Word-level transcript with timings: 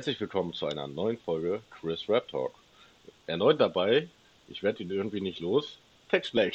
Herzlich 0.00 0.18
willkommen 0.18 0.54
zu 0.54 0.64
einer 0.64 0.88
neuen 0.88 1.18
Folge 1.18 1.60
Chris 1.78 2.08
Rap 2.08 2.26
Talk. 2.28 2.54
Erneut 3.26 3.60
dabei, 3.60 4.08
ich 4.48 4.62
werde 4.62 4.82
ihn 4.82 4.90
irgendwie 4.90 5.20
nicht 5.20 5.40
los, 5.40 5.76
Tex 6.08 6.30
Black. 6.30 6.54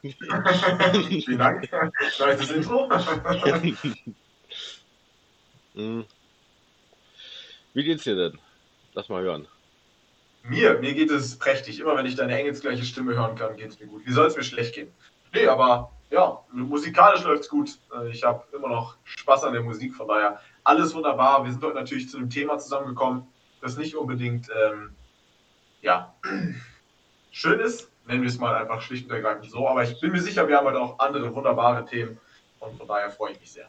Vielen 0.00 1.38
Dank. 1.38 1.68
Neues 2.20 2.50
Intro. 2.52 2.88
Hm. 5.74 6.04
Wie 7.72 7.82
geht's 7.82 8.04
dir 8.04 8.14
denn? 8.14 8.38
Lass 8.92 9.08
mal 9.08 9.24
hören. 9.24 9.48
Mir, 10.44 10.78
mir 10.78 10.94
geht 10.94 11.10
es 11.10 11.36
prächtig. 11.36 11.80
Immer 11.80 11.96
wenn 11.96 12.06
ich 12.06 12.14
deine 12.14 12.38
engelsgleiche 12.38 12.84
Stimme 12.84 13.16
hören 13.16 13.34
kann, 13.34 13.56
geht 13.56 13.70
es 13.70 13.80
mir 13.80 13.88
gut. 13.88 14.06
Wie 14.06 14.12
soll 14.12 14.28
es 14.28 14.36
mir 14.36 14.44
schlecht 14.44 14.72
gehen? 14.72 14.92
Nee, 15.32 15.48
aber 15.48 15.90
ja, 16.12 16.44
musikalisch 16.52 17.24
läuft 17.24 17.42
es 17.42 17.48
gut. 17.48 17.70
Äh, 17.92 18.10
Ich 18.10 18.22
habe 18.22 18.44
immer 18.56 18.68
noch 18.68 18.96
Spaß 19.02 19.42
an 19.42 19.52
der 19.52 19.62
Musik, 19.62 19.96
von 19.96 20.06
daher 20.06 20.40
alles 20.64 20.94
wunderbar. 20.94 21.44
Wir 21.44 21.52
sind 21.52 21.62
heute 21.62 21.76
natürlich 21.76 22.08
zu 22.08 22.16
einem 22.16 22.30
Thema 22.30 22.58
zusammengekommen, 22.58 23.26
das 23.60 23.76
nicht 23.76 23.94
unbedingt 23.94 24.48
ähm, 24.48 24.94
ja, 25.82 26.14
schön 27.30 27.60
ist. 27.60 27.90
Nennen 28.06 28.22
wir 28.22 28.28
es 28.28 28.38
mal 28.38 28.54
einfach 28.54 28.82
schlicht 28.82 29.06
und 29.06 29.12
ergreifend 29.12 29.50
so. 29.50 29.68
Aber 29.68 29.82
ich 29.82 29.98
bin 30.00 30.12
mir 30.12 30.20
sicher, 30.20 30.46
wir 30.48 30.58
haben 30.58 30.66
heute 30.66 30.80
auch 30.80 30.98
andere 30.98 31.34
wunderbare 31.34 31.84
Themen 31.86 32.18
und 32.60 32.76
von 32.76 32.86
daher 32.86 33.10
freue 33.10 33.32
ich 33.32 33.40
mich 33.40 33.52
sehr. 33.52 33.68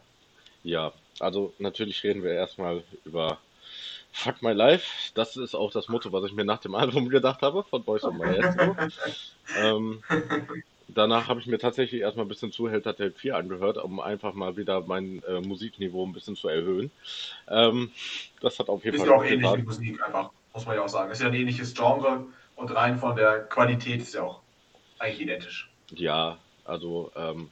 Ja, 0.62 0.92
also 1.20 1.54
natürlich 1.58 2.02
reden 2.02 2.22
wir 2.22 2.32
erstmal 2.32 2.82
über 3.04 3.38
Fuck 4.12 4.42
My 4.42 4.52
Life. 4.52 5.12
Das 5.14 5.36
ist 5.36 5.54
auch 5.54 5.70
das 5.70 5.88
Motto, 5.88 6.12
was 6.12 6.24
ich 6.24 6.32
mir 6.32 6.44
nach 6.44 6.58
dem 6.58 6.74
Album 6.74 7.08
gedacht 7.08 7.42
habe 7.42 7.62
von 7.62 7.82
Boys 7.82 8.04
of 8.04 8.14
Maestro. 8.14 8.76
ähm, 9.56 10.02
danach 10.88 11.28
habe 11.28 11.40
ich 11.40 11.46
mir 11.46 11.58
tatsächlich 11.58 12.00
erstmal 12.00 12.24
ein 12.26 12.28
bisschen 12.28 12.52
Zuhälter 12.52 12.96
Tape 12.96 13.12
4 13.12 13.36
angehört, 13.36 13.78
um 13.78 14.00
einfach 14.00 14.34
mal 14.34 14.56
wieder 14.56 14.82
mein 14.82 15.22
äh, 15.24 15.40
Musikniveau 15.40 16.06
ein 16.06 16.12
bisschen 16.12 16.36
zu 16.36 16.48
erhöhen. 16.48 16.90
Ähm, 17.48 17.90
das 18.40 18.58
hat 18.58 18.68
auf 18.68 18.84
jeden 18.84 18.96
Ist 18.96 19.02
Fall 19.02 19.10
ja 19.10 19.16
auch 19.16 19.24
ähnlich 19.24 19.56
wie. 19.56 19.62
Musik 19.62 20.02
einfach, 20.02 20.30
muss 20.54 20.66
man 20.66 20.76
ja 20.76 20.82
auch 20.82 20.88
sagen. 20.88 21.10
Ist 21.10 21.22
ja 21.22 21.28
ein 21.28 21.34
ähnliches 21.34 21.74
Genre 21.74 22.26
und 22.54 22.74
rein 22.74 22.98
von 22.98 23.16
der 23.16 23.40
Qualität 23.44 24.00
ist 24.00 24.14
ja 24.14 24.22
auch 24.22 24.40
eigentlich 24.98 25.20
identisch. 25.20 25.70
Ja, 25.90 26.38
also 26.64 27.12
ähm, 27.16 27.50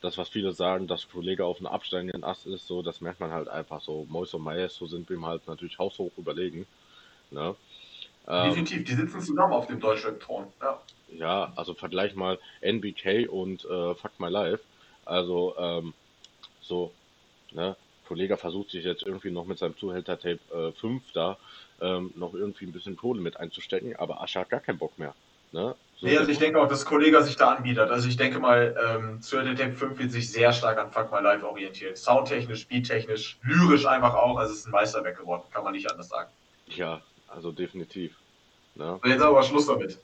das, 0.00 0.16
was 0.18 0.28
viele 0.28 0.52
sagen, 0.52 0.86
dass 0.86 1.08
Kollege 1.08 1.44
auf 1.44 1.58
einem 1.58 1.66
absteigenden 1.66 2.24
Ast 2.24 2.46
ist, 2.46 2.66
so, 2.66 2.82
das 2.82 3.00
merkt 3.00 3.20
man 3.20 3.30
halt 3.30 3.48
einfach 3.48 3.80
so. 3.80 4.06
Mois 4.08 4.32
und 4.34 4.42
Maestro 4.42 4.86
sind 4.86 5.10
ihm 5.10 5.26
halt 5.26 5.46
natürlich 5.46 5.78
haushoch 5.78 6.10
überlegen. 6.16 6.66
Ne? 7.30 7.54
Ähm, 8.26 8.50
Definitiv, 8.50 8.84
die 8.84 8.94
sitzen 8.94 9.20
zusammen 9.20 9.52
auf 9.52 9.66
dem 9.66 9.80
Deutschrap-Thron. 9.80 10.46
Ja. 10.60 10.80
Ja, 11.12 11.52
also 11.56 11.74
vergleich 11.74 12.14
mal 12.14 12.38
NBK 12.60 13.28
und 13.28 13.64
äh, 13.64 13.94
Fuck 13.94 14.18
My 14.18 14.28
Life. 14.28 14.62
Also, 15.04 15.54
ähm, 15.58 15.94
so, 16.60 16.92
ne? 17.52 17.76
Kollege 18.06 18.36
versucht 18.36 18.70
sich 18.70 18.84
jetzt 18.84 19.04
irgendwie 19.04 19.30
noch 19.30 19.44
mit 19.44 19.58
seinem 19.58 19.76
Zuhälter-Tape 19.76 20.40
äh, 20.52 20.72
5 20.72 21.12
da 21.12 21.38
ähm, 21.80 22.12
noch 22.16 22.34
irgendwie 22.34 22.66
ein 22.66 22.72
bisschen 22.72 22.96
Kohle 22.96 23.20
mit 23.20 23.38
einzustecken, 23.38 23.94
aber 23.96 24.20
Asche 24.20 24.40
hat 24.40 24.50
gar 24.50 24.58
keinen 24.58 24.78
Bock 24.78 24.98
mehr. 24.98 25.14
Ne? 25.52 25.76
So, 25.96 26.06
Nee, 26.06 26.18
also 26.18 26.30
ich 26.30 26.38
denke 26.38 26.60
auch, 26.60 26.68
dass 26.68 26.84
Kollega 26.84 27.22
sich 27.22 27.36
da 27.36 27.54
anbietet. 27.54 27.88
Also 27.90 28.08
ich 28.08 28.16
denke 28.16 28.40
mal, 28.40 28.74
ähm, 28.84 29.22
Zuhälter 29.22 29.54
Tape 29.54 29.74
5 29.76 29.98
wird 29.98 30.10
sich 30.10 30.30
sehr 30.30 30.52
stark 30.52 30.78
an 30.78 30.90
Fuck 30.90 31.12
My 31.12 31.20
Life 31.20 31.46
orientieren. 31.46 31.94
Soundtechnisch, 31.94 32.66
beattechnisch, 32.66 33.38
lyrisch 33.42 33.86
einfach 33.86 34.14
auch. 34.14 34.38
Also 34.38 34.54
es 34.54 34.60
ist 34.60 34.66
ein 34.66 34.72
Meisterwerk 34.72 35.18
geworden, 35.18 35.42
kann 35.52 35.62
man 35.62 35.72
nicht 35.72 35.90
anders 35.90 36.08
sagen. 36.08 36.30
ja, 36.66 37.00
also 37.28 37.52
definitiv. 37.52 38.16
Ne? 38.74 38.98
Jetzt 39.04 39.22
aber 39.22 39.42
Schluss 39.44 39.66
damit. 39.66 39.98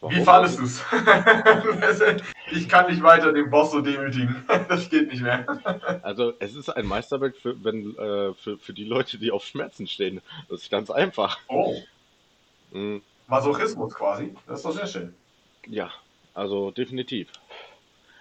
Warum? 0.00 0.14
Wie 0.14 0.24
fandest 0.24 0.58
du 0.58 0.64
es? 0.64 0.82
ich 2.52 2.68
kann 2.68 2.90
nicht 2.90 3.02
weiter 3.02 3.32
den 3.32 3.50
Boss 3.50 3.72
so 3.72 3.80
demütigen. 3.80 4.44
Das 4.68 4.90
geht 4.90 5.10
nicht 5.10 5.22
mehr. 5.22 5.46
Also 6.02 6.34
es 6.38 6.54
ist 6.54 6.68
ein 6.68 6.86
Meisterwerk 6.86 7.36
für, 7.36 7.62
wenn, 7.64 7.96
äh, 7.96 8.34
für, 8.34 8.58
für 8.58 8.72
die 8.72 8.84
Leute, 8.84 9.18
die 9.18 9.30
auf 9.30 9.44
Schmerzen 9.44 9.86
stehen. 9.86 10.20
Das 10.48 10.62
ist 10.62 10.70
ganz 10.70 10.90
einfach. 10.90 11.38
Oh, 11.48 11.76
Mm, 12.74 12.98
Masochismus 13.28 13.94
quasi. 13.94 14.34
Das 14.46 14.58
ist 14.58 14.66
doch 14.66 14.72
sehr 14.72 14.86
schön. 14.86 15.14
Ja, 15.66 15.90
also 16.34 16.72
definitiv. 16.72 17.30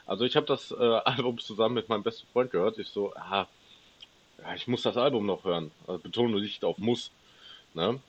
Also 0.05 0.25
ich 0.25 0.35
habe 0.35 0.45
das 0.45 0.71
äh, 0.71 0.75
Album 0.75 1.39
zusammen 1.39 1.75
mit 1.75 1.89
meinem 1.89 2.03
besten 2.03 2.27
Freund 2.31 2.51
gehört. 2.51 2.77
Ich 2.77 2.89
so, 2.89 3.13
ah, 3.15 3.47
ich 4.55 4.67
muss 4.67 4.83
das 4.83 4.95
Album 4.95 5.25
noch 5.25 5.43
hören. 5.43 5.71
Also 5.87 5.99
betone 5.99 6.39
nicht 6.39 6.63
auf 6.63 6.77
muss. 6.77 7.11
Ne? 7.73 7.99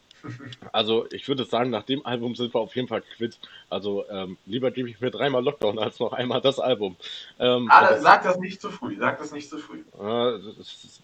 Also 0.72 1.06
ich 1.10 1.28
würde 1.28 1.44
sagen, 1.44 1.70
nach 1.70 1.82
dem 1.84 2.04
Album 2.06 2.34
sind 2.34 2.54
wir 2.54 2.60
auf 2.60 2.74
jeden 2.74 2.88
Fall 2.88 3.02
quitt. 3.02 3.38
Also 3.70 4.08
ähm, 4.08 4.38
lieber 4.46 4.70
gebe 4.70 4.88
ich 4.90 5.00
mir 5.00 5.10
dreimal 5.10 5.42
Lockdown 5.44 5.78
als 5.78 5.98
noch 6.00 6.12
einmal 6.12 6.40
das 6.40 6.58
Album. 6.58 6.96
Ähm, 7.38 7.68
Ah, 7.70 7.88
das- 7.90 8.02
sag 8.02 8.22
das 8.22 8.38
nicht 8.38 8.60
zu 8.60 8.70
früh. 8.70 8.96
Sag 8.98 9.18
das 9.18 9.32
nicht 9.32 9.48
zu 9.48 9.58
früh. 9.58 9.80
Äh, 9.98 10.38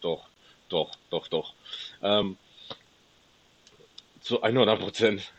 doch, 0.00 0.28
doch, 0.68 0.90
doch, 1.10 1.28
doch. 1.28 1.54
Ähm, 2.02 2.36
zu 4.20 4.42
100 4.42 4.78
Prozent. 4.80 5.32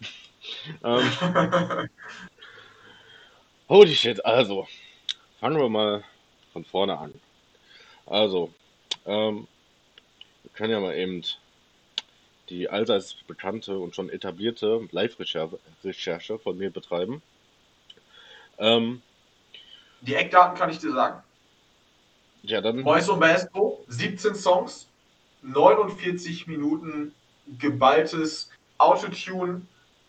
ähm, 0.84 1.10
holy 3.68 3.94
shit, 3.94 4.24
also, 4.24 4.68
fangen 5.40 5.58
wir 5.58 5.68
mal 5.68 6.04
von 6.52 6.64
vorne 6.64 6.98
an. 6.98 7.14
Also, 8.06 8.52
ähm, 9.06 9.46
wir 10.42 10.50
können 10.52 10.72
ja 10.72 10.80
mal 10.80 10.94
eben 10.96 11.22
die 12.48 12.68
allseits 12.68 13.14
bekannte 13.26 13.78
und 13.78 13.94
schon 13.94 14.10
etablierte 14.10 14.86
Live-Recherche 14.90 15.58
Recherche 15.82 16.38
von 16.38 16.56
mir 16.58 16.70
betreiben. 16.70 17.22
Ähm, 18.58 19.02
Die 20.02 20.14
Eckdaten 20.14 20.56
kann 20.56 20.70
ich 20.70 20.78
dir 20.78 20.92
sagen. 20.92 21.22
ja, 22.42 22.60
dann. 22.60 22.80
Mois 22.80 23.08
und 23.08 23.18
Maestro, 23.18 23.84
17 23.88 24.34
Songs, 24.34 24.86
49 25.42 26.46
Minuten 26.46 27.14
geballtes 27.58 28.50
Autotune. 28.78 29.62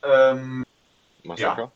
Ähm, 0.03 0.63
Massaker. 1.24 1.72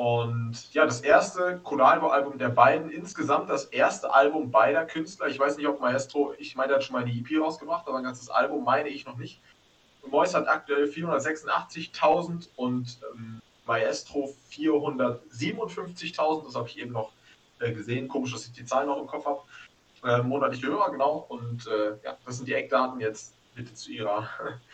Und 0.00 0.72
ja, 0.72 0.86
das 0.86 1.02
erste 1.02 1.60
Collabo-Album 1.62 2.38
der 2.38 2.48
beiden, 2.48 2.88
insgesamt 2.88 3.50
das 3.50 3.66
erste 3.66 4.10
Album 4.10 4.50
beider 4.50 4.86
Künstler. 4.86 5.26
Ich 5.26 5.38
weiß 5.38 5.58
nicht, 5.58 5.68
ob 5.68 5.78
Maestro, 5.78 6.32
ich 6.38 6.56
meine, 6.56 6.68
der 6.68 6.76
hat 6.78 6.84
schon 6.84 6.94
mal 6.94 7.02
eine 7.02 7.12
EP 7.12 7.38
rausgebracht, 7.38 7.86
aber 7.86 7.98
ein 7.98 8.04
ganzes 8.04 8.30
Album 8.30 8.64
meine 8.64 8.88
ich 8.88 9.04
noch 9.04 9.18
nicht. 9.18 9.42
Mois 10.06 10.32
hat 10.32 10.48
aktuell 10.48 10.86
486.000 10.86 12.48
und 12.56 12.96
ähm, 13.12 13.42
Maestro 13.66 14.34
457.000. 14.50 16.46
Das 16.46 16.54
habe 16.54 16.66
ich 16.66 16.78
eben 16.78 16.92
noch 16.92 17.12
äh, 17.58 17.70
gesehen. 17.70 18.08
Komisch, 18.08 18.32
dass 18.32 18.46
ich 18.46 18.52
die 18.52 18.64
Zahlen 18.64 18.86
noch 18.86 19.02
im 19.02 19.06
Kopf 19.06 19.26
habe. 19.26 19.42
Äh, 20.02 20.22
monatlich 20.22 20.64
höher, 20.64 20.90
genau. 20.90 21.26
Und 21.28 21.66
äh, 21.66 21.98
ja, 22.02 22.16
das 22.24 22.38
sind 22.38 22.48
die 22.48 22.54
Eckdaten 22.54 23.00
jetzt 23.00 23.34
bitte 23.54 23.74
zu 23.74 23.90
Ihrer 23.90 24.26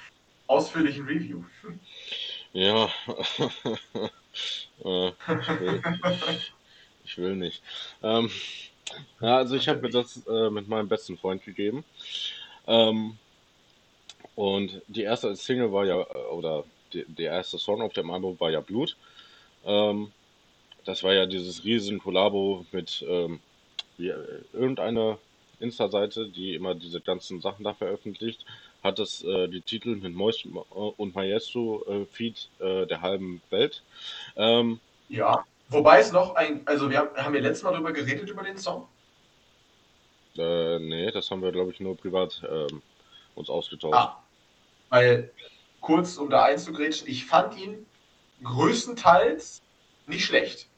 ausführlichen 0.46 1.04
Review. 1.04 1.42
Ja. 2.52 2.88
äh, 4.84 5.08
ich, 5.08 5.60
will, 5.60 5.82
ich 7.04 7.18
will 7.18 7.36
nicht. 7.36 7.62
Ähm, 8.02 8.30
ja, 9.20 9.38
also 9.38 9.56
ich 9.56 9.68
habe 9.68 9.80
mir 9.80 9.90
das 9.90 10.26
äh, 10.26 10.50
mit 10.50 10.68
meinem 10.68 10.88
besten 10.88 11.16
Freund 11.16 11.44
gegeben. 11.44 11.84
Ähm, 12.66 13.18
und 14.34 14.82
die 14.88 15.02
erste 15.02 15.34
Single 15.34 15.72
war 15.72 15.84
ja, 15.84 16.00
äh, 16.00 16.18
oder 16.30 16.64
der 16.92 17.32
erste 17.32 17.58
Song 17.58 17.82
auf 17.82 17.92
dem 17.92 18.10
Album 18.10 18.38
war 18.38 18.50
ja 18.50 18.60
Blut. 18.60 18.96
Ähm, 19.64 20.12
das 20.84 21.02
war 21.02 21.14
ja 21.14 21.26
dieses 21.26 21.64
riesen 21.64 21.98
Kollabo 21.98 22.64
mit 22.70 23.04
ähm, 23.08 23.40
äh, 23.98 24.12
irgendeiner 24.52 25.18
Insta-Seite, 25.58 26.28
die 26.28 26.54
immer 26.54 26.74
diese 26.74 27.00
ganzen 27.00 27.40
Sachen 27.40 27.64
da 27.64 27.74
veröffentlicht, 27.74 28.44
hat 28.86 28.98
es 29.00 29.22
äh, 29.22 29.48
die 29.48 29.62
Titel 29.62 29.96
mit 29.96 30.14
Mois 30.14 30.44
und 30.70 31.14
Maestro 31.14 31.84
äh, 31.86 32.06
Feed 32.06 32.50
äh, 32.60 32.86
der 32.86 33.02
halben 33.02 33.42
Welt. 33.50 33.84
Ähm, 34.36 34.80
Ja, 35.08 35.44
wobei 35.68 36.00
es 36.00 36.12
noch 36.12 36.34
ein, 36.36 36.66
also 36.66 36.90
wir 36.90 36.98
haben, 36.98 37.16
haben 37.16 37.34
wir 37.34 37.40
letztes 37.40 37.64
Mal 37.64 37.72
darüber 37.72 37.92
geredet, 37.92 38.28
über 38.30 38.42
den 38.44 38.58
Song. 38.58 38.88
äh, 40.38 40.78
nee, 40.78 41.10
das 41.12 41.30
haben 41.30 41.42
wir, 41.42 41.52
glaube 41.52 41.72
ich, 41.72 41.80
nur 41.80 41.96
privat 41.96 42.42
ähm, 42.48 42.82
uns 43.34 43.48
ausgetauscht. 43.50 43.94
Ah, 43.94 44.28
weil, 44.90 45.34
kurz 45.80 46.16
um 46.18 46.30
da 46.30 46.44
einzugrätschen, 46.44 47.08
ich 47.08 47.26
fand 47.26 47.56
ihn 47.56 47.86
größtenteils 48.42 49.62
nicht 50.06 50.24
schlecht. 50.26 50.70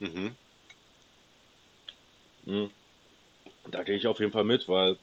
Mhm. 0.00 0.38
Mhm. 2.44 2.70
Da 3.70 3.82
gehe 3.84 3.96
ich 3.96 4.06
auf 4.06 4.20
jeden 4.20 4.32
Fall 4.32 4.44
mit, 4.44 4.68
weil 4.68 4.98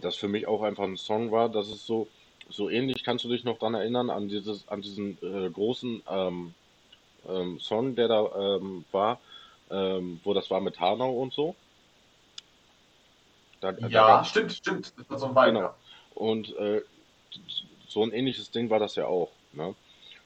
das 0.00 0.16
für 0.16 0.28
mich 0.28 0.46
auch 0.46 0.62
einfach 0.62 0.84
ein 0.84 0.96
Song 0.96 1.30
war. 1.30 1.48
Das 1.48 1.68
ist 1.68 1.86
so, 1.86 2.08
so 2.48 2.68
ähnlich. 2.68 3.04
Kannst 3.04 3.24
du 3.24 3.28
dich 3.28 3.44
noch 3.44 3.58
dran 3.58 3.74
erinnern 3.74 4.10
an 4.10 4.28
dieses, 4.28 4.66
an 4.68 4.82
diesen 4.82 5.18
äh, 5.22 5.50
großen 5.50 6.02
ähm, 6.08 6.54
ähm, 7.28 7.60
Song, 7.60 7.94
der 7.94 8.08
da 8.08 8.56
ähm, 8.56 8.84
war, 8.92 9.20
ähm, 9.70 10.20
wo 10.24 10.34
das 10.34 10.50
war 10.50 10.60
mit 10.60 10.80
Hanau 10.80 11.12
und 11.20 11.32
so? 11.32 11.54
Da, 13.60 13.72
da 13.72 13.88
Ja, 13.88 14.06
gab's- 14.06 14.28
stimmt, 14.28 14.52
stimmt. 14.52 14.92
Das 14.98 15.08
war 15.10 15.18
so 15.18 15.26
ein 15.26 15.34
Vibe, 15.34 15.46
Genau. 15.46 15.60
ja. 15.60 15.74
Und 16.14 16.56
äh, 16.56 16.82
so 17.88 18.02
ein 18.02 18.12
ähnliches 18.12 18.50
Ding 18.50 18.70
war 18.70 18.78
das 18.78 18.94
ja 18.96 19.06
auch. 19.06 19.30
Ne? 19.52 19.74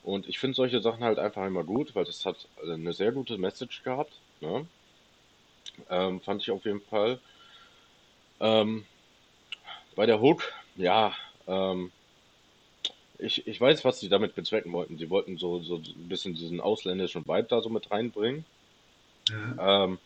Und 0.03 0.29
ich 0.29 0.38
finde 0.38 0.55
solche 0.56 0.81
Sachen 0.81 1.05
halt 1.05 1.19
einfach 1.19 1.47
immer 1.47 1.65
gut, 1.65 1.94
weil 1.94 2.05
das 2.05 2.25
hat 2.26 2.49
eine 2.62 2.93
sehr 2.93 3.12
gute 3.12 3.38
Message 3.38 3.82
gehabt. 3.82 4.12
Ne? 4.41 4.67
Ähm, 5.88 6.20
fand 6.20 6.43
ich 6.43 6.50
auf 6.50 6.65
jeden 6.65 6.81
Fall. 6.82 7.20
Ähm, 8.41 8.87
bei 9.98 10.06
der 10.06 10.20
Hook, 10.20 10.44
ja, 10.76 11.12
ähm, 11.48 11.90
ich, 13.18 13.48
ich 13.48 13.60
weiß, 13.60 13.84
was 13.84 13.98
sie 13.98 14.08
damit 14.08 14.36
bezwecken 14.36 14.72
wollten. 14.72 14.96
Sie 14.96 15.10
wollten 15.10 15.38
so, 15.38 15.58
so 15.58 15.78
ein 15.78 16.08
bisschen 16.08 16.34
diesen 16.34 16.60
ausländischen 16.60 17.26
Vibe 17.26 17.48
da 17.48 17.60
so 17.60 17.68
mit 17.68 17.90
reinbringen. 17.90 18.44
Mhm. 19.28 19.58
Ähm, 19.60 19.98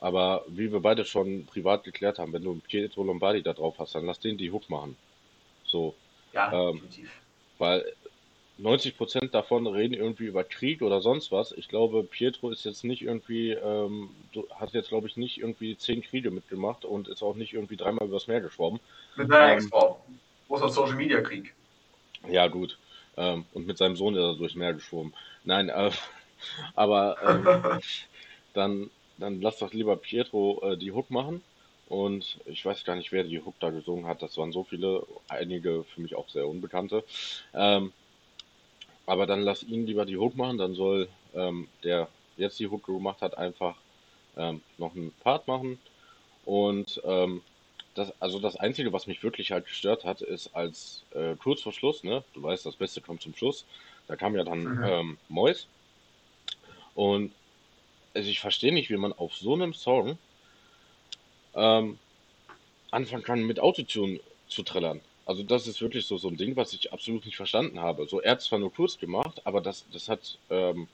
aber 0.00 0.46
wie 0.48 0.72
wir 0.72 0.80
beide 0.80 1.04
schon 1.04 1.44
privat 1.44 1.84
geklärt 1.84 2.18
haben, 2.18 2.32
wenn 2.32 2.42
du 2.42 2.58
Pietro 2.66 3.02
Lombardi 3.02 3.42
da 3.42 3.52
drauf 3.52 3.78
hast, 3.78 3.94
dann 3.94 4.06
lass 4.06 4.18
den 4.18 4.38
die 4.38 4.50
Hook 4.50 4.70
machen. 4.70 4.96
So. 5.66 5.94
Ja, 6.32 6.50
ähm, 6.50 6.76
definitiv. 6.76 7.12
Weil 7.58 7.84
90 8.56 8.96
Prozent 8.96 9.34
davon 9.34 9.66
reden 9.66 9.94
irgendwie 9.94 10.26
über 10.26 10.44
Krieg 10.44 10.80
oder 10.82 11.00
sonst 11.00 11.32
was. 11.32 11.52
Ich 11.52 11.68
glaube, 11.68 12.04
Pietro 12.04 12.50
ist 12.50 12.64
jetzt 12.64 12.84
nicht 12.84 13.02
irgendwie, 13.02 13.50
ähm, 13.50 14.10
hat 14.54 14.72
jetzt 14.72 14.90
glaube 14.90 15.08
ich 15.08 15.16
nicht 15.16 15.38
irgendwie 15.38 15.76
zehn 15.76 16.02
Kriege 16.02 16.30
mitgemacht 16.30 16.84
und 16.84 17.08
ist 17.08 17.22
auch 17.22 17.34
nicht 17.34 17.52
irgendwie 17.52 17.76
dreimal 17.76 18.06
übers 18.06 18.28
Meer 18.28 18.40
geschwommen. 18.40 18.80
Mit 19.16 19.28
seiner 19.28 19.52
ähm, 19.52 19.58
Ex-Frau. 19.58 20.04
Großer 20.48 20.68
Social 20.68 20.94
Media 20.94 21.20
Krieg. 21.20 21.52
Ja, 22.28 22.46
gut. 22.46 22.78
Ähm, 23.16 23.44
und 23.54 23.66
mit 23.66 23.78
seinem 23.78 23.96
Sohn 23.96 24.14
ist 24.14 24.20
er 24.20 24.36
durchs 24.36 24.54
Meer 24.54 24.74
geschwommen. 24.74 25.14
Nein, 25.42 25.68
äh, 25.68 25.90
aber 26.76 27.16
ähm, 27.26 27.80
dann, 28.54 28.90
dann 29.18 29.40
lass 29.40 29.58
doch 29.58 29.72
lieber 29.72 29.96
Pietro 29.96 30.62
äh, 30.62 30.76
die 30.76 30.92
Hook 30.92 31.10
machen. 31.10 31.42
Und 31.88 32.38
ich 32.46 32.64
weiß 32.64 32.84
gar 32.84 32.96
nicht, 32.96 33.12
wer 33.12 33.24
die 33.24 33.40
Hook 33.40 33.54
da 33.60 33.70
gesungen 33.70 34.06
hat. 34.06 34.22
Das 34.22 34.38
waren 34.38 34.52
so 34.52 34.64
viele, 34.64 35.06
einige 35.28 35.84
für 35.84 36.00
mich 36.00 36.14
auch 36.14 36.28
sehr 36.30 36.48
unbekannte. 36.48 37.04
Ähm, 37.52 37.92
aber 39.06 39.26
dann 39.26 39.42
lass 39.42 39.62
ihn 39.62 39.86
lieber 39.86 40.06
die 40.06 40.16
Hook 40.16 40.36
machen, 40.36 40.58
dann 40.58 40.74
soll 40.74 41.08
ähm, 41.34 41.68
der 41.82 42.08
jetzt 42.36 42.58
die 42.58 42.68
Hook 42.68 42.86
gemacht 42.86 43.20
hat, 43.22 43.36
einfach 43.38 43.76
ähm, 44.36 44.62
noch 44.78 44.94
einen 44.94 45.12
Part 45.22 45.46
machen. 45.46 45.78
Und 46.44 47.00
ähm, 47.04 47.42
das, 47.94 48.12
also 48.20 48.38
das 48.38 48.56
Einzige, 48.56 48.92
was 48.92 49.06
mich 49.06 49.22
wirklich 49.22 49.52
halt 49.52 49.66
gestört 49.66 50.04
hat, 50.04 50.20
ist 50.20 50.54
als 50.54 51.04
äh, 51.12 51.36
kurz 51.36 51.62
vor 51.62 51.72
Schluss, 51.72 52.02
ne, 52.02 52.24
du 52.34 52.42
weißt, 52.42 52.66
das 52.66 52.76
Beste 52.76 53.00
kommt 53.00 53.22
zum 53.22 53.34
Schluss, 53.34 53.64
da 54.08 54.16
kam 54.16 54.34
ja 54.34 54.44
dann 54.44 54.62
mhm. 54.62 54.84
ähm, 54.84 55.18
Mois. 55.28 55.66
Und 56.94 57.32
also 58.14 58.28
ich 58.28 58.40
verstehe 58.40 58.72
nicht, 58.72 58.90
wie 58.90 58.96
man 58.96 59.12
auf 59.12 59.34
so 59.34 59.54
einem 59.54 59.74
Song 59.74 60.18
ähm, 61.54 61.98
anfangen 62.90 63.24
kann, 63.24 63.42
mit 63.44 63.60
Autotune 63.60 64.20
zu 64.48 64.62
trällern. 64.62 65.00
Also 65.26 65.42
das 65.42 65.66
ist 65.66 65.80
wirklich 65.80 66.06
so, 66.06 66.18
so 66.18 66.28
ein 66.28 66.36
Ding, 66.36 66.54
was 66.56 66.72
ich 66.74 66.92
absolut 66.92 67.24
nicht 67.24 67.36
verstanden 67.36 67.80
habe. 67.80 68.06
So, 68.06 68.20
er 68.20 68.32
hat 68.32 68.42
zwar 68.42 68.58
nur 68.58 68.72
kurz 68.72 68.98
gemacht, 68.98 69.40
aber 69.44 69.60
das, 69.60 69.86
das 69.90 70.08
hat 70.08 70.38
ähm, 70.50 70.86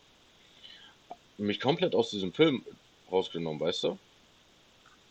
mich 1.36 1.58
komplett 1.58 1.94
aus 1.94 2.10
diesem 2.10 2.32
Film 2.32 2.62
rausgenommen, 3.10 3.60
weißt 3.60 3.84
du? 3.84 3.98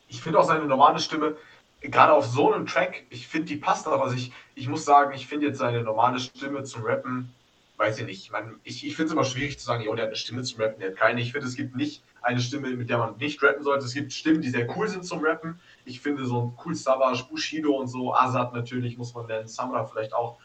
Ich 0.07 0.21
finde 0.21 0.39
auch 0.39 0.45
seine 0.45 0.65
normale 0.65 0.99
Stimme, 0.99 1.35
gerade 1.81 2.13
auf 2.13 2.25
so 2.25 2.51
einem 2.51 2.65
Track, 2.65 3.03
ich 3.09 3.27
finde, 3.27 3.47
die 3.47 3.57
passt 3.57 3.87
auch. 3.87 4.01
Also 4.01 4.15
ich, 4.15 4.31
ich 4.55 4.67
muss 4.67 4.85
sagen, 4.85 5.13
ich 5.13 5.27
finde 5.27 5.47
jetzt 5.47 5.59
seine 5.59 5.83
normale 5.83 6.19
Stimme 6.19 6.63
zum 6.63 6.83
Rappen, 6.83 7.33
weiß 7.77 7.99
ich 7.99 8.05
nicht. 8.05 8.31
Man, 8.31 8.59
ich 8.63 8.85
ich 8.85 8.95
finde 8.95 9.07
es 9.07 9.13
immer 9.13 9.25
schwierig 9.25 9.59
zu 9.59 9.65
sagen, 9.65 9.83
jo, 9.83 9.93
der 9.95 10.03
hat 10.03 10.09
eine 10.09 10.17
Stimme 10.17 10.43
zum 10.43 10.61
Rappen, 10.61 10.79
der 10.79 10.91
hat 10.91 10.97
keine. 10.97 11.21
Ich 11.21 11.33
finde, 11.33 11.47
es 11.47 11.55
gibt 11.55 11.75
nicht 11.75 12.01
eine 12.21 12.39
Stimme, 12.39 12.69
mit 12.69 12.89
der 12.89 12.97
man 12.97 13.17
nicht 13.17 13.41
rappen 13.41 13.63
sollte. 13.63 13.85
Es 13.85 13.93
gibt 13.93 14.13
Stimmen, 14.13 14.41
die 14.41 14.49
sehr 14.49 14.67
cool 14.77 14.87
sind 14.87 15.05
zum 15.05 15.23
Rappen. 15.23 15.59
Ich 15.85 16.01
finde 16.01 16.25
so 16.25 16.41
ein 16.41 16.57
cool 16.65 16.75
Savage, 16.75 17.25
Bushido 17.29 17.75
und 17.77 17.87
so, 17.87 18.13
Azad 18.13 18.53
natürlich 18.53 18.97
muss 18.97 19.13
man 19.13 19.25
nennen, 19.27 19.47
Samra 19.47 19.85
vielleicht 19.85 20.13
auch. 20.13 20.37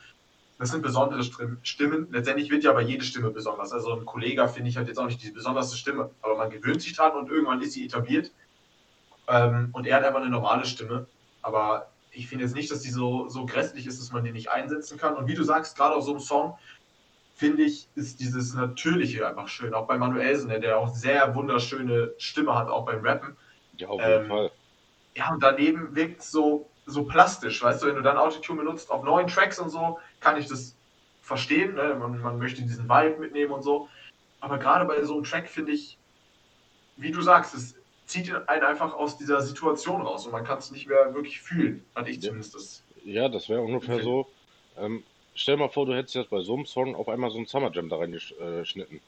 Das 0.59 0.71
sind 0.71 0.83
besondere 0.83 1.25
Stimmen. 1.63 2.09
Letztendlich 2.11 2.49
wird 2.51 2.63
ja 2.63 2.71
aber 2.71 2.81
jede 2.81 3.05
Stimme 3.05 3.31
besonders. 3.31 3.73
Also 3.73 3.99
ein 3.99 4.05
Kollege 4.05 4.47
finde 4.49 4.71
ich 4.71 4.77
halt 4.77 4.87
jetzt 4.87 4.99
auch 4.99 5.07
nicht 5.07 5.23
die 5.23 5.33
besonderste 5.33 5.77
Stimme, 5.77 6.11
aber 6.23 6.37
man 6.37 6.51
gewöhnt 6.51 6.81
sich 6.81 6.95
dran 6.95 7.13
und 7.13 7.29
irgendwann 7.29 7.61
ist 7.61 7.73
sie 7.73 7.85
etabliert. 7.85 8.31
Ähm, 9.27 9.71
und 9.73 9.87
er 9.87 9.97
hat 9.97 10.05
einfach 10.05 10.21
eine 10.21 10.31
normale 10.31 10.65
Stimme. 10.65 11.07
Aber 11.43 11.91
ich 12.13 12.29
finde 12.29 12.45
jetzt 12.45 12.55
nicht, 12.55 12.71
dass 12.71 12.81
die 12.81 12.91
so, 12.91 13.29
so 13.29 13.47
grässlich 13.47 13.87
ist, 13.87 14.01
dass 14.01 14.13
man 14.13 14.23
die 14.23 14.31
nicht 14.31 14.51
einsetzen 14.51 14.97
kann. 14.97 15.17
Und 15.17 15.27
wie 15.27 15.35
du 15.35 15.43
sagst, 15.43 15.77
gerade 15.77 15.97
auf 15.97 16.05
so 16.05 16.13
einem 16.13 16.21
Song, 16.21 16.57
finde 17.35 17.65
ich, 17.65 17.89
ist 17.97 18.21
dieses 18.21 18.55
Natürliche 18.55 19.27
einfach 19.27 19.49
schön. 19.49 19.75
Auch 19.75 19.87
bei 19.87 19.99
Manuelsen, 19.99 20.49
der 20.49 20.79
auch 20.79 20.89
sehr 20.89 21.35
wunderschöne 21.35 22.15
Stimme 22.19 22.55
hat, 22.55 22.69
auch 22.69 22.87
beim 22.87 23.05
Rappen. 23.05 23.37
Ja, 23.77 23.89
auf 23.89 24.01
jeden 24.01 24.23
ähm, 24.23 24.29
Fall. 24.29 24.51
Ja, 25.17 25.33
und 25.33 25.43
daneben 25.43 25.95
wirkt 25.95 26.21
es 26.21 26.31
so, 26.31 26.69
so 26.87 27.05
plastisch, 27.05 27.63
weißt 27.63 27.83
du, 27.83 27.87
wenn 27.87 27.97
du 27.97 28.03
dann 28.03 28.17
Autotune 28.17 28.63
benutzt 28.63 28.91
auf 28.91 29.03
neuen 29.03 29.27
Tracks 29.27 29.59
und 29.59 29.71
so, 29.71 29.99
kann 30.21 30.37
ich 30.37 30.49
das 30.49 30.77
verstehen. 31.23 31.75
Ne? 31.75 31.97
Man, 31.99 32.21
man 32.21 32.39
möchte 32.39 32.63
diesen 32.63 32.89
Vibe 32.89 33.19
mitnehmen 33.19 33.53
und 33.53 33.63
so. 33.63 33.89
Aber 34.41 34.59
gerade 34.59 34.85
bei 34.85 35.03
so 35.05 35.15
einem 35.15 35.25
Track 35.25 35.49
finde 35.49 35.73
ich, 35.73 35.99
wie 36.97 37.11
du 37.11 37.21
sagst, 37.23 37.55
es 37.55 37.75
zieht 38.07 38.33
einen 38.49 38.63
einfach 38.63 38.95
aus 38.95 39.17
dieser 39.17 39.41
Situation 39.41 40.03
raus 40.03 40.27
und 40.27 40.33
man 40.33 40.45
kann 40.45 40.59
es 40.59 40.71
nicht 40.71 40.87
mehr 40.87 41.15
wirklich 41.15 41.41
fühlen, 41.41 41.85
hatte 41.95 42.11
ich 42.11 42.21
zumindest 42.21 42.55
das. 42.55 42.83
Ja, 43.05 43.29
das 43.29 43.49
wäre 43.49 43.63
ungefähr 43.63 43.97
okay. 43.97 44.05
so. 44.05 44.27
Ähm, 44.77 45.03
stell 45.35 45.57
mal 45.57 45.69
vor, 45.69 45.87
du 45.87 45.95
hättest 45.95 46.15
jetzt 46.15 46.31
bei 46.31 46.41
so 46.41 46.55
einem 46.55 46.67
Song 46.67 46.95
auf 46.95 47.09
einmal 47.09 47.31
so 47.31 47.39
einen 47.39 47.47
Summer 47.47 47.71
Jam 47.73 47.89
da 47.89 47.97
reingeschnitten. 47.97 49.01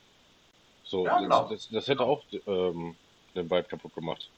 So, 0.85 1.05
ja, 1.05 1.19
genau. 1.19 1.49
das, 1.49 1.69
das, 1.69 1.89
hätte 1.89 2.03
auch 2.05 2.23
ähm, 2.47 2.95
den 3.35 3.51
Vibe 3.51 3.65
kaputt 3.65 3.95
gemacht. 3.95 4.31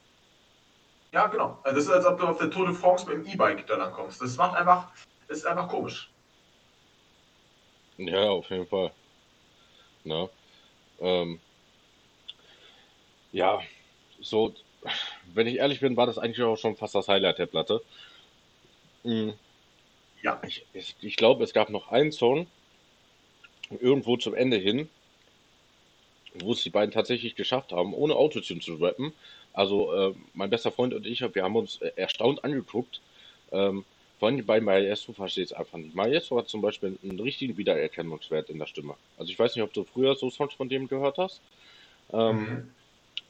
Ja, 1.13 1.27
genau. 1.27 1.59
Also 1.63 1.77
das 1.77 1.85
ist, 1.87 1.91
als 1.91 2.07
ob 2.07 2.19
du 2.19 2.27
auf 2.27 2.39
der 2.39 2.51
Tour 2.51 2.67
de 2.67 2.75
France 2.75 3.07
mit 3.07 3.17
dem 3.17 3.33
E-Bike 3.33 3.67
da 3.67 3.77
lang 3.77 3.93
kommst. 3.93 4.21
Das 4.21 4.37
macht 4.37 4.57
einfach, 4.57 4.91
das 5.27 5.39
ist 5.39 5.47
einfach 5.47 5.69
komisch. 5.69 6.11
Ja, 7.99 8.31
auf 8.31 8.49
jeden 8.51 8.67
Fall. 8.67 8.93
Na, 10.05 10.29
ähm, 11.01 11.41
ja, 13.33 13.61
so, 14.21 14.55
wenn 15.35 15.47
ich 15.47 15.57
ehrlich 15.57 15.81
bin, 15.81 15.97
war 15.97 16.07
das 16.07 16.19
eigentlich 16.19 16.43
auch 16.43 16.57
schon 16.57 16.77
fast 16.77 16.95
das 16.95 17.09
Highlight 17.09 17.39
der 17.39 17.47
Platte. 17.47 17.83
Mhm. 19.05 19.35
Ja. 20.23 20.41
Ich, 20.47 20.65
ich, 20.73 20.97
ich 21.01 21.17
glaube, 21.17 21.45
es 21.45 21.53
gab 21.53 21.71
noch 21.71 21.89
einen 21.89 22.13
Song, 22.13 22.47
irgendwo 23.81 24.17
zum 24.17 24.35
Ende 24.35 24.57
hin, 24.57 24.89
wo 26.35 26.53
es 26.53 26.63
die 26.63 26.71
beiden 26.71 26.93
tatsächlich 26.93 27.35
geschafft 27.35 27.73
haben, 27.73 27.95
ohne 27.95 28.17
Autotune 28.17 28.61
zu 28.61 28.75
rappen. 28.75 29.13
Also 29.53 29.93
äh, 29.93 30.15
mein 30.35 30.51
bester 30.51 30.71
Freund 30.73 30.95
und 30.95 31.07
ich, 31.07 31.21
wir 31.21 31.43
haben 31.43 31.57
uns 31.57 31.81
äh, 31.81 31.93
erstaunt 31.97 32.45
angeguckt. 32.45 33.01
Ähm, 33.51 33.85
vor 34.19 34.29
allem 34.29 34.37
die 34.37 34.43
beiden 34.43 34.65
Maestro 34.65 35.13
verstehe 35.13 35.45
ich 35.45 35.51
es 35.51 35.57
einfach 35.57 35.79
nicht. 35.79 35.95
Maestro 35.95 36.39
hat 36.39 36.49
zum 36.49 36.61
Beispiel 36.61 36.99
einen 37.03 37.21
richtigen 37.21 37.57
Wiedererkennungswert 37.57 38.51
in 38.51 38.59
der 38.59 38.67
Stimme. 38.67 38.95
Also 39.17 39.31
ich 39.31 39.39
weiß 39.39 39.55
nicht, 39.55 39.63
ob 39.63 39.73
du 39.73 39.85
früher 39.85 40.17
so 40.17 40.29
Songs 40.31 40.55
von 40.55 40.69
dem 40.69 40.89
gehört 40.89 41.19
hast. 41.19 41.41
Ähm, 42.13 42.37
mhm. 42.37 42.71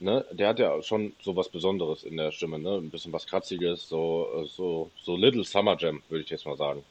Ne, 0.01 0.25
der 0.31 0.49
hat 0.49 0.61
ja 0.61 0.81
schon 0.83 1.13
so 1.21 1.35
was 1.35 1.49
Besonderes 1.49 2.05
in 2.05 2.17
der 2.17 2.31
Stimme, 2.31 2.61
ne? 2.61 2.77
Ein 2.77 2.91
bisschen 2.91 3.13
was 3.13 3.27
Kratziges, 3.27 3.89
so, 3.89 4.29
äh, 4.37 4.47
so, 4.47 4.93
so 5.03 5.17
Little 5.17 5.43
Summer 5.43 5.77
Jam, 5.77 6.03
würde 6.09 6.23
ich 6.23 6.31
jetzt 6.31 6.47
mal 6.47 6.57
sagen. 6.57 6.85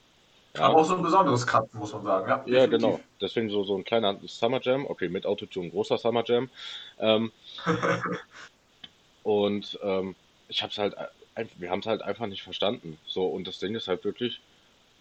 Ja. 0.55 0.63
Aber 0.63 0.81
auch 0.81 0.83
so 0.83 0.95
ein 0.95 1.03
besonderes 1.03 1.47
Kratzen, 1.47 1.79
muss 1.79 1.93
man 1.93 2.03
sagen, 2.03 2.29
ja. 2.29 2.43
Ja, 2.59 2.65
genau. 2.65 2.99
Deswegen 3.21 3.49
so, 3.49 3.63
so 3.63 3.77
ein 3.77 3.85
kleiner 3.85 4.19
Summer 4.25 4.59
Jam, 4.61 4.85
okay, 4.85 5.07
mit 5.07 5.25
Autotune, 5.25 5.69
großer 5.69 5.97
Summer 5.97 6.23
Jam. 6.25 6.49
Ähm, 6.99 7.31
und 9.23 9.79
ähm, 9.81 10.15
ich 10.49 10.61
hab's 10.61 10.77
halt, 10.77 10.95
wir 11.57 11.69
haben 11.69 11.79
es 11.79 11.85
halt 11.85 12.01
einfach 12.01 12.27
nicht 12.27 12.43
verstanden. 12.43 12.97
So, 13.07 13.25
und 13.25 13.47
das 13.47 13.59
Ding 13.59 13.73
ist 13.75 13.87
halt 13.87 14.03
wirklich 14.03 14.41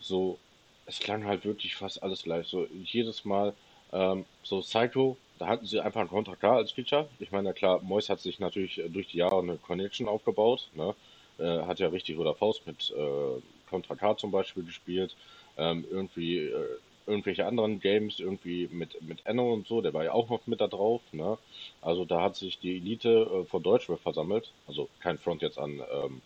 so, 0.01 0.39
es 0.87 1.01
klang 1.01 1.25
halt 1.25 1.45
wirklich 1.45 1.75
fast 1.75 2.05
alles 2.05 2.23
gleich. 2.23 2.47
So, 2.47 2.69
jedes 2.85 3.25
Mal, 3.25 3.53
ähm, 3.93 4.27
so 4.45 4.61
Psycho 4.61 5.17
da 5.39 5.47
hatten 5.47 5.67
sie 5.67 5.81
einfach 5.81 6.01
ein 6.01 6.09
Contra 6.09 6.37
K 6.37 6.57
als 6.57 6.73
Feature. 6.73 7.09
Ich 7.19 7.31
meine, 7.31 7.53
klar, 7.55 7.81
Mois 7.83 8.09
hat 8.09 8.21
sich 8.21 8.39
natürlich 8.39 8.79
äh, 8.79 8.89
durch 8.89 9.09
die 9.09 9.19
Jahre 9.19 9.39
eine 9.39 9.57
Connection 9.57 10.09
aufgebaut. 10.09 10.69
Ne? 10.75 10.95
Äh, 11.39 11.65
hat 11.67 11.79
ja 11.79 11.89
richtig 11.89 12.19
oder 12.19 12.35
Faust 12.35 12.67
mit 12.67 12.93
äh, 12.97 13.41
Contra 13.69 13.95
K 13.95 14.17
zum 14.17 14.31
Beispiel 14.31 14.65
gespielt. 14.65 15.15
Ähm, 15.59 15.85
irgendwie 15.91 16.39
äh, 16.39 16.79
irgendwelche 17.07 17.47
anderen 17.47 17.81
Games, 17.81 18.19
irgendwie 18.19 18.69
mit, 18.73 19.01
mit 19.03 19.25
Enno 19.27 19.53
und 19.53 19.67
so, 19.67 19.81
der 19.81 19.95
war 19.95 20.05
ja 20.05 20.13
auch 20.13 20.29
noch 20.29 20.47
mit 20.47 20.61
da 20.61 20.67
drauf. 20.67 21.03
Ne? 21.13 21.39
Also 21.81 22.05
da 22.05 22.23
hat 22.23 22.37
sich 22.37 22.59
die 22.59 22.77
Elite 22.77 23.09
äh, 23.09 23.45
von 23.45 23.63
Deutschrap 23.63 24.01
versammelt. 24.01 24.53
Also 24.67 24.89
kein 25.01 25.19
Front 25.19 25.43
jetzt 25.43 25.59
an 25.59 25.81
ähm, 25.93 26.21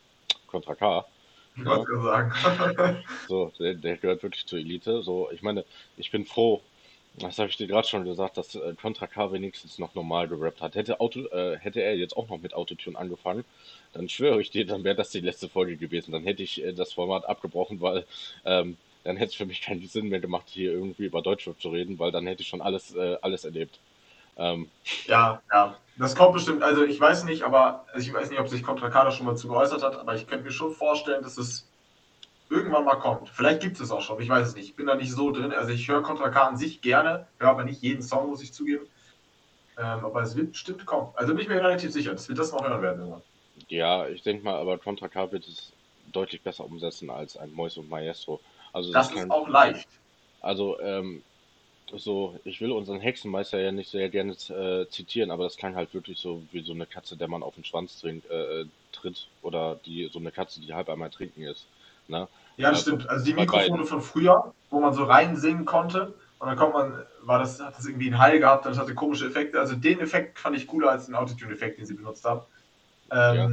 Contra 0.47 0.75
K. 0.75 1.05
Sagen. 1.57 2.33
so, 3.29 3.53
der, 3.59 3.75
der 3.75 3.97
gehört 3.97 4.23
wirklich 4.23 4.47
zur 4.47 4.59
Elite. 4.59 5.03
So, 5.03 5.31
ich 5.31 5.43
meine, 5.43 5.65
ich 5.97 6.11
bin 6.11 6.25
froh, 6.25 6.63
das 7.23 7.39
habe 7.39 7.49
ich 7.49 7.57
dir 7.57 7.67
gerade 7.67 7.87
schon 7.87 8.05
gesagt, 8.05 8.37
dass 8.37 8.55
äh, 8.55 8.75
Contra 8.81 9.07
K 9.07 9.33
wenigstens 9.33 9.79
noch 9.79 9.95
normal 9.95 10.29
gerappt 10.29 10.61
hat. 10.61 10.75
Hätte, 10.75 11.01
Auto, 11.01 11.21
äh, 11.27 11.59
hätte 11.59 11.81
er 11.81 11.97
jetzt 11.97 12.17
auch 12.17 12.29
noch 12.29 12.39
mit 12.39 12.55
Autotune 12.55 12.99
angefangen, 12.99 13.45
dann 13.93 14.09
schwöre 14.09 14.41
ich 14.41 14.51
dir, 14.51 14.67
dann 14.67 14.85
wäre 14.85 14.97
das 14.97 15.11
die 15.11 15.21
letzte 15.21 15.49
Folge 15.49 15.77
gewesen. 15.77 16.13
Dann 16.13 16.25
hätte 16.25 16.43
ich 16.43 16.63
äh, 16.63 16.73
das 16.73 16.93
Format 16.93 17.27
abgebrochen, 17.29 17.81
weil 17.81 18.05
ähm, 18.45 18.77
dann 19.05 19.17
hätte 19.17 19.31
es 19.31 19.35
für 19.35 19.47
mich 19.47 19.63
keinen 19.63 19.87
Sinn 19.87 20.09
mehr 20.09 20.21
gemacht, 20.21 20.47
hier 20.49 20.73
irgendwie 20.73 21.07
über 21.07 21.23
Deutschrap 21.23 21.61
zu 21.61 21.71
reden, 21.71 21.99
weil 21.99 22.13
dann 22.13 22.27
hätte 22.27 22.43
ich 22.43 22.49
schon 22.49 22.61
alles, 22.61 22.95
äh, 22.95 23.17
alles 23.23 23.45
erlebt. 23.45 23.79
Ähm, 24.37 24.71
ja, 25.07 25.41
ja, 25.53 25.77
das 25.97 26.15
kommt 26.15 26.35
bestimmt. 26.35 26.63
Also 26.63 26.85
ich 26.85 27.01
weiß 27.01 27.25
nicht, 27.25 27.43
aber 27.43 27.85
also 27.93 28.07
ich 28.07 28.15
weiß 28.15 28.31
nicht, 28.31 28.41
ob 28.41 28.49
sich 28.49 28.63
Contra 28.63 28.91
K 28.91 29.05
da 29.05 29.11
schon 29.11 29.27
mal 29.27 29.37
zu 29.37 29.49
geäußert 29.49 29.83
hat, 29.83 29.97
aber 29.97 30.15
ich 30.15 30.27
könnte 30.27 30.45
mir 30.45 30.53
schon 30.53 30.73
vorstellen, 30.73 31.23
dass 31.23 31.39
es 31.39 31.67
irgendwann 32.51 32.85
mal 32.85 32.97
kommt. 32.97 33.29
Vielleicht 33.31 33.61
gibt 33.61 33.81
es 33.81 33.91
auch 33.91 34.03
schon, 34.03 34.21
ich 34.21 34.29
weiß 34.29 34.49
es 34.49 34.57
nicht. 34.57 34.69
Ich 34.69 34.77
bin 34.77 34.87
da 34.87 34.97
nicht 34.97 35.13
so 35.13 35.31
drin. 35.31 35.53
Also 35.53 35.73
ich 35.73 35.89
höre 35.89 36.03
Contra 36.03 36.29
K 36.29 36.49
an 36.49 36.57
sich 36.57 36.83
gerne, 36.83 37.27
höre 37.39 37.51
aber 37.51 37.65
nicht 37.65 37.81
jeden 37.81 38.03
Song, 38.03 38.29
muss 38.29 38.43
ich 38.43 38.53
zugeben. 38.53 38.87
Ähm, 39.79 40.05
aber 40.05 40.23
es 40.23 40.37
wird 40.37 40.53
bestimmt 40.53 40.85
kommen. 40.85 41.13
Also 41.15 41.33
bin 41.33 41.43
ich 41.43 41.49
mir 41.49 41.63
relativ 41.63 41.93
sicher, 41.93 42.13
dass 42.13 42.29
wir 42.29 42.37
das 42.37 42.53
noch 42.53 42.63
hören 42.63 42.83
werden 42.83 43.01
irgendwann. 43.01 43.23
Ja, 43.69 44.09
ich 44.09 44.23
denke 44.23 44.45
mal, 44.45 44.57
aber 44.57 44.79
Contra 44.79 45.09
K 45.09 45.31
wird 45.33 45.47
es 45.47 45.73
deutlich 46.13 46.43
besser 46.43 46.65
umsetzen 46.65 47.09
als 47.09 47.37
ein 47.37 47.53
Mois 47.53 47.79
und 47.79 47.89
Maestro. 47.89 48.41
Also 48.73 48.93
das, 48.93 49.09
das 49.09 49.25
ist 49.25 49.31
auch 49.31 49.49
leicht. 49.49 49.89
Also, 50.41 50.81
ähm, 50.81 51.23
so, 51.97 52.39
ich 52.45 52.61
will 52.61 52.71
unseren 52.71 53.01
Hexenmeister 53.01 53.59
ja 53.59 53.73
nicht 53.73 53.91
sehr 53.91 54.09
gerne 54.11 54.33
äh, 54.33 54.89
zitieren, 54.89 55.33
aber 55.33 55.45
das 55.45 55.57
klang 55.57 55.75
halt 55.75 55.93
wirklich 55.93 56.19
so 56.19 56.43
wie 56.53 56.63
so 56.63 56.73
eine 56.73 56.87
Katze, 56.87 57.17
der 57.17 57.27
man 57.27 57.43
auf 57.43 57.57
den 57.57 57.65
Schwanz 57.65 58.01
trink, 58.01 58.25
äh, 58.31 58.65
tritt 58.93 59.27
oder 59.43 59.77
die 59.85 60.09
so 60.13 60.21
eine 60.21 60.31
Katze, 60.31 60.61
die 60.61 60.73
halb 60.73 60.89
einmal 60.89 61.11
trinken 61.11 61.43
ist. 61.43 61.67
Ne? 62.11 62.29
Ja, 62.57 62.71
das 62.71 62.81
also, 62.81 62.91
stimmt. 62.91 63.11
Also 63.11 63.25
die 63.25 63.35
Mikrofone 63.35 63.85
von 63.85 64.03
früher, 64.03 64.53
wo 64.71 64.81
man 64.81 64.93
so 64.93 65.05
reinsingen 65.05 65.65
konnte 65.65 66.15
und 66.39 66.49
dann 66.49 66.57
kommt 66.57 66.75
man, 66.75 67.05
war 67.23 67.39
das, 67.39 67.61
hat 67.61 67.77
das 67.77 67.87
irgendwie 67.87 68.07
einen 68.07 68.19
Hall 68.19 68.39
gehabt, 68.39 68.67
das 68.67 68.79
hatte 68.79 68.95
komische 68.95 69.27
Effekte. 69.27 69.61
Also 69.61 69.77
den 69.77 70.01
Effekt 70.01 70.39
fand 70.39 70.57
ich 70.57 70.67
cooler 70.67 70.91
als 70.91 71.07
den 71.07 71.15
Autotune-Effekt, 71.15 71.79
den 71.79 71.87
sie 71.87 71.95
benutzt 71.95 72.25
haben. 72.25 72.41
Ähm, 73.11 73.37
ja. 73.37 73.51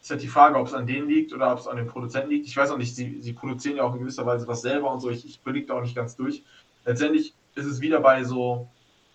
Ist 0.00 0.10
halt 0.10 0.22
die 0.22 0.28
Frage, 0.28 0.58
ob 0.58 0.66
es 0.66 0.72
an 0.72 0.86
denen 0.86 1.08
liegt 1.08 1.34
oder 1.34 1.52
ob 1.52 1.58
es 1.58 1.66
an 1.66 1.76
den 1.76 1.86
Produzenten 1.86 2.30
liegt. 2.30 2.46
Ich 2.46 2.56
weiß 2.56 2.70
auch 2.70 2.78
nicht, 2.78 2.96
sie, 2.96 3.20
sie 3.20 3.34
produzieren 3.34 3.76
ja 3.76 3.82
auch 3.82 3.92
in 3.94 4.00
gewisser 4.00 4.24
Weise 4.24 4.48
was 4.48 4.62
selber 4.62 4.90
und 4.90 5.00
so. 5.00 5.10
Ich, 5.10 5.26
ich 5.26 5.40
blick 5.40 5.66
da 5.66 5.74
auch 5.74 5.82
nicht 5.82 5.94
ganz 5.94 6.16
durch. 6.16 6.42
Letztendlich 6.86 7.34
ist 7.54 7.66
es 7.66 7.82
wieder 7.82 8.00
bei 8.00 8.24
so, 8.24 8.68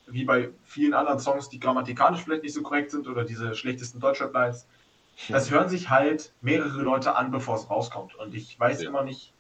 wie 0.06 0.26
bei 0.26 0.50
vielen 0.64 0.94
anderen 0.94 1.20
Songs, 1.20 1.50
die 1.50 1.60
grammatikalisch 1.60 2.22
vielleicht 2.22 2.44
nicht 2.44 2.54
so 2.54 2.62
korrekt 2.62 2.92
sind 2.92 3.08
oder 3.08 3.24
diese 3.24 3.56
schlechtesten 3.56 4.00
Deutschrap-Lines. 4.00 4.68
Das 5.30 5.50
hören 5.50 5.70
sich 5.70 5.90
halt 5.90 6.34
mehrere 6.42 6.82
Leute 6.82 7.16
an, 7.16 7.32
bevor 7.32 7.56
es 7.56 7.70
rauskommt. 7.70 8.16
Und 8.16 8.36
ich 8.36 8.60
weiß 8.60 8.82
ja. 8.82 8.90
immer 8.90 9.04
nicht, 9.04 9.34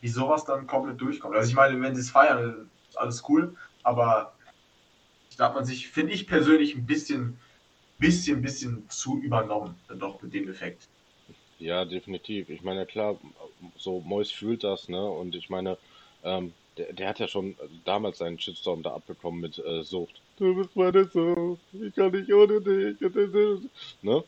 wie 0.00 0.08
sowas 0.08 0.44
dann 0.44 0.66
komplett 0.66 1.00
durchkommt. 1.00 1.36
Also 1.36 1.48
ich 1.48 1.54
meine, 1.54 1.80
wenn 1.80 1.94
sie 1.94 2.00
es 2.00 2.10
feiern, 2.10 2.70
ist 2.88 2.98
alles 2.98 3.24
cool, 3.28 3.54
aber 3.82 4.32
da 5.36 5.46
hat 5.46 5.54
man 5.54 5.64
sich, 5.64 5.88
finde 5.88 6.12
ich 6.12 6.26
persönlich, 6.26 6.74
ein 6.74 6.86
bisschen, 6.86 7.38
bisschen, 7.98 8.42
bisschen 8.42 8.88
zu 8.88 9.20
übernommen, 9.20 9.74
dann 9.88 9.98
doch 9.98 10.20
mit 10.22 10.32
dem 10.34 10.48
Effekt. 10.48 10.88
Ja, 11.58 11.84
definitiv. 11.84 12.48
Ich 12.48 12.62
meine, 12.62 12.86
klar, 12.86 13.16
so 13.76 14.00
Mois 14.00 14.30
fühlt 14.30 14.64
das, 14.64 14.88
ne? 14.88 15.04
Und 15.04 15.34
ich 15.34 15.50
meine, 15.50 15.76
ähm, 16.22 16.52
der, 16.76 16.92
der 16.92 17.08
hat 17.08 17.18
ja 17.18 17.28
schon 17.28 17.56
damals 17.84 18.18
seinen 18.18 18.38
Shitstorm 18.38 18.82
da 18.82 18.94
abbekommen 18.94 19.40
mit 19.40 19.58
äh, 19.58 19.82
Sucht. 19.82 20.20
Du 20.38 20.54
bist 20.54 20.76
meine 20.76 21.04
Sucht, 21.04 21.60
ich 21.72 21.94
kann 21.94 22.12
nicht 22.12 22.32
ohne 22.32 22.60
dich. 22.60 23.00
Ne? 24.02 24.24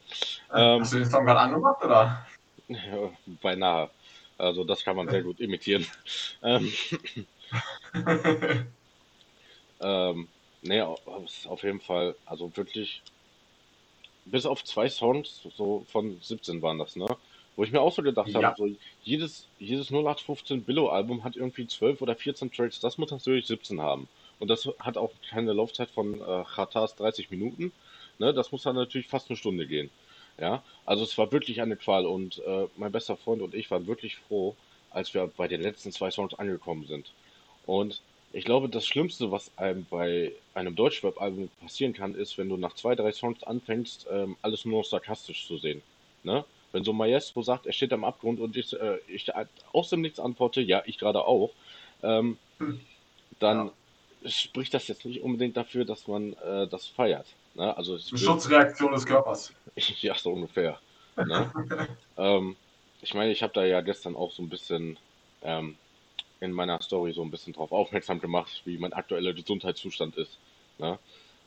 Ähm, 0.52 0.81
Hast 0.81 0.93
du 0.93 0.99
den 0.99 1.09
Song 1.09 1.25
gerade 1.25 1.40
angemacht, 1.40 1.85
oder? 1.85 2.26
Ja, 2.67 3.12
beinahe. 3.40 3.90
Also 4.37 4.64
das 4.64 4.83
kann 4.83 4.97
man 4.97 5.09
sehr 5.09 5.23
gut 5.23 5.38
imitieren. 5.38 5.87
ähm, 6.43 6.73
ähm, 9.81 10.29
nee, 10.62 10.81
auf 10.81 11.62
jeden 11.62 11.81
Fall, 11.81 12.17
also 12.26 12.50
wirklich, 12.57 13.02
bis 14.25 14.47
auf 14.47 14.64
zwei 14.64 14.88
Songs, 14.88 15.43
so 15.57 15.87
von 15.93 16.19
17 16.21 16.61
waren 16.61 16.79
das, 16.79 16.97
ne? 16.97 17.07
Wo 17.55 17.62
ich 17.62 17.71
mir 17.71 17.81
auch 17.81 17.93
so 17.93 18.02
gedacht 18.02 18.29
ja. 18.29 18.43
habe, 18.43 18.57
so 18.57 18.69
jedes, 19.05 19.47
jedes 19.59 19.90
0815 19.90 20.64
Billo-Album 20.64 21.23
hat 21.23 21.37
irgendwie 21.37 21.67
12 21.67 22.00
oder 22.02 22.17
14 22.17 22.50
Tracks, 22.50 22.81
das 22.81 22.99
muss 22.99 23.11
natürlich 23.11 23.47
17 23.47 23.81
haben. 23.81 24.09
Und 24.40 24.49
das 24.49 24.68
hat 24.80 24.97
auch 24.97 25.12
keine 25.28 25.52
Laufzeit 25.52 25.90
von 25.90 26.20
äh, 26.20 26.44
Khatas 26.44 26.97
30 26.97 27.30
Minuten. 27.30 27.73
Ne? 28.18 28.35
Das 28.35 28.50
muss 28.50 28.62
dann 28.62 28.75
natürlich 28.75 29.06
fast 29.06 29.30
eine 29.30 29.37
Stunde 29.37 29.66
gehen. 29.66 29.90
Ja, 30.38 30.62
also 30.87 31.04
es 31.04 31.16
war 31.18 31.30
wirklich 31.32 31.61
eine 31.61 31.76
Qual 31.76 32.06
und 32.06 32.38
äh, 32.38 32.66
mein 32.76 32.90
bester 32.90 33.16
Freund 33.16 33.42
und 33.42 33.54
ich 33.54 33.70
waren 33.70 33.87
wirklich 33.87 34.16
froh, 34.16 34.56
als 34.90 35.12
wir 35.12 35.26
bei 35.26 35.49
den 35.49 35.61
letzten 35.61 35.92
zwei 35.92 36.11
Songs 36.11 36.32
angekommen 36.35 36.87
sind. 36.87 37.12
Und 37.66 38.00
ich 38.32 38.47
glaube, 38.47 38.70
das 38.70 38.87
Schlimmste, 38.87 39.30
was 39.30 39.50
einem 39.59 39.87
bei 39.90 40.32
einem 40.54 40.76
Deutschrap-Album 40.76 41.50
passieren 41.61 41.92
kann, 41.92 42.14
ist, 42.14 42.38
wenn 42.38 42.49
du 42.49 42.56
nach 42.56 42.75
zwei, 42.75 42.94
drei 42.94 43.12
Songs 43.12 43.42
anfängst, 43.42 44.06
ähm, 44.11 44.37
alles 44.40 44.64
nur 44.64 44.78
noch 44.78 44.88
sarkastisch 44.88 45.47
zu 45.47 45.59
sehen. 45.59 45.82
Ne? 46.23 46.44
Wenn 46.73 46.85
so 46.85 46.92
Maestro 46.92 47.42
sagt, 47.42 47.66
er 47.66 47.73
steht 47.73 47.92
am 47.92 48.04
Abgrund 48.04 48.40
und 48.40 48.56
ich, 48.56 48.73
äh, 48.73 48.99
ich 49.09 49.30
aus 49.73 49.90
dem 49.90 50.00
Nichts 50.00 50.20
antworte, 50.20 50.61
ja, 50.61 50.82
ich 50.87 50.99
gerade 50.99 51.25
auch, 51.25 51.50
ähm, 52.02 52.38
hm. 52.59 52.80
dann 53.40 53.66
ja. 53.66 53.73
Spricht 54.26 54.74
das 54.74 54.88
jetzt 54.88 55.04
nicht 55.04 55.22
unbedingt 55.22 55.56
dafür, 55.56 55.84
dass 55.84 56.06
man 56.06 56.34
äh, 56.34 56.66
das 56.68 56.86
feiert. 56.86 57.26
Ne? 57.54 57.76
Also 57.76 57.94
Eine 57.94 58.18
Schutzreaktion 58.18 58.92
des 58.92 59.06
Körpers. 59.06 59.52
ja, 59.76 60.14
so 60.14 60.32
ungefähr. 60.32 60.78
Ne? 61.16 61.50
ähm, 62.16 62.56
ich 63.02 63.14
meine, 63.14 63.32
ich 63.32 63.42
habe 63.42 63.52
da 63.52 63.64
ja 63.64 63.80
gestern 63.80 64.16
auch 64.16 64.30
so 64.30 64.42
ein 64.42 64.48
bisschen 64.48 64.98
ähm, 65.42 65.76
in 66.40 66.52
meiner 66.52 66.80
Story 66.82 67.12
so 67.12 67.22
ein 67.22 67.30
bisschen 67.30 67.52
drauf 67.52 67.72
aufmerksam 67.72 68.20
gemacht, 68.20 68.62
wie 68.64 68.78
mein 68.78 68.92
aktueller 68.92 69.32
Gesundheitszustand 69.32 70.16
ist. 70.16 70.38
Ne? 70.78 70.98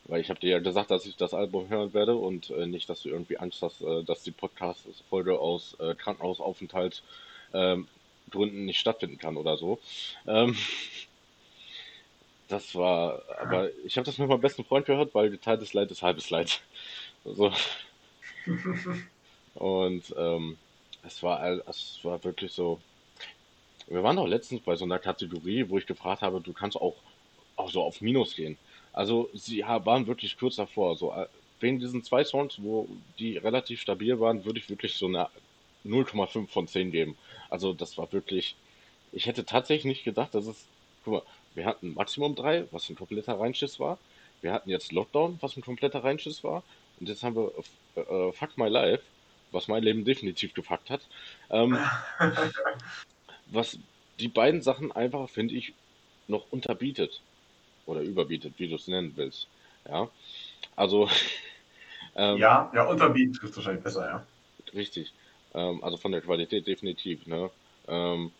Weil 0.06 0.22
ich 0.22 0.30
habe 0.30 0.40
dir 0.40 0.50
ja 0.50 0.60
gesagt, 0.60 0.92
dass 0.92 1.06
ich 1.06 1.16
das 1.16 1.34
Album 1.34 1.70
hören 1.70 1.94
werde 1.94 2.16
und 2.16 2.50
äh, 2.50 2.66
nicht, 2.66 2.90
dass 2.90 3.04
du 3.04 3.10
irgendwie 3.10 3.38
Angst 3.38 3.62
hast, 3.62 3.82
äh, 3.82 4.04
dass 4.04 4.24
die 4.24 4.32
Podcast-Folge 4.32 5.40
aus 5.40 5.76
äh, 5.80 5.96
Krankenhausaufenthalt 5.96 7.04
ähm, 7.54 7.88
nicht 8.34 8.80
stattfinden 8.80 9.18
kann 9.18 9.38
oder 9.38 9.58
so. 9.58 9.80
Ähm, 10.28 10.58
das 12.54 12.76
war, 12.76 13.24
aber 13.40 13.70
ich 13.84 13.98
habe 13.98 14.06
das 14.06 14.20
mit 14.20 14.30
meinem 14.30 14.40
besten 14.40 14.64
Freund 14.64 14.86
gehört, 14.86 15.16
weil 15.16 15.32
geteiltes 15.32 15.74
Leid 15.74 15.90
ist 15.90 16.04
halbes 16.04 16.30
Leid. 16.30 16.62
So. 17.26 17.52
Und 19.56 20.14
ähm, 20.16 20.58
es 21.02 21.24
war, 21.24 21.44
es 21.68 22.00
war 22.04 22.24
wirklich 22.24 22.52
so. 22.52 22.80
Wir 23.88 24.04
waren 24.04 24.18
doch 24.18 24.28
letztens 24.28 24.62
bei 24.62 24.76
so 24.76 24.86
einer 24.86 25.00
Kategorie, 25.00 25.68
wo 25.68 25.80
ich 25.80 25.88
gefragt 25.88 26.22
habe, 26.22 26.42
du 26.42 26.54
kannst 26.54 26.78
auch, 26.78 26.96
auch 27.56 27.72
so 27.72 27.82
auf 27.82 28.02
Minus 28.02 28.36
gehen. 28.36 28.58
Also 28.94 29.30
sie 29.34 29.64
waren 29.64 30.06
wirklich 30.06 30.38
kurz 30.38 30.56
davor. 30.58 30.96
So, 30.96 31.12
äh, 31.12 31.26
wegen 31.60 31.80
diesen 31.80 32.04
zwei 32.04 32.24
Songs, 32.24 32.62
wo 32.62 32.88
die 33.18 33.38
relativ 33.38 33.82
stabil 33.82 34.20
waren, 34.20 34.46
würde 34.46 34.60
ich 34.60 34.70
wirklich 34.70 34.94
so 34.94 35.08
eine 35.08 35.28
0,5 35.86 36.48
von 36.48 36.68
10 36.68 36.92
geben. 36.92 37.18
Also 37.50 37.74
das 37.74 37.98
war 37.98 38.12
wirklich. 38.14 38.56
Ich 39.12 39.26
hätte 39.26 39.44
tatsächlich 39.44 39.86
nicht 39.86 40.04
gedacht, 40.04 40.36
dass 40.36 40.46
es. 40.46 40.68
Guck 41.04 41.14
mal, 41.16 41.24
wir 41.56 41.66
hatten 41.66 41.94
Maximum 41.94 42.36
3, 42.36 42.68
was 42.72 42.90
ein 42.90 42.96
kompletter 42.96 43.40
Reinschiss 43.40 43.80
war. 43.80 43.98
Wir 44.42 44.54
hatten 44.54 44.70
jetzt 44.70 44.92
Lockdown, 44.92 45.38
was 45.42 45.56
ein 45.56 45.64
kompletter 45.64 46.04
Reinschiss 46.04 46.44
war. 46.44 46.64
Und 47.00 47.10
jetzt 47.10 47.24
haben 47.24 47.36
wir 47.36 47.52
äh, 47.96 48.00
äh 48.02 48.32
Fuck 48.34 48.58
My 48.58 48.68
Life, 48.68 49.04
was 49.52 49.68
mein 49.68 49.84
Leben 49.84 50.04
definitiv 50.04 50.54
gefuckt 50.54 50.90
hat. 50.90 51.02
Ähm, 51.50 51.78
was 53.48 53.78
die 54.20 54.28
beiden 54.28 54.62
Sachen 54.62 54.92
einfach, 54.92 55.30
finde 55.30 55.56
ich, 55.56 55.74
noch 56.28 56.52
unterbietet 56.52 57.22
oder 57.86 58.02
überbietet, 58.02 58.54
wie 58.58 58.68
du 58.68 58.76
es 58.76 58.88
nennen 58.88 59.14
willst. 59.16 59.48
Ja, 59.88 60.10
also. 60.76 61.10
Ähm, 62.16 62.38
ja, 62.38 62.72
ja, 62.76 62.84
unterbietet 62.84 63.42
ist 63.42 63.56
wahrscheinlich 63.56 63.84
besser, 63.84 64.06
ja. 64.06 64.26
Richtig. 64.76 65.12
Ähm, 65.56 65.84
also 65.84 65.98
von 65.98 66.12
der 66.12 66.22
Qualität 66.22 66.68
definitiv, 66.68 67.26
ne? 67.26 67.50
Ähm, 67.88 68.32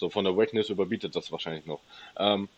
so 0.00 0.10
von 0.10 0.24
der 0.24 0.36
Wackness 0.36 0.70
überbietet 0.70 1.14
das 1.14 1.30
wahrscheinlich 1.30 1.66
noch. 1.66 1.80
Ähm, 2.16 2.48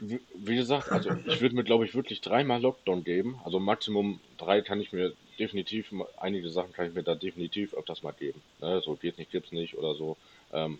wie, 0.00 0.20
wie, 0.34 0.56
gesagt, 0.56 0.90
also 0.90 1.10
ich 1.26 1.40
würde 1.40 1.54
mir, 1.54 1.64
glaube 1.64 1.84
ich, 1.84 1.94
wirklich 1.94 2.20
dreimal 2.20 2.60
Lockdown 2.60 3.04
geben. 3.04 3.38
Also 3.44 3.60
Maximum 3.60 4.20
drei 4.38 4.62
kann 4.62 4.80
ich 4.80 4.92
mir 4.92 5.12
definitiv, 5.38 5.92
einige 6.16 6.50
Sachen 6.50 6.72
kann 6.72 6.88
ich 6.88 6.94
mir 6.94 7.02
da 7.02 7.14
definitiv 7.14 7.74
öfters 7.74 8.02
mal 8.02 8.12
geben. 8.12 8.40
Ne? 8.60 8.80
So 8.84 8.94
geht 8.94 9.18
nicht, 9.18 9.30
gibt's 9.30 9.52
nicht 9.52 9.76
oder 9.76 9.94
so. 9.94 10.16
Ähm, 10.52 10.78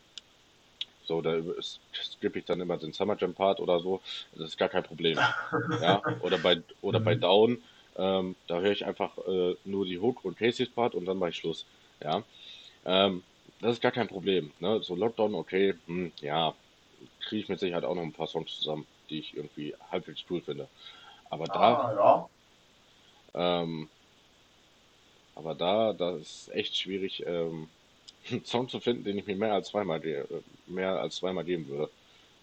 so, 1.05 1.21
da 1.21 1.37
skippe 1.93 2.39
ich 2.39 2.45
dann 2.45 2.61
immer 2.61 2.79
den 2.79 2.93
Summer 2.93 3.17
Jam 3.19 3.35
Part 3.35 3.61
oder 3.61 3.81
so. 3.81 4.01
Das 4.35 4.49
ist 4.49 4.59
gar 4.59 4.69
kein 4.69 4.85
Problem. 4.85 5.19
ja, 5.81 6.01
oder 6.21 6.39
bei, 6.39 6.63
oder 6.81 7.01
bei 7.01 7.17
mhm. 7.17 7.21
Down, 7.21 7.63
ähm, 7.97 8.37
da 8.47 8.61
höre 8.61 8.73
ich 8.73 8.87
einfach 8.87 9.19
äh, 9.27 9.57
nur 9.65 9.85
die 9.85 9.99
Hook 9.99 10.25
und 10.25 10.39
Casey's 10.39 10.71
Part 10.71 10.95
und 10.95 11.05
dann 11.05 11.19
mache 11.19 11.31
ich 11.31 11.37
Schluss. 11.37 11.67
Ja, 12.03 12.23
ähm, 12.87 13.23
das 13.63 13.75
ist 13.75 13.83
gar 13.83 13.93
kein 13.93 14.09
Problem. 14.09 14.51
Ne? 14.59 14.81
So 14.83 14.95
Lockdown, 14.95 15.35
okay, 15.35 15.75
hm, 15.87 16.13
ja, 16.21 16.53
kriege 17.21 17.43
ich 17.45 17.49
mit 17.49 17.61
Sicherheit 17.61 17.85
auch 17.85 17.95
noch 17.95 18.03
ein 18.03 18.13
paar 18.13 18.27
Songs 18.27 18.59
zusammen, 18.59 18.87
die 19.09 19.21
ich 19.21 19.37
irgendwie 19.37 19.75
halbwegs 19.91 20.25
cool 20.29 20.43
finde. 20.43 20.69
Aber 21.31 21.47
da, 21.47 21.55
ah, 21.55 22.29
ja. 23.35 23.63
ähm, 23.63 23.89
aber 25.35 25.55
da, 25.55 25.93
das 25.93 26.21
ist 26.21 26.55
echt 26.55 26.77
schwierig, 26.77 27.25
ähm, 27.25 27.69
einen 28.31 28.45
Song 28.45 28.69
zu 28.69 28.81
finden, 28.81 29.05
den 29.05 29.19
ich 29.19 29.27
mir 29.27 29.37
mehr 29.37 29.55
als 29.55 29.69
zweimal, 29.69 30.01
mehr 30.67 31.01
als 31.01 31.17
zweimal 31.17 31.45
geben 31.45 31.69
würde. 31.69 31.91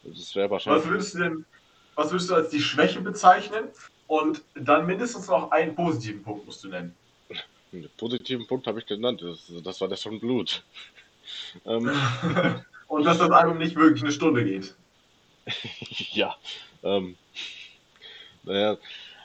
Das 0.03 0.35
wäre 0.35 0.49
wahrscheinlich. 0.49 0.83
Was 0.83 0.89
würdest 0.89 1.13
du 1.13 1.19
denn, 1.19 1.45
was 1.95 2.11
würdest 2.11 2.29
du 2.29 2.35
als 2.35 2.49
die 2.49 2.61
Schwäche 2.61 3.01
bezeichnen? 3.01 3.65
Und 4.07 4.41
dann 4.55 4.87
mindestens 4.87 5.27
noch 5.27 5.51
einen 5.51 5.75
positiven 5.75 6.23
Punkt 6.23 6.45
musst 6.45 6.63
du 6.63 6.69
nennen. 6.69 6.95
Den 7.71 7.87
positiven 7.97 8.47
Punkt 8.47 8.65
habe 8.65 8.79
ich 8.79 8.85
genannt. 8.87 9.21
Das, 9.21 9.51
das 9.63 9.79
war 9.81 9.87
der 9.87 9.97
Song 9.97 10.19
Blut. 10.19 10.63
Ähm. 11.65 11.91
Und 12.87 13.03
dass 13.03 13.19
das 13.19 13.29
Album 13.29 13.59
nicht 13.59 13.75
wirklich 13.75 14.01
eine 14.01 14.11
Stunde 14.11 14.43
geht. 14.43 14.73
ja. 16.11 16.35
Ähm, 16.81 17.17
naja, 18.43 18.77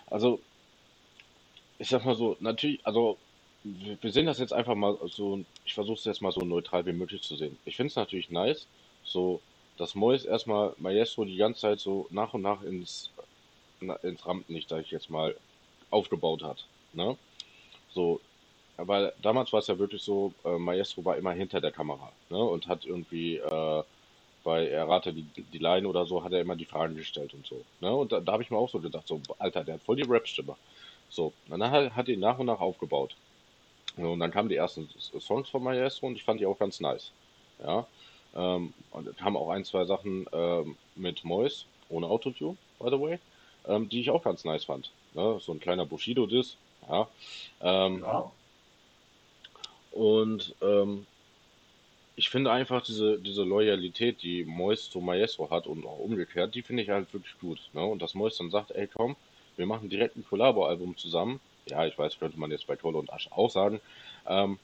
also 0.06 0.40
ich 1.78 1.88
sag 1.88 2.04
mal 2.04 2.14
so, 2.14 2.37
natürlich, 2.40 2.84
also 2.87 3.16
wir 3.62 4.12
sehen 4.12 4.26
das 4.26 4.38
jetzt 4.38 4.52
einfach 4.52 4.75
mal 4.75 4.99
so, 5.06 5.42
ich 5.64 5.73
versuche 5.73 5.96
es 5.96 6.04
jetzt 6.04 6.20
mal 6.20 6.32
so 6.32 6.40
neutral 6.40 6.84
wie 6.84 6.92
möglich 6.92 7.23
zu 7.23 7.37
sehen. 7.37 7.56
Ich 7.64 7.76
finde 7.76 7.88
es 7.88 7.96
natürlich 7.96 8.30
nice, 8.30 8.66
so, 9.04 9.40
dass 9.78 9.94
Mois 9.94 10.25
erstmal 10.25 10.75
Maestro 10.76 11.25
die 11.25 11.37
ganze 11.37 11.62
Zeit 11.62 11.80
so 11.80 12.06
nach 12.11 12.34
und 12.34 12.42
nach 12.42 12.62
ins, 12.62 13.11
ins 14.02 14.26
Rampenlicht, 14.26 14.68
sag 14.68 14.82
ich 14.82 14.90
jetzt 14.90 15.08
mal, 15.08 15.34
aufgebaut 15.90 16.42
hat. 16.42 16.66
Ne? 16.92 17.16
So, 17.92 18.20
weil 18.76 19.12
damals 19.23 19.52
war 19.52 19.61
es 19.61 19.66
ja 19.66 19.78
wirklich 19.78 20.02
so, 20.02 20.33
äh, 20.45 20.59
Maestro 20.59 21.04
war 21.04 21.16
immer 21.16 21.33
hinter 21.33 21.61
der 21.61 21.73
Kamera, 21.73 22.12
ne? 22.28 22.38
Und 22.38 22.66
hat 22.66 22.85
irgendwie 22.85 23.37
äh, 23.37 23.83
bei 24.45 24.69
Errate 24.69 25.12
die, 25.12 25.23
die 25.23 25.59
Line 25.59 25.88
oder 25.88 26.07
so, 26.07 26.23
hat 26.23 26.33
er 26.33 26.40
immer 26.40 26.54
die 26.54 26.66
Fragen 26.66 26.95
gestellt 26.95 27.35
und 27.35 27.47
so. 27.47 27.64
Ne? 27.81 27.93
Und 27.93 28.12
da, 28.12 28.21
da 28.21 28.33
habe 28.33 28.43
ich 28.43 28.50
mir 28.50 28.59
auch 28.59 28.69
so 28.69 28.78
gedacht, 28.78 29.09
so, 29.09 29.21
Alter, 29.38 29.64
der 29.64 29.75
hat 29.75 29.83
voll 29.83 29.97
die 29.97 30.02
Rap-Stimme. 30.02 30.54
So, 31.09 31.33
und 31.49 31.61
dann 31.61 31.71
hat, 31.71 31.97
hat 31.97 32.09
ihn 32.09 32.21
nach 32.21 32.38
und 32.38 32.47
nach 32.47 32.61
aufgebaut. 32.61 33.16
Und 33.97 34.21
dann 34.21 34.31
kamen 34.31 34.49
die 34.49 34.57
ersten 34.57 34.88
Songs 35.19 35.49
von 35.49 35.62
Maestro 35.62 36.09
und 36.09 36.16
ich 36.16 36.25
fand 36.25 36.40
die 36.40 36.47
auch 36.47 36.59
ganz 36.59 36.81
nice. 36.81 37.11
Ja. 37.64 37.87
Ähm, 38.35 38.75
und 38.90 39.16
kamen 39.16 39.37
auch 39.37 39.50
ein, 39.50 39.64
zwei 39.64 39.85
Sachen 39.85 40.26
ähm, 40.33 40.76
mit 40.95 41.25
Mois, 41.25 41.66
ohne 41.88 42.07
Autotune, 42.07 42.57
by 42.78 42.90
the 42.90 43.00
way, 43.00 43.19
ähm, 43.66 43.88
die 43.88 44.00
ich 44.00 44.11
auch 44.11 44.23
ganz 44.23 44.45
nice 44.45 44.64
fand. 44.64 44.90
Ne? 45.14 45.38
So 45.40 45.52
ein 45.52 45.61
kleiner 45.61 45.87
Bushido-Diss. 45.87 46.57
Ja. 46.88 47.09
Ähm, 47.62 48.00
ja. 48.00 48.31
Und 49.94 50.56
ähm, 50.60 51.06
ich 52.16 52.28
finde 52.28 52.50
einfach 52.52 52.82
diese, 52.82 53.18
diese 53.20 53.42
Loyalität, 53.44 54.22
die 54.22 54.44
Mois 54.44 54.90
zu 54.90 55.00
Maestro 55.00 55.50
hat 55.50 55.66
und 55.68 55.84
auch 55.86 55.98
umgekehrt, 55.98 56.54
die 56.54 56.62
finde 56.62 56.82
ich 56.82 56.88
halt 56.90 57.12
wirklich 57.12 57.38
gut. 57.40 57.70
Ne? 57.72 57.84
Und 57.84 58.02
dass 58.02 58.14
Mois 58.14 58.36
dann 58.36 58.50
sagt, 58.50 58.72
ey 58.72 58.88
komm, 58.88 59.16
wir 59.56 59.66
machen 59.66 59.88
direkt 59.88 60.16
ein 60.16 60.24
Collabo-Album 60.24 60.96
zusammen. 60.96 61.40
Ja, 61.66 61.86
ich 61.86 61.96
weiß, 61.96 62.18
könnte 62.18 62.38
man 62.38 62.50
jetzt 62.50 62.66
bei 62.66 62.76
Kohle 62.76 62.98
und 62.98 63.12
Asch 63.12 63.28
auch 63.30 63.50
sagen. 63.50 63.80
Ähm, 64.26 64.58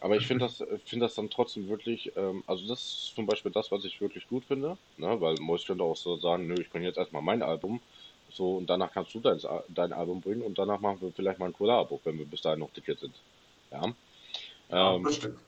aber 0.00 0.16
ich 0.16 0.26
finde 0.26 0.44
das, 0.46 0.58
finde 0.84 1.06
das 1.06 1.14
dann 1.14 1.30
trotzdem 1.30 1.68
wirklich, 1.68 2.12
ähm, 2.16 2.42
also 2.46 2.66
das 2.68 2.80
ist 2.80 3.14
zum 3.14 3.26
Beispiel 3.26 3.52
das, 3.52 3.70
was 3.72 3.84
ich 3.84 4.00
wirklich 4.00 4.28
gut 4.28 4.44
finde, 4.46 4.78
ne? 4.96 5.20
weil 5.20 5.36
Mois 5.40 5.64
könnte 5.66 5.84
auch 5.84 5.96
so 5.96 6.16
sagen, 6.18 6.48
nö, 6.48 6.60
ich 6.60 6.70
bringe 6.70 6.86
jetzt 6.86 6.98
erstmal 6.98 7.22
mein 7.22 7.42
Album, 7.42 7.80
so 8.28 8.56
und 8.58 8.68
danach 8.68 8.92
kannst 8.92 9.14
du 9.14 9.20
dein, 9.20 9.40
dein 9.68 9.92
Album 9.92 10.20
bringen 10.20 10.42
und 10.42 10.58
danach 10.58 10.80
machen 10.80 11.00
wir 11.02 11.12
vielleicht 11.12 11.38
mal 11.38 11.46
ein 11.46 11.52
Collabo, 11.52 12.00
wenn 12.04 12.18
wir 12.18 12.26
bis 12.26 12.42
dahin 12.42 12.60
noch 12.60 12.72
dicke 12.72 12.96
sind. 12.96 13.24
Ja. 13.72 13.96
Ähm, 14.70 15.02
bestimmt. 15.02 15.38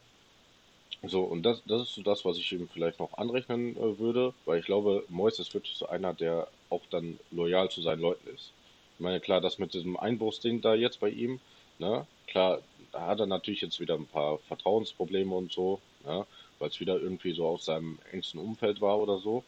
So, 1.05 1.23
und 1.23 1.45
das, 1.45 1.63
das 1.65 1.83
ist 1.83 1.95
so 1.95 2.03
das, 2.03 2.25
was 2.25 2.39
ich 2.39 2.51
ihm 2.53 2.69
vielleicht 2.69 2.99
noch 2.99 3.17
anrechnen 3.19 3.77
äh, 3.77 3.99
würde, 3.99 4.35
weil 4.47 4.59
ich 4.59 4.67
glaube, 4.67 5.05
Mois 5.09 5.39
ist 5.39 5.55
wirklich 5.55 5.77
so 5.77 5.89
einer, 5.89 6.13
der 6.13 6.49
auch 6.71 6.83
dann 6.91 7.19
loyal 7.31 7.71
zu 7.71 7.83
seinen 7.83 8.01
Leuten 8.01 8.29
ist. 8.35 8.53
Ich 8.97 9.01
meine, 9.01 9.21
klar, 9.21 9.41
das 9.41 9.59
mit 9.59 9.75
diesem 9.75 9.97
Einbruchsding 9.97 10.61
da 10.61 10.75
jetzt 10.75 10.99
bei 10.99 11.09
ihm, 11.09 11.39
ne, 11.79 12.05
klar, 12.27 12.61
da 12.91 13.07
hat 13.07 13.21
er 13.21 13.27
natürlich 13.27 13.61
jetzt 13.61 13.79
wieder 13.79 13.95
ein 13.95 14.07
paar 14.07 14.39
Vertrauensprobleme 14.49 15.35
und 15.35 15.53
so, 15.53 15.81
ne, 16.05 16.27
weil 16.59 16.69
es 16.69 16.81
wieder 16.81 17.01
irgendwie 17.01 17.33
so 17.33 17.47
aus 17.47 17.65
seinem 17.65 17.99
engsten 18.11 18.41
Umfeld 18.41 18.81
war 18.81 18.99
oder 18.99 19.19
so. 19.19 19.45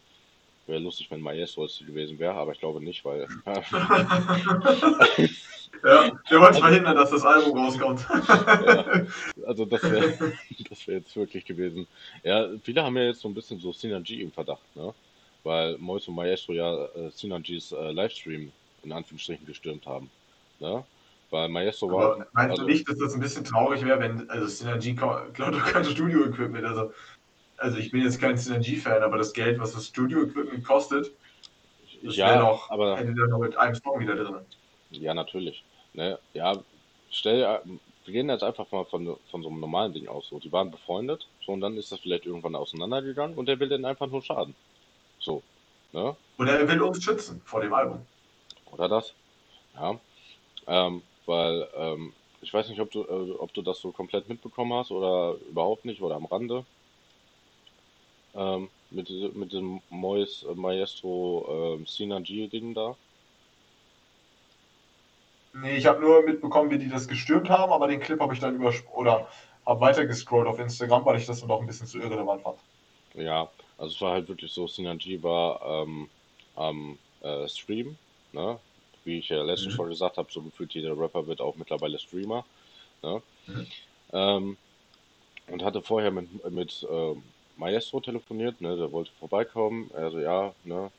Wäre 0.67 0.81
lustig, 0.81 1.11
wenn 1.11 1.21
Maestro 1.21 1.65
es 1.65 1.79
gewesen 1.79 2.19
wäre, 2.19 2.35
aber 2.35 2.53
ich 2.53 2.61
glaube 2.61 2.83
nicht, 2.83 3.05
weil. 3.05 3.27
Ja, 5.85 6.11
der 6.31 6.41
wollte 6.41 6.61
verhindern, 6.61 6.97
dass 6.97 7.11
das 7.11 7.25
Album 7.25 7.59
rauskommt. 7.59 8.07
ja, 8.11 9.07
also 9.47 9.65
das 9.65 9.83
wäre 9.83 10.35
das 10.69 10.87
wär 10.87 10.97
jetzt 10.99 11.17
wirklich 11.17 11.45
gewesen. 11.45 11.87
Ja, 12.23 12.49
viele 12.63 12.83
haben 12.83 12.97
ja 12.97 13.05
jetzt 13.05 13.21
so 13.21 13.29
ein 13.29 13.35
bisschen 13.35 13.61
so 13.61 13.73
Synergy 13.73 14.23
im 14.23 14.33
Verdacht, 14.33 14.65
ne? 14.75 14.93
Weil 15.43 15.79
Mois 15.79 16.07
und 16.07 16.17
Maestro 16.17 16.53
ja 16.53 16.85
äh, 16.87 17.11
Synergys 17.11 17.73
äh, 17.73 17.93
Livestream 17.93 18.53
in 18.83 18.93
Anführungsstrichen 18.93 19.47
gestürmt 19.47 19.87
haben. 19.87 20.11
Ne? 20.59 20.85
Weil 21.31 21.49
Maestro 21.49 21.91
war. 21.91 22.13
Aber 22.13 22.27
meinst 22.33 22.51
also, 22.51 22.63
du 22.63 22.69
nicht, 22.69 22.89
dass 22.89 22.99
das 22.99 23.15
ein 23.15 23.21
bisschen 23.21 23.45
traurig 23.45 23.85
wäre, 23.85 24.01
wenn, 24.01 24.29
also 24.29 24.47
Synergy 24.47 24.95
klaut 24.95 25.39
doch 25.39 25.73
kein 25.73 25.85
Studio-Equipment. 25.85 26.67
Also, 26.67 26.93
also 27.61 27.79
ich 27.79 27.91
bin 27.91 28.03
jetzt 28.03 28.21
kein 28.21 28.37
Synergy-Fan, 28.37 29.03
aber 29.03 29.19
das 29.19 29.33
Geld, 29.33 29.59
was 29.59 29.73
das 29.73 29.87
Studio-Equipment 29.87 30.65
kostet, 30.65 31.13
das 32.03 32.17
ja, 32.17 32.41
noch, 32.41 32.71
aber, 32.71 32.97
hätte 32.97 33.15
dann 33.15 33.29
noch 33.29 33.39
mit 33.39 33.57
einem 33.57 33.75
Song 33.75 34.01
wieder 34.01 34.17
drin. 34.17 34.37
Ja, 34.91 35.13
natürlich. 35.13 35.63
Ne? 35.93 36.19
Ja, 36.33 36.57
stell, 37.11 37.61
wir 38.05 38.13
gehen 38.13 38.29
jetzt 38.31 38.43
einfach 38.43 38.71
mal 38.73 38.85
von, 38.87 39.17
von 39.31 39.43
so 39.43 39.49
einem 39.49 39.61
normalen 39.61 39.93
Ding 39.93 40.09
aus. 40.09 40.29
So, 40.29 40.39
die 40.39 40.51
waren 40.51 40.71
befreundet, 40.71 41.27
so 41.45 41.53
und 41.53 41.61
dann 41.61 41.77
ist 41.77 41.93
das 41.93 42.01
vielleicht 42.01 42.27
irgendwann 42.27 42.55
auseinandergegangen 42.55 43.37
und 43.37 43.47
der 43.47 43.61
will 43.61 43.69
denen 43.69 43.85
einfach 43.85 44.07
nur 44.07 44.23
schaden. 44.23 44.55
So. 45.19 45.43
Ne? 45.93 46.17
Oder 46.39 46.61
er 46.61 46.69
will 46.69 46.81
uns 46.81 47.03
schützen 47.03 47.43
vor 47.45 47.61
dem 47.61 47.75
Album. 47.75 48.01
Oder 48.73 48.89
das. 48.89 49.13
Ja. 49.75 50.01
Ähm, 50.67 51.03
weil, 51.27 51.69
ähm, 51.77 52.15
ich 52.41 52.55
weiß 52.55 52.69
nicht, 52.69 52.81
ob 52.81 52.91
du, 52.91 53.03
äh, 53.03 53.33
ob 53.39 53.53
du 53.53 53.61
das 53.61 53.81
so 53.81 53.93
komplett 53.93 54.29
mitbekommen 54.29 54.73
hast 54.73 54.91
oder 54.91 55.37
überhaupt 55.49 55.85
nicht 55.85 56.01
oder 56.01 56.15
am 56.15 56.25
Rande. 56.25 56.65
Ähm, 58.35 58.69
mit, 58.91 59.11
mit 59.35 59.53
dem 59.53 59.81
Mois 59.89 60.45
Maestro 60.55 61.77
ähm, 61.79 61.87
Synergy-Ding 61.87 62.75
da. 62.75 62.97
Nee, 65.53 65.77
ich 65.77 65.87
habe 65.87 66.01
nur 66.01 66.23
mitbekommen, 66.23 66.71
wie 66.71 66.79
die 66.79 66.89
das 66.89 67.09
gestürmt 67.09 67.49
haben, 67.49 67.73
aber 67.73 67.89
den 67.89 68.01
Clip 68.01 68.21
habe 68.21 68.35
ich 68.35 68.41
dann 68.41 68.55
über 68.55 68.73
oder 68.95 69.29
habe 69.67 69.81
weiter 69.81 70.07
gescrollt 70.07 70.47
auf 70.47 70.59
Instagram, 70.59 71.05
weil 71.05 71.19
ich 71.19 71.27
das 71.27 71.41
dann 71.41 71.49
doch 71.49 71.61
ein 71.61 71.67
bisschen 71.67 71.87
zu 71.87 71.99
irrelevant 71.99 72.43
fand. 72.43 72.59
Ja, 73.15 73.49
also 73.77 73.95
es 73.95 74.01
war 74.01 74.13
halt 74.13 74.29
wirklich 74.29 74.53
so, 74.53 74.67
Synergy 74.67 75.23
war 75.23 75.61
ähm, 75.65 76.09
am 76.55 76.99
äh, 77.23 77.49
Stream, 77.49 77.97
ne? 78.33 78.59
Wie 79.05 79.19
ich 79.19 79.29
ja 79.31 79.43
letztens 79.43 79.73
mhm. 79.73 79.77
schon 79.77 79.89
gesagt 79.89 80.19
habe, 80.19 80.31
so 80.31 80.43
gefühlt 80.43 80.73
jeder 80.75 80.97
Rapper 80.99 81.27
wird 81.27 81.41
auch 81.41 81.57
mittlerweile 81.57 81.99
Streamer. 81.99 82.45
Ne? 83.03 83.23
Mhm. 83.47 83.67
Ähm, 84.13 84.57
und 85.49 85.65
hatte 85.65 85.83
vorher 85.83 86.11
mit, 86.11 86.51
mit 86.51 86.87
äh, 86.89 87.15
Maestro 87.61 88.01
telefoniert, 88.01 88.61
ne? 88.61 88.77
Der 88.77 88.91
wollte 88.91 89.13
vorbeikommen. 89.21 89.91
Er 89.95 90.11
so, 90.11 90.19
ja, 90.19 90.55
ne, 90.65 90.91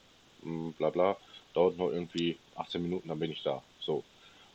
hm, 0.44 0.74
bla 0.78 0.90
bla, 0.90 1.18
dauert 1.54 1.78
noch 1.78 1.90
irgendwie 1.90 2.38
18 2.56 2.82
Minuten, 2.82 3.10
dann 3.10 3.20
bin 3.20 3.32
ich 3.32 3.44
da. 3.44 3.62
So. 3.80 4.04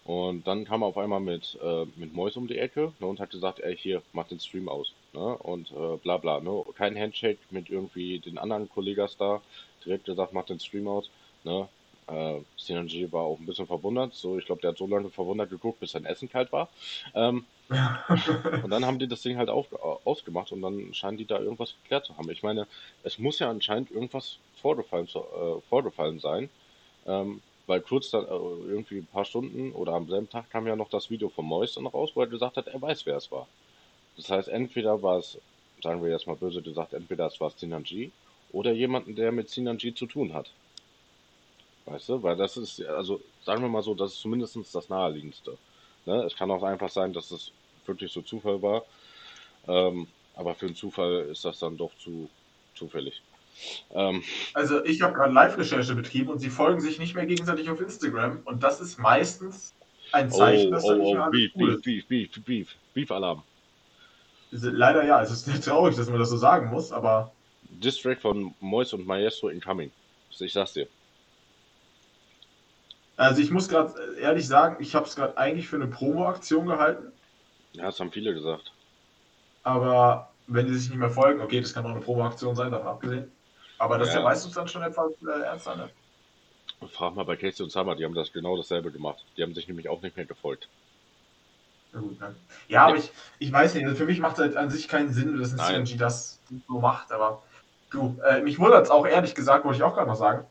Und 0.05 0.47
dann 0.47 0.65
kam 0.65 0.83
er 0.83 0.87
auf 0.87 0.99
einmal 0.99 1.21
mit, 1.21 1.59
äh, 1.61 1.85
mit 1.97 2.15
Mois 2.15 2.37
um 2.37 2.47
die 2.47 2.59
Ecke 2.59 2.93
ne, 3.01 3.07
und 3.07 3.19
hat 3.19 3.31
gesagt, 3.31 3.59
ey, 3.61 3.77
hier, 3.77 4.03
mach 4.13 4.29
den 4.29 4.39
Stream 4.39 4.69
aus. 4.69 4.93
Ne, 5.13 5.37
und 5.39 5.73
äh, 5.73 5.97
bla 6.03 6.17
bla. 6.17 6.41
Ne, 6.41 6.63
kein 6.77 6.97
Handshake 6.97 7.41
mit 7.51 7.69
irgendwie 7.69 8.21
den 8.21 8.39
anderen 8.39 8.69
Kollegas 8.69 9.17
da. 9.17 9.43
Direkt 9.85 10.05
gesagt, 10.05 10.33
mach 10.33 10.47
den 10.47 10.61
Stream 10.61 10.87
aus. 10.87 11.11
Ne, 11.45 11.69
äh, 12.07 12.41
Synergy 12.57 13.11
war 13.13 13.23
auch 13.23 13.39
ein 13.41 13.47
bisschen 13.47 13.67
verwundert. 13.67 14.15
So, 14.15 14.39
ich 14.39 14.47
glaube, 14.47 14.61
der 14.61 14.71
hat 14.71 14.79
so 14.79 14.87
lange 14.87 15.11
verwundert 15.11 15.51
geguckt, 15.51 15.81
bis 15.81 15.91
sein 15.93 16.05
Essen 16.05 16.31
kalt 16.31 16.53
war. 16.53 16.69
Ähm, 17.15 17.45
und 18.63 18.71
dann 18.71 18.85
haben 18.85 18.99
die 18.99 19.09
das 19.09 19.23
Ding 19.23 19.37
halt 19.39 19.51
auf, 19.51 19.73
ausgemacht 20.05 20.53
und 20.53 20.63
dann 20.63 20.95
scheinen 20.95 21.19
die 21.19 21.27
da 21.27 21.41
irgendwas 21.41 21.75
geklärt 21.83 22.07
zu 22.07 22.17
haben. 22.17 22.31
Ich 22.31 22.43
meine, 22.43 22.67
es 23.03 23.19
muss 23.19 23.39
ja 23.41 23.51
anscheinend 23.51 23.91
irgendwas 23.91 24.39
vorgefallen, 24.63 25.09
äh, 25.09 25.61
vorgefallen 25.69 26.21
sein. 26.21 26.49
Ähm, 27.07 27.43
weil 27.67 27.81
kurz 27.81 28.11
dann, 28.11 28.25
äh, 28.25 28.29
irgendwie 28.29 28.99
ein 28.99 29.07
paar 29.07 29.25
Stunden 29.25 29.73
oder 29.73 29.93
am 29.93 30.09
selben 30.09 30.31
Tag 30.31 30.51
kam 30.51 30.67
ja 30.67 30.77
noch 30.77 30.89
das 30.89 31.11
Video 31.11 31.29
von 31.29 31.45
Mois 31.45 31.75
dann 31.75 31.87
raus, 31.87 32.13
wo 32.15 32.21
er 32.21 32.29
gesagt 32.29 32.57
hat, 32.57 32.69
er 32.69 32.81
weiß, 32.81 33.07
wer 33.07 33.17
es 33.17 33.31
war. 33.33 33.47
Das 34.17 34.31
heißt, 34.31 34.49
entweder 34.49 35.03
war 35.03 35.19
es, 35.19 35.39
sagen 35.83 36.03
wir 36.03 36.11
jetzt 36.11 36.27
mal 36.27 36.37
böse 36.37 36.63
gesagt, 36.63 36.95
entweder 36.95 37.27
es 37.27 37.41
war 37.41 37.51
Sinanji 37.51 38.13
oder 38.53 38.73
jemanden, 38.73 39.15
der 39.17 39.33
mit 39.33 39.51
Sinanji 39.51 39.95
zu 39.95 40.07
tun 40.07 40.33
hat. 40.33 40.51
Weißt 41.87 42.09
du? 42.09 42.23
Weil 42.23 42.37
das 42.37 42.57
ist, 42.57 42.83
also 42.85 43.21
sagen 43.45 43.63
wir 43.63 43.69
mal 43.69 43.83
so, 43.83 43.95
das 43.95 44.13
ist 44.13 44.21
zumindest 44.21 44.57
das 44.75 44.89
Naheliegendste. 44.89 45.57
Ne? 46.07 46.23
Es 46.25 46.37
kann 46.37 46.51
auch 46.51 46.63
einfach 46.63 46.91
sein, 46.91 47.13
dass 47.13 47.31
es 47.31 47.53
wirklich 47.85 48.13
so 48.13 48.23
Zufall 48.23 48.63
war. 48.63 48.83
Ähm, 49.69 50.07
aber 50.35 50.55
für 50.55 50.67
einen 50.67 50.77
Zufall 50.77 51.27
ist 51.31 51.45
das 51.45 51.59
dann 51.59 51.77
doch 51.77 51.91
zu 51.99 52.29
zufällig. 52.75 53.23
Ähm, 53.95 54.23
also 54.53 54.85
ich 54.85 55.01
habe 55.01 55.15
gerade 55.15 55.33
Live-Recherche 55.33 55.95
betrieben 55.95 56.31
und 56.31 56.39
sie 56.39 56.51
folgen 56.51 56.81
sich 56.81 56.99
nicht 56.99 57.15
mehr 57.15 57.27
gegenseitig 57.27 57.71
auf 57.71 57.81
Instagram 57.81 58.41
und 58.45 58.63
das 58.63 58.81
ist 58.81 58.99
meistens 58.99 59.75
ein 60.13 60.31
Zeichen, 60.31 60.69
oh, 60.69 60.71
dass 60.73 60.85
oh, 60.85 60.89
da 60.91 60.97
nicht 60.97 61.15
mehr 61.15 61.27
oh, 61.27 61.31
beef, 61.31 61.53
cool 61.57 61.81
beef, 61.81 62.07
beef, 62.07 62.33
beef, 62.33 62.45
beef, 62.45 62.77
beef 62.95 63.11
Alarm. 63.11 63.43
Leider 64.51 65.05
ja, 65.05 65.23
es 65.23 65.31
ist 65.31 65.65
traurig, 65.65 65.97
dass 65.97 66.09
man 66.09 66.19
das 66.19 66.31
so 66.31 66.37
sagen 66.37 66.71
muss, 66.71 66.93
aber. 66.93 67.33
Distrack 67.69 68.21
von 68.21 68.55
Mois 68.61 68.93
und 68.93 69.07
Maestro 69.07 69.49
incoming. 69.49 69.91
Ich 70.39 70.53
sag's 70.53 70.75
dir. 70.75 70.87
Also 73.17 73.41
ich 73.41 73.51
muss 73.51 73.69
gerade 73.69 73.95
ehrlich 74.21 74.47
sagen, 74.47 74.77
ich 74.79 74.95
habe 74.95 75.07
es 75.07 75.17
gerade 75.17 75.37
eigentlich 75.39 75.69
für 75.69 75.77
eine 75.77 75.87
Promo-Aktion 75.87 76.67
gehalten. 76.67 77.13
Ja, 77.73 77.85
das 77.85 77.99
haben 77.99 78.13
viele 78.13 78.35
gesagt. 78.35 78.73
Aber 79.63 80.31
wenn 80.47 80.67
die 80.67 80.75
sich 80.75 80.91
nicht 80.91 80.99
mehr 80.99 81.11
folgen, 81.11 81.41
okay, 81.41 81.61
das 81.61 81.73
kann 81.73 81.85
auch 81.87 81.91
eine 81.91 82.01
Promo-Aktion 82.01 82.55
sein, 82.55 82.71
davon 82.71 82.89
abgesehen. 82.89 83.33
Aber 83.79 83.99
das 83.99 84.09
ja. 84.09 84.15
ist 84.15 84.19
ja 84.19 84.25
meistens 84.25 84.55
dann 84.55 84.69
schon 84.69 84.83
etwas 84.83 85.13
äh, 85.23 85.43
ernster, 85.43 85.77
ne? 85.77 85.91
Frag 86.93 87.15
mal 87.15 87.25
bei 87.25 87.37
Casey 87.37 87.63
und 87.63 87.71
Summer, 87.71 87.97
die 87.97 88.05
haben 88.05 88.15
das 88.15 88.33
genau 88.33 88.57
dasselbe 88.57 88.91
gemacht. 88.91 89.25
Die 89.37 89.43
haben 89.43 89.55
sich 89.55 89.67
nämlich 89.67 89.89
auch 89.89 90.03
nicht 90.03 90.17
mehr 90.17 90.27
gefolgt. 90.27 90.69
Ja, 91.93 92.01
gut, 92.01 92.21
ne? 92.21 92.35
ja, 92.69 92.75
ja, 92.75 92.87
aber 92.87 92.97
ich, 92.97 93.11
ich 93.39 93.51
weiß 93.51 93.75
nicht, 93.75 93.85
also 93.85 93.97
für 93.97 94.05
mich 94.05 94.21
macht 94.21 94.35
es 94.35 94.41
halt 94.41 94.57
an 94.57 94.69
sich 94.69 94.87
keinen 94.89 95.13
Sinn, 95.13 95.39
dass 95.39 95.59
ein 95.59 95.87
CNG 95.87 95.97
das 95.97 96.39
so 96.69 96.81
macht, 96.81 97.13
aber 97.13 97.43
du, 97.91 98.19
äh, 98.29 98.43
mich 98.43 98.59
wundert 98.59 98.85
es 98.85 98.91
auch 98.91 99.07
ehrlich 99.07 99.35
gesagt, 99.35 99.65
wollte 99.65 99.79
ich 99.79 99.83
auch 99.83 99.95
gerade 99.95 100.09
noch 100.09 100.17
sagen, 100.17 100.45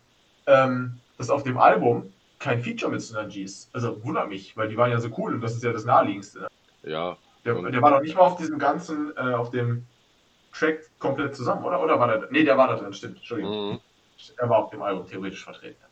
ähm, 0.48 1.00
dass 1.18 1.30
auf 1.30 1.44
dem 1.44 1.60
Album 1.60 2.12
kein 2.40 2.62
Feature 2.62 2.92
mit 2.92 3.02
Synergy 3.02 3.44
ist. 3.44 3.74
Also 3.74 4.04
wundert 4.04 4.30
mich, 4.30 4.56
weil 4.58 4.70
die 4.70 4.78
waren 4.78 4.92
ja 4.92 5.00
so 5.00 5.10
cool 5.18 5.34
und 5.36 5.42
das 5.42 5.56
ist 5.56 5.64
ja 5.64 5.74
das 5.74 5.86
naheliegendste. 5.86 6.48
Ja. 6.84 7.18
Der, 7.46 7.56
der 7.62 7.82
war 7.82 7.92
doch 7.92 8.02
nicht 8.02 8.16
mal 8.16 8.22
auf 8.24 8.38
diesem 8.38 8.60
ganzen, 8.60 9.16
äh, 9.18 9.34
auf 9.34 9.52
dem 9.52 9.88
Track 10.52 10.92
komplett 11.00 11.36
zusammen, 11.36 11.64
oder? 11.66 11.82
Oder 11.84 12.00
war 12.00 12.08
der? 12.08 12.32
Nee, 12.32 12.44
der 12.44 12.58
war 12.58 12.68
da 12.68 12.76
drin, 12.78 12.94
stimmt. 12.94 13.18
Entschuldigung. 13.18 13.74
Mhm. 13.74 13.82
Er 14.38 14.50
war 14.50 14.60
auf 14.66 14.70
dem 14.72 14.82
Album 14.82 15.06
theoretisch 15.08 15.44
vertreten. 15.44 15.84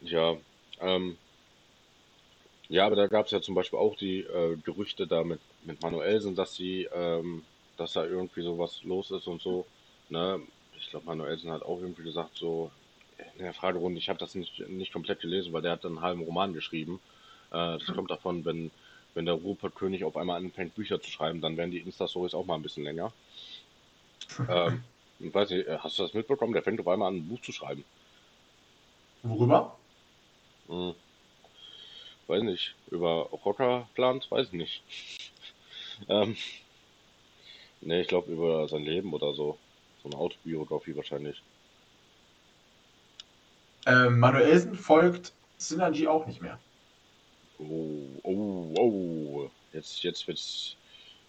Ja, 0.00 0.36
ähm, 0.80 1.18
Ja, 2.68 2.86
aber 2.86 2.96
da 2.96 3.06
gab 3.06 3.26
es 3.26 3.32
ja 3.32 3.40
zum 3.42 3.54
Beispiel 3.54 3.78
auch 3.78 3.96
die 3.96 4.20
äh, 4.20 4.56
Gerüchte 4.56 5.06
da 5.06 5.24
mit, 5.24 5.42
mit 5.62 5.80
Manuelsen, 5.82 6.34
dass 6.34 6.54
sie, 6.54 6.88
ähm, 6.92 7.46
dass 7.76 7.92
da 7.92 8.04
irgendwie 8.04 8.42
sowas 8.42 8.82
los 8.82 9.10
ist 9.10 9.26
und 9.26 9.42
so. 9.42 9.70
Ne? 10.08 10.40
Ich 10.72 10.90
glaube, 10.90 11.06
Manuelsen 11.06 11.50
hat 11.50 11.62
auch 11.62 11.80
irgendwie 11.80 12.02
gesagt, 12.04 12.36
so 12.36 12.72
in 13.36 13.44
der 13.44 13.54
Fragerunde, 13.54 13.98
ich 13.98 14.08
habe 14.08 14.18
das 14.18 14.34
nicht, 14.34 14.58
nicht 14.68 14.92
komplett 14.92 15.20
gelesen, 15.20 15.52
weil 15.52 15.62
der 15.62 15.72
hat 15.72 15.84
einen 15.84 16.00
halben 16.00 16.22
Roman 16.22 16.52
geschrieben. 16.52 17.00
Äh, 17.50 17.78
das 17.78 17.86
kommt 17.86 18.10
davon, 18.10 18.44
wenn, 18.44 18.70
wenn 19.14 19.26
der 19.26 19.34
Rupert 19.34 19.74
König 19.74 20.04
auf 20.04 20.16
einmal 20.16 20.36
anfängt, 20.36 20.74
Bücher 20.74 21.00
zu 21.00 21.10
schreiben, 21.10 21.40
dann 21.40 21.56
werden 21.56 21.70
die 21.70 21.78
Insta-Stories 21.78 22.34
auch 22.34 22.46
mal 22.46 22.56
ein 22.56 22.62
bisschen 22.62 22.84
länger. 22.84 23.12
ähm, 24.48 24.82
ich 25.18 25.32
weiß 25.32 25.50
nicht, 25.50 25.68
hast 25.68 25.98
du 25.98 26.02
das 26.02 26.14
mitbekommen? 26.14 26.52
Der 26.52 26.62
fängt 26.62 26.80
auf 26.80 26.88
einmal 26.88 27.08
an, 27.08 27.16
ein 27.16 27.28
Buch 27.28 27.40
zu 27.40 27.52
schreiben. 27.52 27.84
Worüber? 29.22 29.76
Hm. 30.68 30.94
Weiß 32.26 32.42
nicht. 32.42 32.74
Über 32.90 33.28
Rocker 33.44 33.88
plant? 33.94 34.30
Weiß 34.30 34.46
ich 34.48 34.52
nicht. 34.52 34.82
ähm, 36.08 36.36
ne, 37.80 38.00
ich 38.00 38.08
glaube 38.08 38.32
über 38.32 38.68
sein 38.68 38.84
Leben 38.84 39.12
oder 39.12 39.34
so. 39.34 39.58
So 40.02 40.08
eine 40.08 40.18
Autobiografie 40.18 40.96
wahrscheinlich. 40.96 41.40
Ähm, 43.86 44.18
Manuelsen 44.18 44.74
folgt 44.74 45.32
Synergy 45.58 46.06
auch 46.06 46.26
nicht 46.26 46.40
mehr. 46.40 46.58
Oh, 47.58 48.06
oh, 48.22 48.74
oh. 48.78 49.50
Jetzt, 49.72 50.02
jetzt 50.02 50.26
wird's. 50.26 50.76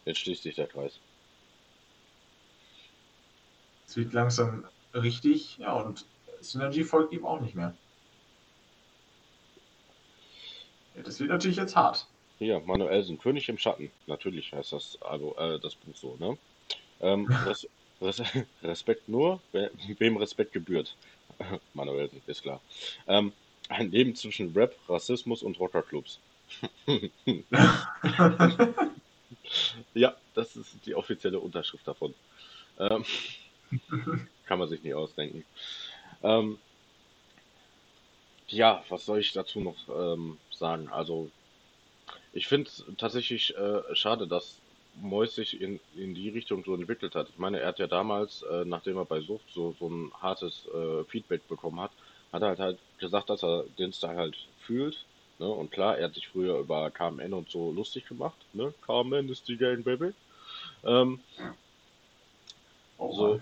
Jetzt 0.05 0.19
schließt 0.19 0.43
sich 0.43 0.55
der 0.55 0.67
Kreis. 0.67 0.99
Es 3.87 3.95
wird 3.95 4.13
langsam 4.13 4.65
richtig, 4.93 5.57
ja, 5.59 5.73
und 5.73 6.05
Synergy 6.41 6.83
folgt 6.83 7.13
ihm 7.13 7.25
auch 7.25 7.39
nicht 7.39 7.55
mehr. 7.55 7.73
Ja, 10.95 11.03
das 11.03 11.19
wird 11.19 11.29
natürlich 11.29 11.57
jetzt 11.57 11.75
hart. 11.75 12.07
Hier, 12.37 12.59
Manuelsen, 12.59 13.17
König 13.17 13.47
im 13.49 13.57
Schatten. 13.57 13.91
Natürlich 14.07 14.51
heißt 14.51 14.73
das, 14.73 14.97
also, 15.01 15.35
äh, 15.37 15.59
das 15.59 15.75
Buch 15.75 15.95
so, 15.95 16.17
ne? 16.19 16.37
Ähm, 16.99 17.27
Res 17.45 17.67
Res 18.01 18.21
Respekt 18.61 19.07
nur, 19.07 19.39
wem 19.51 20.17
Respekt 20.17 20.51
gebührt. 20.51 20.97
Manuelsen, 21.73 22.21
ist 22.27 22.43
klar. 22.43 22.61
Ähm, 23.07 23.33
ein 23.69 23.91
Leben 23.91 24.15
zwischen 24.15 24.53
Rap, 24.53 24.75
Rassismus 24.87 25.43
und 25.43 25.59
Rockerclubs. 25.59 26.19
ja, 29.93 30.15
das 30.33 30.55
ist 30.55 30.85
die 30.85 30.95
offizielle 30.95 31.39
Unterschrift 31.39 31.87
davon. 31.87 32.13
Ähm, 32.79 33.05
kann 34.45 34.59
man 34.59 34.67
sich 34.69 34.83
nicht 34.83 34.93
ausdenken. 34.93 35.45
Ähm, 36.21 36.59
ja, 38.47 38.83
was 38.89 39.05
soll 39.05 39.19
ich 39.19 39.31
dazu 39.33 39.59
noch 39.61 39.77
ähm, 39.89 40.37
sagen? 40.51 40.89
Also, 40.89 41.31
ich 42.33 42.47
finde 42.47 42.69
es 42.69 42.83
tatsächlich 42.97 43.55
äh, 43.57 43.81
schade, 43.95 44.27
dass 44.27 44.57
Mois 44.95 45.33
sich 45.33 45.59
in, 45.59 45.79
in 45.95 46.13
die 46.13 46.29
Richtung 46.29 46.63
so 46.63 46.75
entwickelt 46.75 47.15
hat. 47.15 47.29
Ich 47.29 47.37
meine, 47.37 47.59
er 47.59 47.69
hat 47.69 47.79
ja 47.79 47.87
damals, 47.87 48.43
äh, 48.43 48.65
nachdem 48.65 48.97
er 48.97 49.05
bei 49.05 49.21
Sucht 49.21 49.45
so, 49.53 49.75
so 49.79 49.87
ein 49.87 50.11
hartes 50.21 50.67
äh, 50.73 51.03
Feedback 51.05 51.47
bekommen 51.47 51.79
hat, 51.79 51.91
hat 52.31 52.41
er 52.41 52.49
halt, 52.49 52.59
halt 52.59 52.79
gesagt, 52.99 53.29
dass 53.29 53.43
er 53.43 53.65
den 53.77 53.93
Style 53.93 54.17
halt 54.17 54.37
fühlt. 54.59 55.05
Ne? 55.39 55.47
Und 55.47 55.71
klar, 55.71 55.97
er 55.97 56.05
hat 56.05 56.15
sich 56.15 56.27
früher 56.27 56.59
über 56.59 56.91
KMN 56.91 57.33
und 57.33 57.49
so 57.49 57.71
lustig 57.71 58.07
gemacht. 58.07 58.37
Ne? 58.53 58.73
KMN 58.85 59.29
ist 59.29 59.47
die 59.47 59.57
Gang, 59.57 59.83
Baby. 59.83 60.13
Ähm, 60.83 61.19
oh, 62.97 63.13
so, 63.13 63.41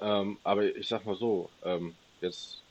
ähm, 0.00 0.38
aber 0.42 0.64
ich 0.64 0.88
sag 0.88 1.04
mal 1.06 1.16
so, 1.16 1.48
ähm, 1.64 1.94
jetzt 2.20 2.62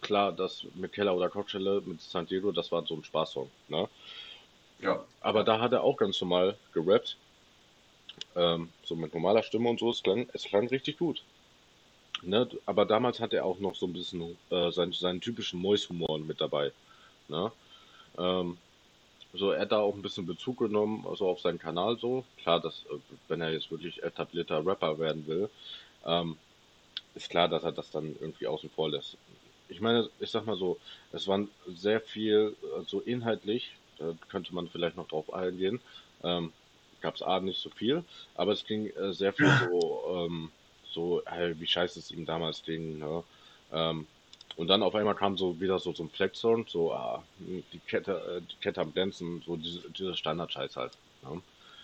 klar, 0.00 0.32
das 0.32 0.66
mit 0.74 0.92
Keller 0.92 1.14
oder 1.14 1.28
Coachella 1.28 1.80
mit 1.84 2.00
San 2.00 2.26
Diego, 2.26 2.52
das 2.52 2.70
war 2.72 2.84
so 2.86 2.94
ein 2.94 3.04
Spaßsong, 3.04 3.50
ne? 3.68 3.88
Ja. 4.80 5.04
Aber 5.20 5.42
da 5.42 5.58
hat 5.58 5.72
er 5.72 5.82
auch 5.82 5.96
ganz 5.96 6.20
normal 6.20 6.56
gerappt. 6.72 7.16
Ähm, 8.36 8.70
so 8.84 8.94
mit 8.94 9.14
normaler 9.14 9.42
Stimme 9.42 9.68
und 9.68 9.80
so, 9.80 9.90
es 9.90 10.02
klang, 10.02 10.28
es 10.32 10.44
klang 10.44 10.68
richtig 10.68 10.98
gut. 10.98 11.22
Ne? 12.22 12.48
Aber 12.66 12.84
damals 12.84 13.20
hat 13.20 13.32
er 13.32 13.44
auch 13.44 13.58
noch 13.58 13.74
so 13.74 13.86
ein 13.86 13.92
bisschen 13.92 14.36
äh, 14.50 14.70
seinen, 14.70 14.92
seinen 14.92 15.20
typischen 15.20 15.60
Mois-Humor 15.60 16.18
mit 16.18 16.40
dabei. 16.40 16.72
Ne? 17.28 17.50
Ähm, 18.18 18.58
so, 19.32 19.50
er 19.50 19.62
hat 19.62 19.72
da 19.72 19.78
auch 19.80 19.94
ein 19.94 20.02
bisschen 20.02 20.26
Bezug 20.26 20.58
genommen, 20.58 21.04
also 21.08 21.28
auf 21.28 21.40
seinen 21.40 21.58
Kanal 21.58 21.98
so. 21.98 22.24
Klar, 22.38 22.60
dass, 22.60 22.84
äh, 22.90 22.98
wenn 23.28 23.40
er 23.40 23.52
jetzt 23.52 23.70
wirklich 23.70 24.02
etablierter 24.02 24.64
Rapper 24.64 24.98
werden 24.98 25.26
will, 25.26 25.50
ähm, 26.04 26.36
ist 27.14 27.30
klar, 27.30 27.48
dass 27.48 27.64
er 27.64 27.72
das 27.72 27.90
dann 27.90 28.16
irgendwie 28.20 28.46
außen 28.46 28.70
vor 28.70 28.90
lässt 28.90 29.16
ich 29.68 29.80
meine, 29.80 30.08
ich 30.20 30.30
sag 30.30 30.46
mal 30.46 30.56
so, 30.56 30.78
es 31.12 31.26
waren 31.26 31.48
sehr 31.66 32.00
viel, 32.00 32.54
so 32.60 32.76
also 32.76 33.00
inhaltlich, 33.00 33.72
da 33.98 34.14
könnte 34.28 34.54
man 34.54 34.68
vielleicht 34.68 34.96
noch 34.96 35.08
drauf 35.08 35.32
eingehen, 35.32 35.80
ähm, 36.22 36.52
gab 37.06 37.14
es 37.14 37.22
A 37.22 37.38
nicht 37.38 37.60
so 37.60 37.70
viel, 37.70 38.02
aber 38.34 38.52
es 38.52 38.64
ging 38.64 38.88
äh, 38.88 39.12
sehr 39.12 39.32
viel 39.32 39.48
so, 39.70 40.26
ähm, 40.26 40.50
so, 40.90 41.22
hey, 41.24 41.54
wie 41.60 41.66
scheiße 41.66 42.00
es 42.00 42.10
ihm 42.10 42.26
damals 42.26 42.64
ging, 42.64 42.98
ne? 42.98 43.22
Ähm, 43.72 44.08
und 44.56 44.66
dann 44.66 44.82
auf 44.82 44.94
einmal 44.96 45.14
kam 45.14 45.36
so 45.36 45.60
wieder 45.60 45.78
so, 45.78 45.92
so 45.92 46.02
ein 46.02 46.10
Flex-Sound, 46.10 46.68
so 46.68 46.92
ah, 46.92 47.22
die 47.38 47.78
Kette, 47.86 48.12
äh, 48.12 48.40
die 48.40 48.56
Kette 48.56 48.80
am 48.80 48.92
Dancen, 48.92 49.42
so 49.46 49.56
diese, 49.56 49.88
dieser 49.90 50.16
Standard-Scheiß 50.16 50.76
halt. 50.76 50.92
Ne? 51.22 51.42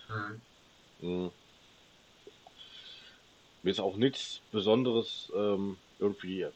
Mhm. 0.09 1.09
Mhm. 1.09 1.31
Mir 3.63 3.71
ist 3.71 3.81
auch 3.81 3.97
nichts 3.97 4.41
Besonderes 4.51 5.31
ähm, 5.37 5.77
irgendwie 6.01 6.47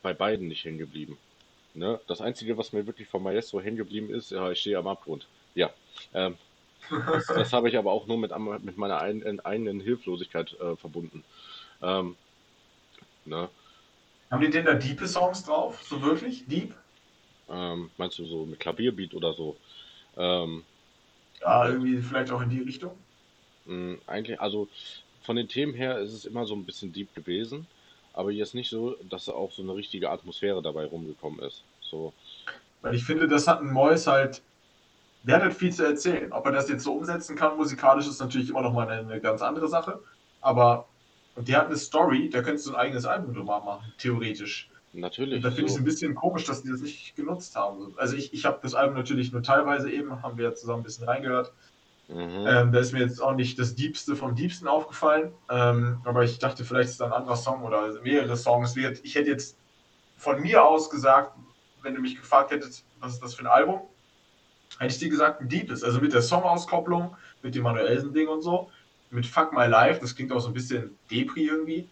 bei 0.00 0.14
beiden 0.14 0.48
nicht 0.48 0.64
hängen 0.64 0.78
geblieben. 0.78 1.18
Ne? 1.74 2.00
Das 2.06 2.22
Einzige, 2.22 2.56
was 2.56 2.72
mir 2.72 2.86
wirklich 2.86 3.08
von 3.08 3.22
Maestro 3.22 3.60
hängen 3.60 3.76
geblieben 3.76 4.08
ist, 4.14 4.30
ja, 4.30 4.50
ich 4.50 4.60
stehe 4.60 4.78
am 4.78 4.86
Abgrund. 4.86 5.26
Ja. 5.54 5.70
Ähm, 6.14 6.36
das, 6.90 7.26
das 7.26 7.52
habe 7.52 7.68
ich 7.68 7.76
aber 7.76 7.92
auch 7.92 8.06
nur 8.06 8.18
mit, 8.18 8.32
mit 8.64 8.76
meiner 8.76 9.00
ein, 9.00 9.40
eigenen 9.40 9.80
Hilflosigkeit 9.80 10.52
äh, 10.60 10.76
verbunden. 10.76 11.24
Ähm, 11.82 12.16
ne? 13.24 13.48
Haben 14.30 14.40
die 14.40 14.50
denn 14.50 14.64
da 14.64 14.74
diepe 14.74 15.06
Songs 15.06 15.44
drauf? 15.44 15.82
So 15.82 16.02
wirklich? 16.02 16.46
Deep? 16.46 16.74
Ähm, 17.50 17.90
meinst 17.96 18.18
du 18.18 18.24
so 18.24 18.46
mit 18.46 18.60
Klavierbeat 18.60 19.14
oder 19.14 19.34
so? 19.34 19.56
Ähm, 20.16 20.64
ja, 21.40 21.68
irgendwie 21.68 22.00
vielleicht 22.00 22.30
auch 22.30 22.40
in 22.42 22.50
die 22.50 22.60
Richtung? 22.60 22.96
Mh, 23.66 23.98
eigentlich, 24.06 24.40
also 24.40 24.68
von 25.22 25.36
den 25.36 25.48
Themen 25.48 25.74
her 25.74 25.98
ist 25.98 26.12
es 26.12 26.24
immer 26.24 26.46
so 26.46 26.54
ein 26.54 26.64
bisschen 26.64 26.92
deep 26.92 27.14
gewesen 27.14 27.66
aber 28.12 28.30
jetzt 28.30 28.54
nicht 28.54 28.70
so, 28.70 28.96
dass 29.08 29.28
auch 29.28 29.50
so 29.52 29.62
eine 29.62 29.74
richtige 29.74 30.10
Atmosphäre 30.10 30.62
dabei 30.62 30.84
rumgekommen 30.84 31.40
ist. 31.40 31.62
So. 31.80 32.12
Weil 32.82 32.94
ich 32.94 33.04
finde, 33.04 33.28
das 33.28 33.48
hat 33.48 33.60
ein 33.60 33.72
Mois 33.72 34.06
halt, 34.06 34.42
der 35.22 35.36
hat 35.36 35.42
halt 35.42 35.54
viel 35.54 35.72
zu 35.72 35.84
erzählen. 35.84 36.32
Ob 36.32 36.46
er 36.46 36.52
das 36.52 36.68
jetzt 36.68 36.84
so 36.84 36.94
umsetzen 36.94 37.36
kann, 37.36 37.56
musikalisch, 37.56 38.06
ist 38.06 38.20
natürlich 38.20 38.50
immer 38.50 38.62
noch 38.62 38.72
mal 38.72 38.88
eine, 38.88 39.08
eine 39.08 39.20
ganz 39.20 39.42
andere 39.42 39.68
Sache. 39.68 40.00
Aber 40.40 40.88
der 41.36 41.58
hat 41.58 41.66
eine 41.66 41.76
Story, 41.76 42.28
da 42.28 42.42
könntest 42.42 42.66
du 42.66 42.72
ein 42.72 42.76
eigenes 42.76 43.04
Album 43.04 43.34
drüber 43.34 43.60
machen, 43.60 43.92
theoretisch. 43.98 44.68
Natürlich. 44.92 45.36
Und 45.36 45.44
da 45.44 45.50
finde 45.50 45.62
so. 45.62 45.66
ich 45.66 45.72
es 45.72 45.78
ein 45.78 45.84
bisschen 45.84 46.14
komisch, 46.14 46.44
dass 46.44 46.62
die 46.62 46.70
das 46.70 46.80
nicht 46.80 47.16
genutzt 47.16 47.56
haben. 47.56 47.94
Also 47.96 48.16
ich, 48.16 48.34
ich 48.34 48.44
habe 48.44 48.58
das 48.62 48.74
Album 48.74 48.96
natürlich 48.96 49.32
nur 49.32 49.42
teilweise 49.42 49.90
eben, 49.90 50.22
haben 50.22 50.36
wir 50.36 50.46
ja 50.46 50.54
zusammen 50.54 50.80
ein 50.80 50.84
bisschen 50.84 51.08
reingehört. 51.08 51.52
Mhm. 52.08 52.44
Ähm, 52.46 52.72
da 52.72 52.78
ist 52.78 52.92
mir 52.92 53.00
jetzt 53.00 53.22
auch 53.22 53.34
nicht 53.34 53.58
das 53.58 53.74
Diebste 53.74 54.16
vom 54.16 54.34
Diebsten 54.34 54.68
aufgefallen. 54.68 55.32
Ähm, 55.48 56.00
aber 56.04 56.24
ich 56.24 56.38
dachte, 56.38 56.64
vielleicht 56.64 56.90
ist 56.90 57.00
da 57.00 57.06
ein 57.06 57.12
anderer 57.12 57.36
Song 57.36 57.62
oder 57.62 57.90
mehrere 58.02 58.36
Songs. 58.36 58.76
Ich 58.76 59.14
hätte 59.14 59.30
jetzt 59.30 59.56
von 60.16 60.42
mir 60.42 60.64
aus 60.64 60.90
gesagt, 60.90 61.32
wenn 61.80 61.94
du 61.94 62.00
mich 62.00 62.16
gefragt 62.16 62.50
hättest, 62.50 62.84
was 63.00 63.14
ist 63.14 63.22
das 63.22 63.34
für 63.34 63.42
ein 63.42 63.48
Album, 63.48 63.80
hätte 64.78 64.92
ich 64.92 64.98
dir 64.98 65.08
gesagt, 65.08 65.40
ein 65.40 65.48
Diebes. 65.48 65.82
Also 65.82 66.00
mit 66.00 66.12
der 66.12 66.22
Songauskopplung, 66.22 67.16
mit 67.42 67.54
dem 67.54 67.62
Manuelsen-Ding 67.62 68.28
und 68.28 68.42
so, 68.42 68.70
mit 69.10 69.26
Fuck 69.26 69.52
My 69.52 69.66
Life, 69.66 70.00
das 70.00 70.14
klingt 70.14 70.32
auch 70.32 70.40
so 70.40 70.48
ein 70.48 70.54
bisschen 70.54 70.96
Depri 71.10 71.46
irgendwie. 71.46 71.88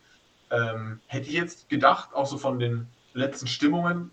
Ähm, 0.51 1.01
hätte 1.07 1.29
ich 1.29 1.35
jetzt 1.35 1.69
gedacht, 1.69 2.15
auch 2.15 2.27
so 2.27 2.39
von 2.39 2.59
den 2.59 2.87
letzten 3.13 3.47
Stimmungen, 3.47 4.11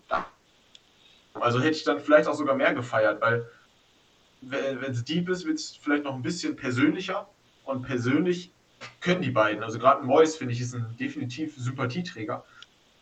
also 1.34 1.60
hätte 1.60 1.76
ich 1.76 1.84
dann 1.84 2.00
vielleicht 2.00 2.28
auch 2.28 2.34
sogar 2.34 2.54
mehr 2.54 2.74
gefeiert, 2.74 3.20
weil 3.20 3.48
wenn 4.40 4.92
es 4.92 5.04
deep 5.04 5.28
ist, 5.28 5.46
wird 5.46 5.58
es 5.58 5.76
vielleicht 5.76 6.04
noch 6.04 6.14
ein 6.14 6.22
bisschen 6.22 6.56
persönlicher. 6.56 7.28
Und 7.64 7.82
persönlich 7.82 8.52
können 9.00 9.20
die 9.20 9.30
beiden, 9.30 9.62
also 9.62 9.78
gerade 9.78 10.04
Mois, 10.04 10.36
finde 10.36 10.54
ich, 10.54 10.60
ist 10.60 10.74
ein 10.74 10.96
definitiv 10.98 11.56
Sympathieträger. 11.56 12.44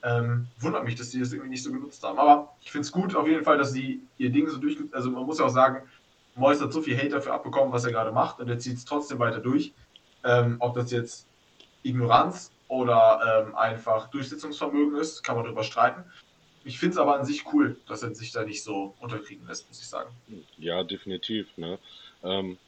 Ähm, 0.06 0.46
wundert 0.60 0.84
mich, 0.84 0.94
dass 0.94 1.10
die 1.10 1.18
das 1.18 1.32
irgendwie 1.32 1.50
nicht 1.50 1.64
so 1.64 1.72
genutzt 1.72 2.00
haben. 2.04 2.16
Aber 2.16 2.54
ich 2.62 2.70
finde 2.70 2.86
es 2.86 2.92
gut 2.92 3.16
auf 3.16 3.26
jeden 3.26 3.42
Fall, 3.42 3.58
dass 3.58 3.72
sie 3.72 4.02
ihr 4.18 4.30
Ding 4.30 4.48
so 4.48 4.58
durch. 4.58 4.78
Also 4.92 5.10
man 5.10 5.24
muss 5.24 5.40
ja 5.40 5.46
auch 5.46 5.50
sagen, 5.50 5.82
Mois 6.36 6.60
hat 6.60 6.72
so 6.72 6.80
viel 6.80 6.96
Hate 6.96 7.08
dafür 7.08 7.34
abbekommen, 7.34 7.72
was 7.72 7.84
er 7.84 7.90
gerade 7.90 8.12
macht, 8.12 8.38
und 8.38 8.48
er 8.48 8.58
zieht 8.58 8.76
es 8.76 8.84
trotzdem 8.84 9.18
weiter 9.18 9.40
durch. 9.40 9.72
Ähm, 10.22 10.56
ob 10.60 10.74
das 10.74 10.92
jetzt 10.92 11.26
Ignoranz 11.82 12.52
oder 12.68 13.46
ähm, 13.48 13.56
einfach 13.56 14.08
Durchsetzungsvermögen 14.10 14.96
ist, 14.96 15.24
kann 15.24 15.34
man 15.34 15.44
darüber 15.44 15.64
streiten. 15.64 16.04
Ich 16.64 16.78
finde 16.78 16.94
es 16.94 16.98
aber 16.98 17.18
an 17.18 17.24
sich 17.24 17.52
cool, 17.52 17.76
dass 17.88 18.02
er 18.02 18.14
sich 18.14 18.30
da 18.30 18.44
nicht 18.44 18.62
so 18.62 18.94
unterkriegen 19.00 19.46
lässt, 19.46 19.68
muss 19.68 19.80
ich 19.80 19.88
sagen. 19.88 20.14
Ja, 20.58 20.84
definitiv. 20.84 21.48
Ne? 21.56 21.78
Ähm, 22.22 22.58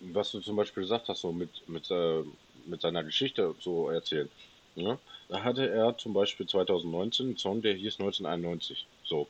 was 0.00 0.32
du 0.32 0.40
zum 0.40 0.56
Beispiel 0.56 0.82
gesagt 0.82 1.08
hast, 1.08 1.20
so 1.20 1.32
mit, 1.32 1.66
mit, 1.68 1.90
äh, 1.90 2.22
mit 2.66 2.82
seiner 2.82 3.04
Geschichte 3.04 3.54
so 3.60 3.88
erzählt. 3.88 4.30
Ne? 4.74 4.98
Da 5.28 5.42
hatte 5.42 5.68
er 5.68 5.96
zum 5.98 6.12
Beispiel 6.12 6.46
2019 6.46 7.26
einen 7.26 7.36
Song, 7.36 7.62
der 7.62 7.74
hieß 7.74 7.98
1991. 7.98 8.86
So. 9.04 9.26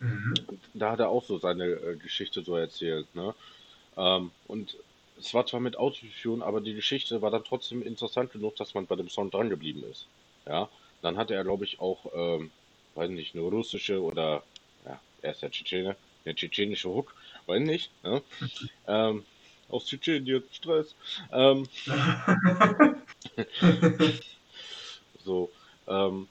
Mhm. 0.00 0.34
Da 0.72 0.92
hat 0.92 1.00
er 1.00 1.10
auch 1.10 1.24
so 1.24 1.38
seine 1.38 1.64
äh, 1.64 1.96
Geschichte 1.96 2.42
so 2.42 2.56
erzählt, 2.56 3.14
ne? 3.14 3.34
Ähm, 3.96 4.30
und 4.46 4.76
es 5.18 5.32
war 5.34 5.46
zwar 5.46 5.60
mit 5.60 5.76
Autotune, 5.76 6.44
aber 6.44 6.60
die 6.60 6.74
Geschichte 6.74 7.22
war 7.22 7.30
dann 7.30 7.44
trotzdem 7.44 7.82
interessant 7.82 8.32
genug, 8.32 8.56
dass 8.56 8.74
man 8.74 8.86
bei 8.86 8.96
dem 8.96 9.08
Song 9.08 9.30
dran 9.30 9.50
geblieben 9.50 9.84
ist. 9.90 10.06
Ja, 10.46 10.68
dann 11.02 11.16
hatte 11.16 11.34
er, 11.34 11.44
glaube 11.44 11.64
ich, 11.64 11.78
auch, 11.78 12.06
ähm, 12.14 12.50
weiß 12.94 13.10
nicht, 13.10 13.34
eine 13.34 13.44
russische 13.44 14.02
oder, 14.02 14.42
ja, 14.84 15.00
er 15.22 15.30
ist 15.30 15.42
ja 15.42 15.48
Tschetschene, 15.48 15.96
eine 16.24 16.34
tschetschenische 16.34 16.88
Hook, 16.88 17.14
weiß 17.46 17.60
nicht, 17.60 17.90
ne? 18.02 18.22
ähm, 18.88 19.24
aus 19.68 19.86
Tschetschenien, 19.86 20.42
Stress. 20.50 20.96
Ähm, 21.32 21.68
so, 25.24 25.50
ähm, 25.86 26.28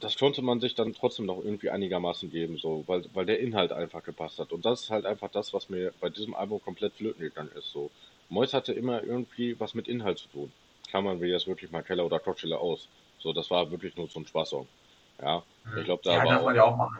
das 0.00 0.18
konnte 0.18 0.42
man 0.42 0.60
sich 0.60 0.74
dann 0.74 0.94
trotzdem 0.94 1.26
noch 1.26 1.38
irgendwie 1.38 1.70
einigermaßen 1.70 2.30
geben, 2.30 2.58
so, 2.58 2.82
weil, 2.86 3.04
weil 3.14 3.26
der 3.26 3.38
Inhalt 3.38 3.72
einfach 3.72 4.02
gepasst 4.02 4.38
hat. 4.38 4.52
Und 4.52 4.64
das 4.64 4.82
ist 4.82 4.90
halt 4.90 5.06
einfach 5.06 5.30
das, 5.30 5.54
was 5.54 5.68
mir 5.68 5.92
bei 6.00 6.08
diesem 6.08 6.34
Album 6.34 6.60
komplett 6.62 6.94
flöten 6.94 7.20
gegangen 7.20 7.52
ist. 7.56 7.70
So, 7.70 7.90
Mois 8.28 8.52
hatte 8.52 8.72
immer 8.72 9.02
irgendwie 9.02 9.58
was 9.60 9.74
mit 9.74 9.86
Inhalt 9.86 10.18
zu 10.18 10.28
tun. 10.28 10.52
Kann 10.90 11.04
man 11.04 11.20
wie 11.20 11.26
jetzt 11.26 11.46
wirklich 11.46 11.70
mal 11.70 11.82
Keller 11.82 12.04
oder 12.04 12.18
Coachella 12.18 12.56
aus. 12.56 12.88
So, 13.20 13.32
das 13.32 13.50
war 13.50 13.70
wirklich 13.70 13.96
nur 13.96 14.08
so 14.08 14.18
ein 14.18 14.26
Spaßsong. 14.26 14.66
Ja, 15.20 15.42
ich 15.66 15.74
mhm. 15.74 15.84
glaube, 15.84 16.02
da 16.04 16.12
ja, 16.12 16.24
war 16.24 16.40
auch, 16.40 16.44
man 16.46 16.56
ja 16.56 16.64
auch 16.64 16.76
machen. 16.76 16.98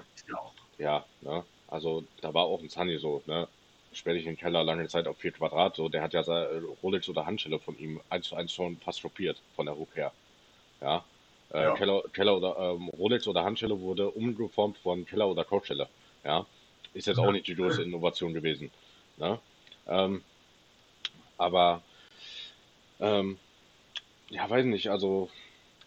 Ja, 0.78 1.04
ne, 1.22 1.44
also 1.68 2.04
da 2.20 2.32
war 2.32 2.44
auch 2.44 2.60
ein 2.60 2.68
Sunny 2.68 2.98
so, 2.98 3.22
ne, 3.26 3.48
ich 3.90 4.04
den 4.04 4.36
Keller 4.36 4.64
lange 4.64 4.86
Zeit 4.88 5.06
auf 5.06 5.18
vier 5.18 5.32
Quadrat, 5.32 5.76
so, 5.76 5.88
der 5.88 6.02
hat 6.02 6.14
ja 6.14 6.22
Rolex 6.82 7.08
oder 7.08 7.26
Handschelle 7.26 7.58
von 7.58 7.76
ihm 7.78 8.00
eins 8.08 8.28
zu 8.28 8.36
eins 8.36 8.52
schon 8.52 8.76
fast 8.78 9.02
kopiert, 9.02 9.40
von 9.54 9.66
der 9.66 9.76
Hook 9.76 9.94
her. 9.94 10.12
Ja, 10.80 11.04
äh, 11.52 11.62
ja. 11.62 11.74
Keller, 11.74 12.02
Keller 12.12 12.36
oder 12.36 12.56
ähm, 12.58 12.88
Rolex 12.88 13.26
oder 13.28 13.44
Handschelle 13.44 13.80
wurde 13.80 14.10
umgeformt 14.10 14.78
von 14.78 15.04
Keller 15.06 15.28
oder 15.28 15.44
Coachelle. 15.44 15.88
Ja, 16.24 16.46
ist 16.94 17.06
jetzt 17.06 17.18
auch 17.18 17.32
nicht 17.32 17.46
die 17.46 17.54
größte 17.54 17.82
Innovation 17.82 18.34
gewesen. 18.34 18.70
Ne? 19.16 19.38
Ähm, 19.86 20.22
aber 21.38 21.82
ähm, 23.00 23.38
ja, 24.30 24.48
weiß 24.48 24.64
nicht, 24.66 24.90
also 24.90 25.28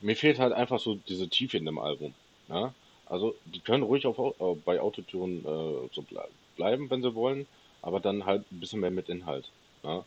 mir 0.01 0.15
fehlt 0.15 0.39
halt 0.39 0.53
einfach 0.53 0.79
so 0.79 0.95
diese 1.07 1.29
Tiefe 1.29 1.57
in 1.57 1.65
dem 1.65 1.79
Album. 1.79 2.13
Ne? 2.47 2.73
Also 3.05 3.35
die 3.45 3.59
können 3.59 3.83
ruhig 3.83 4.05
auf, 4.05 4.17
äh, 4.19 4.55
bei 4.65 4.79
Autotune 4.79 5.39
äh, 5.39 5.89
so 5.93 6.01
ble 6.01 6.27
bleiben, 6.55 6.89
wenn 6.89 7.01
sie 7.01 7.15
wollen, 7.15 7.47
aber 7.81 7.99
dann 7.99 8.25
halt 8.25 8.49
ein 8.51 8.61
bisschen 8.61 8.79
mehr 8.79 8.91
mit 8.91 9.09
Inhalt. 9.09 9.49
Ne? 9.83 10.05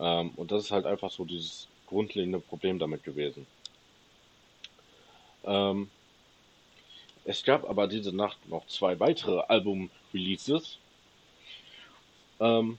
Ähm, 0.00 0.30
und 0.36 0.50
das 0.50 0.64
ist 0.64 0.70
halt 0.70 0.86
einfach 0.86 1.10
so 1.10 1.24
dieses 1.24 1.68
grundlegende 1.86 2.40
Problem 2.40 2.78
damit 2.78 3.04
gewesen. 3.04 3.46
Ähm, 5.46 5.90
es 7.24 7.42
gab 7.42 7.68
aber 7.68 7.86
diese 7.86 8.14
Nacht 8.14 8.48
noch 8.48 8.66
zwei 8.66 9.00
weitere 9.00 9.40
Album-Releases. 9.48 10.78
Ähm, 12.40 12.78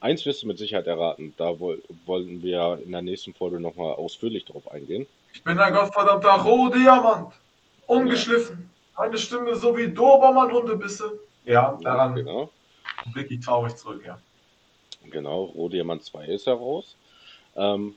eins 0.00 0.24
wirst 0.24 0.42
du 0.42 0.46
mit 0.46 0.58
Sicherheit 0.58 0.86
erraten, 0.86 1.34
da 1.36 1.58
woll 1.60 1.82
wollen 2.06 2.42
wir 2.42 2.80
in 2.82 2.92
der 2.92 3.02
nächsten 3.02 3.34
Folge 3.34 3.60
nochmal 3.60 3.94
ausführlich 3.94 4.44
drauf 4.46 4.70
eingehen. 4.70 5.06
Ich 5.32 5.44
bin 5.44 5.58
ein 5.58 5.74
gottverdammter 5.74 6.30
Rohdiamant, 6.30 7.34
ungeschliffen, 7.86 8.70
eine 8.94 9.18
Stimme 9.18 9.54
so 9.54 9.76
wie 9.76 9.88
Dobermann-Hundebisse. 9.88 11.20
Ja, 11.44 11.78
daran 11.82 12.16
ja, 12.16 12.22
genau. 12.22 12.50
blicke 13.12 13.34
ich 13.34 13.40
traurig 13.40 13.76
zurück, 13.76 14.02
ja. 14.06 14.18
Genau, 15.10 15.44
Rohdiamant 15.44 16.04
2 16.04 16.26
ist 16.26 16.46
heraus. 16.46 16.96
Ähm, 17.56 17.94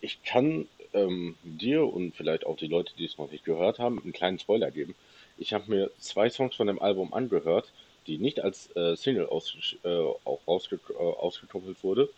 ich 0.00 0.22
kann 0.22 0.68
ähm, 0.94 1.36
dir 1.42 1.84
und 1.84 2.14
vielleicht 2.14 2.46
auch 2.46 2.56
die 2.56 2.66
Leute, 2.66 2.92
die 2.98 3.04
es 3.04 3.18
noch 3.18 3.30
nicht 3.30 3.44
gehört 3.44 3.78
haben, 3.78 4.00
einen 4.02 4.12
kleinen 4.12 4.38
Spoiler 4.38 4.70
geben. 4.70 4.94
Ich 5.36 5.52
habe 5.52 5.70
mir 5.70 5.90
zwei 5.98 6.28
Songs 6.30 6.56
von 6.56 6.66
dem 6.66 6.80
Album 6.80 7.14
angehört, 7.14 7.72
die 8.06 8.18
nicht 8.18 8.40
als 8.40 8.74
äh, 8.74 8.96
Single 8.96 9.26
aus, 9.26 9.54
äh, 9.84 9.88
auch 9.88 10.40
rausge 10.46 10.80
äh, 10.90 10.94
ausgekoppelt 10.94 11.82
wurde. 11.84 12.08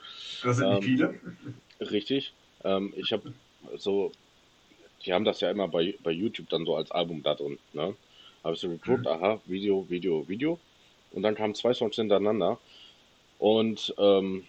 Das 0.43 0.57
sind 0.57 0.73
ähm, 0.73 0.83
viele. 0.83 1.21
Richtig. 1.81 2.33
Ähm, 2.65 2.93
ich 2.97 3.13
habe 3.13 3.33
so, 3.77 4.13
die 5.05 5.13
haben 5.13 5.25
das 5.25 5.41
ja 5.41 5.51
immer 5.51 5.69
bei, 5.69 5.95
bei 6.03 6.13
YouTube 6.13 6.49
dann 6.49 6.65
so 6.65 6.77
als 6.77 6.91
Album 6.91 7.23
da 7.23 7.35
drin. 7.35 7.59
Ne? 7.73 7.95
Habe 8.45 8.55
ich 8.55 8.61
so 8.61 8.69
geguckt, 8.69 9.01
mhm. 9.01 9.09
aha, 9.09 9.41
Video, 9.47 9.85
Video, 9.89 10.27
Video. 10.29 10.59
Und 11.13 11.23
dann 11.23 11.35
kamen 11.35 11.55
zwei 11.55 11.75
Songs 11.75 11.97
hintereinander. 11.97 12.59
Und 13.39 13.95
ähm, 13.99 14.47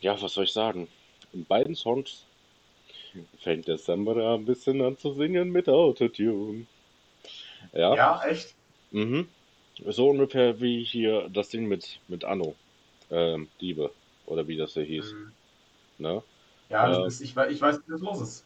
ja, 0.00 0.20
was 0.20 0.34
soll 0.34 0.44
ich 0.44 0.52
sagen? 0.52 0.88
In 1.32 1.44
beiden 1.44 1.76
Songs 1.76 2.24
fängt 3.38 3.68
der 3.68 3.78
Sambra 3.78 4.34
ein 4.34 4.44
bisschen 4.44 4.80
an 4.82 4.96
zu 4.96 5.12
singen 5.12 5.50
mit 5.50 5.68
Autotune. 5.68 6.66
Ja. 7.72 7.94
Ja, 7.94 8.22
echt? 8.24 8.54
Mhm. 8.90 9.28
So 9.86 10.10
ungefähr 10.10 10.60
wie 10.60 10.84
hier 10.84 11.28
das 11.32 11.48
Ding 11.48 11.66
mit, 11.66 12.00
mit 12.08 12.24
Anno. 12.24 12.54
Ähm, 13.10 13.48
Diebe. 13.60 13.90
Oder 14.26 14.46
wie 14.46 14.56
das 14.56 14.74
hier 14.74 14.84
hieß. 14.84 15.12
Mhm. 15.12 15.32
Ne? 15.98 16.22
Ja, 16.68 17.02
äh, 17.02 17.06
ist, 17.06 17.20
ich, 17.20 17.36
ich 17.36 17.60
weiß 17.60 17.78
nicht, 17.78 17.90
was 17.90 18.00
los 18.00 18.20
ist. 18.20 18.44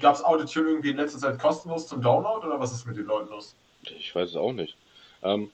Gab 0.00 0.14
es 0.14 0.22
Autotune 0.22 0.68
irgendwie 0.68 0.90
in 0.90 0.96
letzter 0.96 1.18
Zeit 1.18 1.38
kostenlos 1.38 1.86
zum 1.88 2.00
Download 2.00 2.46
oder 2.46 2.58
was 2.58 2.72
ist 2.72 2.86
mit 2.86 2.96
den 2.96 3.06
Leuten 3.06 3.30
los? 3.30 3.54
Ich 3.98 4.14
weiß 4.14 4.30
es 4.30 4.36
auch 4.36 4.52
nicht. 4.52 4.76
Ähm, 5.22 5.50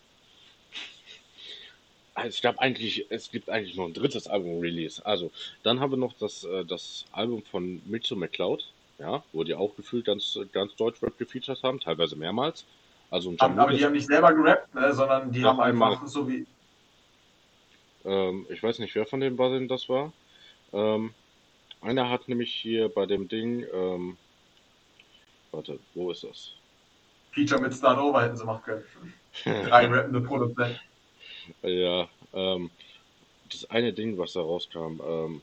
es 2.26 2.40
gab 2.40 2.59
eigentlich, 2.59 3.07
es 3.11 3.31
gibt 3.31 3.50
eigentlich 3.50 3.76
noch 3.76 3.87
ein 3.87 3.94
drittes 3.94 4.26
Album-Release. 4.26 5.04
Also, 5.04 5.31
dann 5.62 5.81
haben 5.81 5.92
wir 5.92 5.98
noch 5.98 6.14
das, 6.14 6.44
äh, 6.44 6.64
das 6.64 7.04
Album 7.12 7.42
von 7.42 7.83
Mitchell 7.87 8.16
McCloud, 8.16 8.64
ja, 8.98 9.22
wo 9.33 9.44
die 9.44 9.54
auch 9.54 9.74
gefühlt 9.76 10.04
ganz, 10.04 10.38
ganz 10.52 10.74
Deutschrap 10.76 11.16
gefeatured 11.18 11.62
haben, 11.62 11.81
teilweise 11.81 12.16
mehrmals. 12.16 12.64
Also 13.11 13.35
aber, 13.38 13.62
aber 13.62 13.72
die 13.72 13.85
haben 13.85 13.92
nicht 13.92 14.07
selber 14.07 14.33
gerappt, 14.35 14.74
ne, 14.74 14.92
sondern 14.92 15.33
die 15.33 15.42
haben 15.44 15.61
einmal 15.61 15.92
einfach 15.92 16.07
so 16.07 16.28
wie. 16.28 16.46
Ähm, 18.04 18.46
ich 18.50 18.62
weiß 18.62 18.81
nicht, 18.81 18.94
wer 18.94 19.07
von 19.07 19.20
den 19.20 19.37
beiden 19.37 19.66
das 19.66 19.88
war. 19.88 20.12
Ähm, 20.72 21.14
einer 21.81 22.11
hat 22.11 22.28
nämlich 22.28 22.52
hier 22.52 22.88
bei 22.88 23.07
dem 23.07 23.28
Ding, 23.28 23.64
ähm, 23.72 24.16
warte, 25.52 25.78
wo 25.94 26.11
ist 26.11 26.24
das? 26.24 26.52
Feature 27.33 27.61
mit 27.61 27.74
Start 27.74 27.98
Over 27.98 28.22
hätten 28.22 28.37
sie 28.37 28.44
machen 28.44 28.62
können. 28.64 28.85
Drei 29.44 29.87
rappende 29.87 30.20
Produzenten. 30.20 30.81
Ja, 31.62 32.08
ähm, 32.32 32.70
das 33.50 33.68
eine 33.70 33.92
Ding, 33.92 34.18
was 34.18 34.32
da 34.34 34.40
rauskam, 34.40 35.00
ähm, 35.06 35.42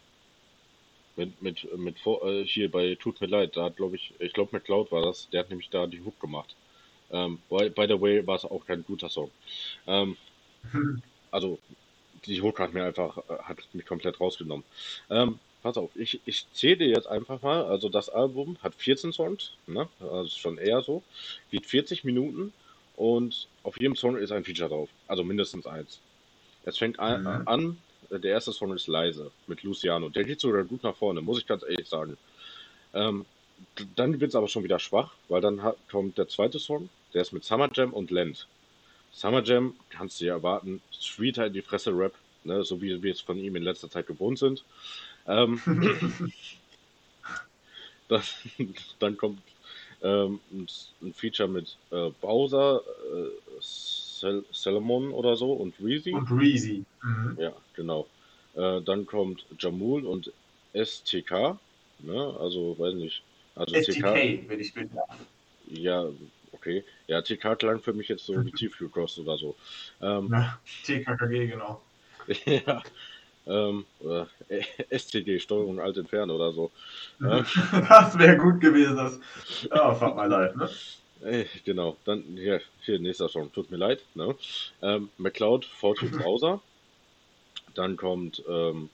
mit, 1.16 1.42
mit, 1.42 1.78
mit, 1.78 1.96
äh, 2.06 2.44
hier 2.44 2.70
bei 2.70 2.96
Tut 2.96 3.22
mir 3.22 3.28
leid, 3.28 3.56
da 3.56 3.66
hat, 3.66 3.78
glaube 3.78 3.96
ich, 3.96 4.14
ich 4.20 4.34
glaube, 4.34 4.50
mit 4.54 4.66
Cloud 4.66 4.92
war 4.92 5.02
das, 5.02 5.30
der 5.30 5.42
hat 5.42 5.50
nämlich 5.50 5.70
da 5.70 5.88
die 5.88 6.02
Hook 6.02 6.20
gemacht. 6.20 6.56
Ähm, 7.12 7.40
by, 7.50 7.70
by 7.70 7.86
the 7.88 8.00
way, 8.00 8.26
war 8.26 8.36
es 8.36 8.46
auch 8.46 8.66
kein 8.66 8.84
guter 8.84 9.10
Song. 9.10 9.32
Ähm, 9.88 10.18
also, 11.32 11.60
die 12.26 12.42
Hook 12.42 12.60
hat 12.60 12.74
mir 12.74 12.84
einfach, 12.84 13.18
äh, 13.30 13.38
hat 13.44 13.58
mich 13.74 13.86
komplett 13.86 14.20
rausgenommen. 14.20 14.66
Ähm, 15.10 15.40
pass 15.62 15.78
auf, 15.78 15.90
ich, 15.96 16.20
ich 16.26 16.46
zähle 16.54 16.78
dir 16.78 16.88
jetzt 16.90 17.08
einfach 17.08 17.42
mal, 17.42 17.64
also 17.66 17.90
das 17.90 18.10
Album 18.10 18.58
hat 18.62 18.76
14 18.76 19.14
Songs, 19.14 19.54
ne? 19.68 19.88
Also 20.00 20.28
schon 20.28 20.58
eher 20.58 20.82
so, 20.82 21.04
geht 21.50 21.66
40 21.66 22.04
Minuten 22.04 22.54
und 22.96 23.48
auf 23.66 23.80
jedem 23.80 23.96
Song 23.96 24.16
ist 24.18 24.32
ein 24.32 24.44
Feature 24.44 24.70
drauf, 24.70 24.90
also 25.08 25.24
mindestens 25.24 25.66
eins. 25.66 26.00
Es 26.64 26.78
fängt 26.78 27.00
an, 27.00 27.24
mhm. 27.24 27.48
an 27.48 27.78
der 28.12 28.32
erste 28.32 28.54
Song 28.54 28.74
ist 28.74 28.88
leise 28.88 29.32
mit 29.48 29.64
Luciano. 29.64 30.10
Der 30.10 30.24
geht 30.24 30.40
sogar 30.40 30.64
gut 30.64 30.84
nach 30.84 30.96
vorne, 30.96 31.22
muss 31.22 31.40
ich 31.40 31.48
ganz 31.48 31.64
ehrlich 31.64 31.88
sagen. 31.88 32.18
Ähm, 32.94 33.26
dann 33.96 34.20
wird 34.20 34.30
es 34.30 34.36
aber 34.36 34.48
schon 34.48 34.64
wieder 34.64 34.80
schwach, 34.80 35.14
weil 35.30 35.42
dann 35.42 35.64
hat, 35.64 35.78
kommt 35.90 36.18
der 36.18 36.28
zweite 36.28 36.60
Song, 36.60 36.90
der 37.14 37.24
ist 37.24 37.34
mit 37.34 37.44
Summer 37.44 37.70
Jam 37.74 37.92
und 37.92 38.12
Land. 38.12 38.48
Summer 39.12 39.44
Jam 39.44 39.74
kannst 39.90 40.22
du 40.22 40.26
ja 40.26 40.36
erwarten, 40.36 40.82
sweeter 40.94 41.48
in 41.48 41.54
die 41.54 41.62
Fresse 41.62 41.92
Rap, 41.92 42.14
ne, 42.44 42.64
so 42.64 42.82
wie 42.82 43.02
wir 43.02 43.14
es 43.14 43.22
von 43.22 43.40
ihm 43.40 43.56
in 43.56 43.64
letzter 43.64 43.90
Zeit 43.90 44.06
gewohnt 44.06 44.38
sind. 44.38 44.64
Ähm, 45.28 45.60
das, 48.08 48.36
dann 49.00 49.18
kommt 49.18 49.42
ähm, 50.06 50.40
ein, 50.52 50.68
ein, 51.02 51.14
Feature 51.14 51.50
mit 51.50 51.78
äh, 51.92 52.12
Bowser, 52.22 52.82
äh, 53.12 53.60
Salomon 53.60 55.12
oder 55.12 55.36
so 55.36 55.54
und 55.54 55.74
Reezy. 55.82 56.12
Und 56.12 56.32
Reezy. 56.32 56.86
Mhm. 57.04 57.38
Ja, 57.40 57.52
genau. 57.74 58.08
Äh, 58.54 58.82
dann 58.82 59.06
kommt 59.06 59.46
Jamul 59.60 60.06
und 60.06 60.32
STK. 60.74 61.58
Ne? 62.00 62.36
Also, 62.40 62.78
weiß 62.78 62.94
nicht. 62.94 63.24
Also 63.56 63.76
STK, 63.76 64.48
wenn 64.48 64.60
ich 64.60 64.74
bin. 64.74 64.90
Ja, 65.68 66.08
okay. 66.52 66.84
Ja, 67.08 67.22
TK 67.22 67.56
klang 67.56 67.80
für 67.80 67.94
mich 67.94 68.08
jetzt 68.08 68.26
so 68.26 68.34
wie 68.46 68.52
Tiefkühlkost 68.52 69.20
oder 69.20 69.38
so. 69.38 69.56
Ähm, 70.02 70.30
ja, 70.32 70.60
TKKG, 70.84 71.48
genau. 71.48 71.82
ja. 72.46 72.84
Ähm, 73.48 73.86
äh, 74.50 74.64
STG, 74.98 75.40
Steuerung 75.40 75.80
alt 75.80 75.98
entfernen 75.98 76.32
oder 76.32 76.52
so. 76.52 76.72
Ähm, 77.22 77.46
das 77.90 78.18
wäre 78.18 78.38
gut 78.38 78.60
gewesen. 78.60 78.98
Das, 78.98 79.20
ja, 79.70 79.94
fuck 79.94 80.16
mal 80.16 80.30
leid, 80.30 80.56
ne? 80.56 80.70
Äh, 81.24 81.46
genau, 81.64 81.98
dann 82.06 82.24
hier, 82.36 82.62
hier 82.82 83.00
nächster 83.00 83.30
Song, 83.30 83.52
tut 83.52 83.72
mir 83.72 83.78
leid. 83.78 84.04
Ne? 84.16 84.36
Ähm, 84.82 85.10
McCloud, 85.18 85.66
Fortune 85.66 86.12
Browser. 86.18 86.62
Dann 87.74 87.98
kommt 87.98 88.44
ähm, 88.48 88.90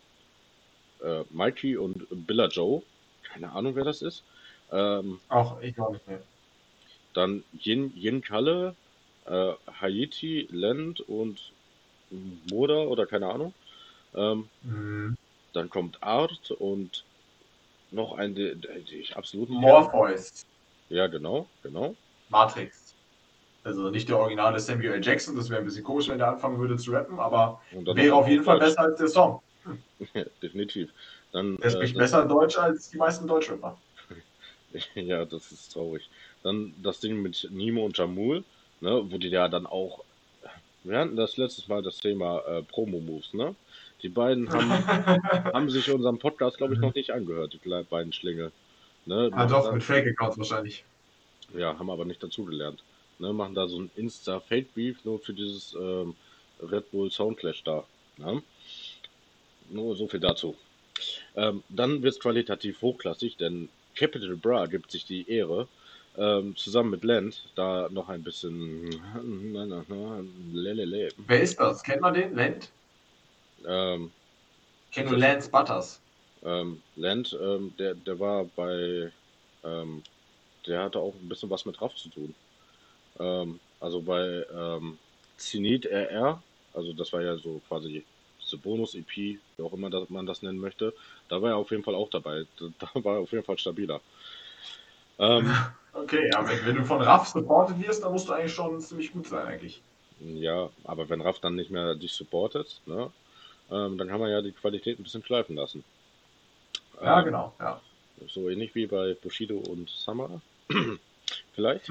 äh, 1.03 1.23
Mikey 1.29 1.77
und 1.77 2.07
Billa 2.09 2.47
Joe. 2.47 2.81
Keine 3.23 3.51
Ahnung, 3.51 3.75
wer 3.75 3.85
das 3.85 4.01
ist. 4.01 4.23
Ähm, 4.71 5.19
Ach, 5.29 5.61
ich 5.61 5.75
glaube 5.75 5.93
nicht 5.93 6.07
mehr. 6.07 6.21
Dann 7.13 7.43
Yin, 7.53 7.93
Yin 7.95 8.21
Kalle, 8.21 8.75
äh, 9.25 9.53
Haiti, 9.79 10.47
Land 10.51 11.01
und 11.01 11.51
Moda 12.49 12.83
oder 12.83 13.05
keine 13.05 13.27
Ahnung. 13.27 13.53
Ähm, 14.15 14.49
mhm. 14.63 15.17
Dann 15.53 15.69
kommt 15.69 16.01
Art 16.01 16.51
und 16.51 17.05
noch 17.91 18.17
ein, 18.17 18.35
den 18.35 18.61
ich 18.89 19.15
absolut 19.15 19.49
Morpheus. 19.49 20.45
Ja, 20.89 21.07
genau, 21.07 21.47
genau. 21.63 21.95
Matrix. 22.29 22.95
Also 23.63 23.89
nicht 23.89 24.09
der 24.09 24.17
originale 24.17 24.59
Samuel 24.59 24.93
L. 24.93 25.05
Jackson, 25.05 25.35
das 25.35 25.49
wäre 25.49 25.59
ein 25.59 25.65
bisschen 25.65 25.83
komisch, 25.83 26.07
wenn 26.07 26.17
der 26.17 26.29
anfangen 26.29 26.57
würde 26.57 26.77
zu 26.77 26.91
rappen, 26.91 27.19
aber 27.19 27.61
wäre 27.71 28.15
auf 28.15 28.27
jeden 28.27 28.43
Fall 28.43 28.57
besser 28.57 28.81
als 28.81 28.97
der 28.97 29.07
Song. 29.07 29.41
Definitiv. 30.41 30.89
Dann, 31.31 31.57
der 31.57 31.69
spricht 31.69 31.95
äh, 31.95 31.99
besser 31.99 32.25
Deutsch 32.25 32.57
als 32.57 32.89
die 32.89 32.97
meisten 32.97 33.27
Deutschrapper. 33.27 33.77
ja, 34.95 35.25
das 35.25 35.51
ist 35.51 35.73
traurig. 35.73 36.09
Dann 36.43 36.73
das 36.81 36.99
Ding 36.99 37.21
mit 37.21 37.47
Nimo 37.51 37.85
und 37.85 37.97
Jamul, 37.97 38.43
ne, 38.79 39.03
wo 39.09 39.17
die 39.17 39.29
ja 39.29 39.47
dann 39.47 39.67
auch. 39.67 40.03
Wir 40.83 40.97
hatten 40.97 41.15
das 41.15 41.37
letztes 41.37 41.67
Mal 41.67 41.83
das 41.83 41.97
Thema 41.97 42.39
äh, 42.47 42.63
Promo-Moves, 42.63 43.35
ne? 43.35 43.55
Die 44.03 44.09
beiden 44.09 44.49
haben, 44.51 44.69
haben 45.53 45.69
sich 45.69 45.91
unseren 45.91 46.17
Podcast, 46.19 46.57
glaube 46.57 46.73
ich, 46.73 46.79
noch 46.79 46.93
nicht 46.93 47.11
angehört, 47.11 47.53
die 47.53 47.83
beiden 47.89 48.13
Schlinge. 48.13 48.51
Ne, 49.05 49.29
ah, 49.33 49.45
doch, 49.45 49.71
mit 49.73 49.83
Fake-Accounts 49.83 50.37
wahrscheinlich. 50.37 50.83
Ja, 51.55 51.77
haben 51.77 51.89
aber 51.89 52.05
nicht 52.05 52.21
dazugelernt. 52.21 52.83
Ne, 53.19 53.33
machen 53.33 53.55
da 53.55 53.67
so 53.67 53.79
ein 53.79 53.91
Insta-Fake-Beef 53.95 55.03
nur 55.05 55.19
für 55.19 55.33
dieses 55.33 55.75
ähm, 55.75 56.15
Red 56.61 56.91
Bull 56.91 57.11
Soundclash 57.11 57.63
da. 57.63 57.83
Ne? 58.17 58.41
Nur 59.69 59.95
so 59.95 60.07
viel 60.07 60.19
dazu. 60.19 60.55
Ähm, 61.35 61.63
dann 61.69 62.03
wird 62.03 62.13
es 62.13 62.19
qualitativ 62.19 62.81
hochklassig, 62.81 63.37
denn 63.37 63.69
Capital 63.95 64.35
Bra 64.35 64.65
gibt 64.67 64.91
sich 64.91 65.05
die 65.05 65.29
Ehre, 65.29 65.67
ähm, 66.17 66.55
zusammen 66.55 66.91
mit 66.91 67.03
Land 67.03 67.47
da 67.55 67.87
noch 67.91 68.09
ein 68.09 68.23
bisschen. 68.23 68.89
Wer 71.27 71.41
ist 71.41 71.59
das? 71.59 71.83
Kennt 71.83 72.01
man 72.01 72.13
den? 72.13 72.35
Land? 72.35 72.69
Ähm, 73.67 74.11
Kennt 74.91 75.09
du 75.09 75.15
Lance 75.15 75.49
Butters? 75.49 76.01
Ähm, 76.43 76.81
Land, 76.95 77.37
ähm, 77.41 77.75
der, 77.77 77.95
der 77.95 78.19
war 78.19 78.45
bei. 78.45 79.11
Ähm, 79.63 80.03
der 80.67 80.83
hatte 80.83 80.99
auch 80.99 81.15
ein 81.15 81.27
bisschen 81.27 81.49
was 81.49 81.65
mit 81.65 81.81
Raff 81.81 81.95
zu 81.95 82.09
tun. 82.09 82.35
Ähm, 83.19 83.59
also 83.79 84.01
bei 84.01 84.45
ähm, 84.53 84.99
Zenit 85.37 85.85
RR, 85.85 86.43
also 86.73 86.93
das 86.93 87.11
war 87.13 87.21
ja 87.21 87.37
so 87.37 87.59
quasi 87.67 88.05
diese 88.41 88.57
Bonus-EP, 88.57 89.15
wie 89.15 89.63
auch 89.63 89.73
immer 89.73 89.89
das, 89.89 90.09
man 90.09 90.25
das 90.25 90.41
nennen 90.41 90.59
möchte, 90.59 90.93
da 91.27 91.41
war 91.41 91.51
er 91.51 91.57
auf 91.57 91.71
jeden 91.71 91.83
Fall 91.83 91.95
auch 91.95 92.09
dabei. 92.09 92.45
Da 92.79 92.89
war 93.03 93.15
er 93.15 93.21
auf 93.21 93.31
jeden 93.31 93.43
Fall 93.43 93.57
stabiler. 93.57 94.01
Ähm, 95.17 95.51
okay, 95.93 96.29
ja, 96.31 96.47
wenn, 96.47 96.65
wenn, 96.65 96.75
du 96.75 96.85
von 96.85 97.01
Raff 97.01 97.27
supportet 97.27 97.79
wirst, 97.79 98.03
dann 98.03 98.11
musst 98.11 98.27
du 98.27 98.33
eigentlich 98.33 98.53
schon 98.53 98.79
ziemlich 98.81 99.11
gut 99.11 99.27
sein, 99.27 99.47
eigentlich. 99.47 99.83
Ja, 100.19 100.69
aber 100.83 101.09
wenn 101.09 101.21
Raff 101.21 101.39
dann 101.39 101.55
nicht 101.55 101.71
mehr 101.71 101.95
dich 101.95 102.13
supportet, 102.13 102.81
ne, 102.85 103.11
ähm, 103.71 103.97
dann 103.97 104.07
kann 104.07 104.19
man 104.19 104.29
ja 104.29 104.41
die 104.41 104.51
Qualität 104.51 104.99
ein 104.99 105.03
bisschen 105.03 105.23
schleifen 105.23 105.55
lassen. 105.55 105.83
Ja, 107.01 107.19
ähm, 107.19 107.25
genau, 107.25 107.53
ja. 107.59 107.81
So 108.27 108.49
ähnlich 108.49 108.75
wie 108.75 108.85
bei 108.85 109.15
Bushido 109.15 109.57
und 109.57 109.89
Summer. 109.89 110.41
Vielleicht. 111.53 111.89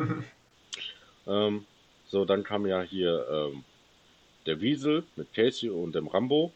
ähm, 1.27 1.64
so, 2.07 2.25
dann 2.25 2.45
kam 2.45 2.66
ja 2.66 2.83
hier 2.83 3.27
ähm, 3.31 3.64
der 4.47 4.61
Wiesel 4.61 5.05
mit 5.16 5.33
Casey 5.33 5.71
und 5.71 5.95
dem 5.95 6.09
Rambo. 6.09 6.53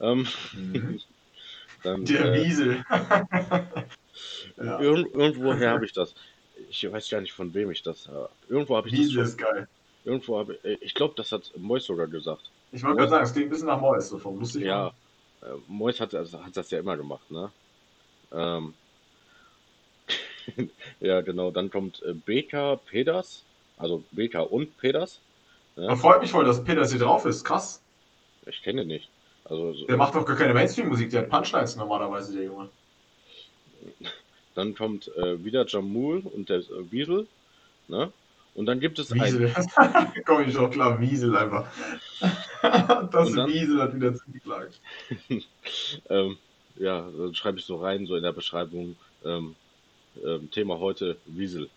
Ähm, 0.00 0.26
mhm. 0.52 1.00
dann, 1.82 2.04
der 2.04 2.34
äh, 2.34 2.44
Wiesel. 2.44 2.84
ja. 4.56 4.80
irg 4.80 5.14
irgendwoher 5.14 5.70
habe 5.70 5.84
ich 5.84 5.92
das. 5.92 6.14
Ich 6.68 6.90
weiß 6.90 7.08
gar 7.10 7.20
nicht, 7.20 7.32
von 7.32 7.52
wem 7.54 7.70
ich 7.70 7.82
das 7.82 8.08
habe. 8.08 8.30
Irgendwo 8.48 8.76
habe 8.76 8.88
ich 8.88 8.94
Wiesel 8.94 9.22
das. 9.22 9.32
Wiesel 9.34 9.46
ist 9.46 9.52
geil. 9.52 9.68
Irgendwo 10.04 10.38
habe 10.38 10.58
ich, 10.62 10.82
ich 10.82 10.94
glaube, 10.94 11.14
das 11.16 11.32
hat 11.32 11.52
Mois 11.56 11.80
sogar 11.80 12.06
gesagt. 12.06 12.50
Ich 12.72 12.82
wollte 12.82 12.98
gerade 12.98 13.10
sagen, 13.10 13.24
es 13.24 13.32
klingt 13.32 13.46
ein 13.46 13.50
bisschen 13.50 13.66
nach 13.66 13.80
Mois, 13.80 14.08
so 14.08 14.18
vom 14.18 14.38
lustig. 14.38 14.62
Ja, 14.64 14.88
äh, 15.42 15.46
Mois 15.68 16.00
hat, 16.00 16.14
also, 16.14 16.44
hat 16.44 16.56
das 16.56 16.70
ja 16.70 16.78
immer 16.78 16.96
gemacht, 16.96 17.30
ne? 17.30 17.50
Ähm, 18.32 18.74
ja, 21.00 21.20
genau. 21.20 21.50
Dann 21.50 21.70
kommt 21.70 22.02
äh, 22.02 22.14
BK 22.14 22.76
Peters, 22.84 23.44
also 23.78 24.02
BK 24.10 24.40
und 24.42 24.76
Peters. 24.78 25.20
Ja. 25.76 25.86
Man 25.86 25.96
freut 25.96 26.20
mich 26.20 26.30
voll, 26.30 26.44
dass 26.44 26.62
Peters 26.62 26.90
hier 26.90 27.00
drauf 27.00 27.24
ist. 27.26 27.44
Krass. 27.44 27.80
Ich 28.46 28.62
kenne 28.62 28.82
ihn 28.82 28.88
nicht. 28.88 29.08
Also, 29.44 29.74
so 29.74 29.86
der 29.86 29.96
macht 29.96 30.14
doch 30.14 30.24
gar 30.24 30.36
keine 30.36 30.54
Mainstream-Musik, 30.54 31.10
der 31.10 31.22
hat 31.22 31.30
Punchlines 31.30 31.76
normalerweise, 31.76 32.34
der 32.34 32.44
Junge. 32.44 32.68
Dann 34.54 34.74
kommt 34.74 35.08
äh, 35.16 35.44
wieder 35.44 35.66
Jamul 35.66 36.20
und 36.20 36.48
der 36.48 36.58
äh, 36.58 36.90
Wiesel. 36.90 37.26
Ne? 37.88 38.10
Und 38.54 38.66
dann 38.66 38.80
gibt 38.80 38.98
es 38.98 39.12
Wiesel. 39.12 39.52
ein. 39.54 40.12
Komm 40.24 40.42
ich 40.48 40.54
doch 40.54 40.70
klar, 40.70 41.00
Wiesel 41.00 41.36
einfach. 41.36 41.66
das 43.12 43.32
dann, 43.32 43.48
Wiesel 43.48 43.82
hat 43.82 43.94
wieder 43.94 44.14
zugeklagt. 44.14 44.80
ähm, 46.08 46.36
ja, 46.76 47.08
dann 47.10 47.34
schreibe 47.34 47.58
ich 47.58 47.64
so 47.64 47.76
rein, 47.76 48.06
so 48.06 48.16
in 48.16 48.22
der 48.22 48.32
Beschreibung, 48.32 48.96
ähm, 49.24 49.54
ähm, 50.24 50.50
Thema 50.50 50.78
heute 50.78 51.16
Wiesel. 51.26 51.68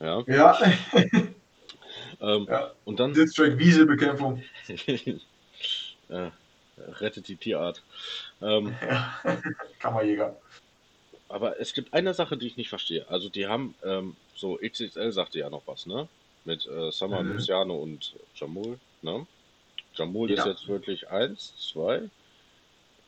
Ja. 0.00 0.22
Ja. 0.26 0.58
ähm, 2.20 2.46
ja. 2.48 2.72
Und 2.84 3.00
dann. 3.00 3.12
Distrack 3.12 3.58
Wieselbekämpfung. 3.58 4.42
ja, 6.08 6.32
rettet 7.00 7.28
die 7.28 7.36
Tierart. 7.36 7.82
Ähm, 8.40 8.74
ja. 8.88 9.20
Kammerjäger. 9.78 10.36
Aber 11.28 11.60
es 11.60 11.74
gibt 11.74 11.94
eine 11.94 12.12
Sache, 12.14 12.36
die 12.36 12.46
ich 12.46 12.56
nicht 12.56 12.70
verstehe. 12.70 13.06
Also 13.08 13.28
die 13.28 13.46
haben, 13.46 13.74
ähm, 13.84 14.16
so 14.34 14.56
XXL 14.56 15.12
sagte 15.12 15.38
ja 15.38 15.50
noch 15.50 15.62
was, 15.66 15.86
ne? 15.86 16.08
Mit 16.44 16.66
äh, 16.66 16.90
Summer, 16.90 17.22
mhm. 17.22 17.34
Luciano 17.34 17.76
und 17.76 18.14
Jamul, 18.34 18.78
ne? 19.02 19.26
Jamul 19.94 20.30
ja. 20.30 20.38
ist 20.38 20.46
jetzt 20.46 20.68
wirklich 20.68 21.08
eins, 21.08 21.54
zwei, 21.58 22.08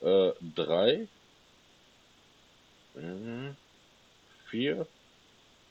äh, 0.01 0.33
drei, 0.55 1.07
äh, 2.97 3.51
vier, 4.49 4.87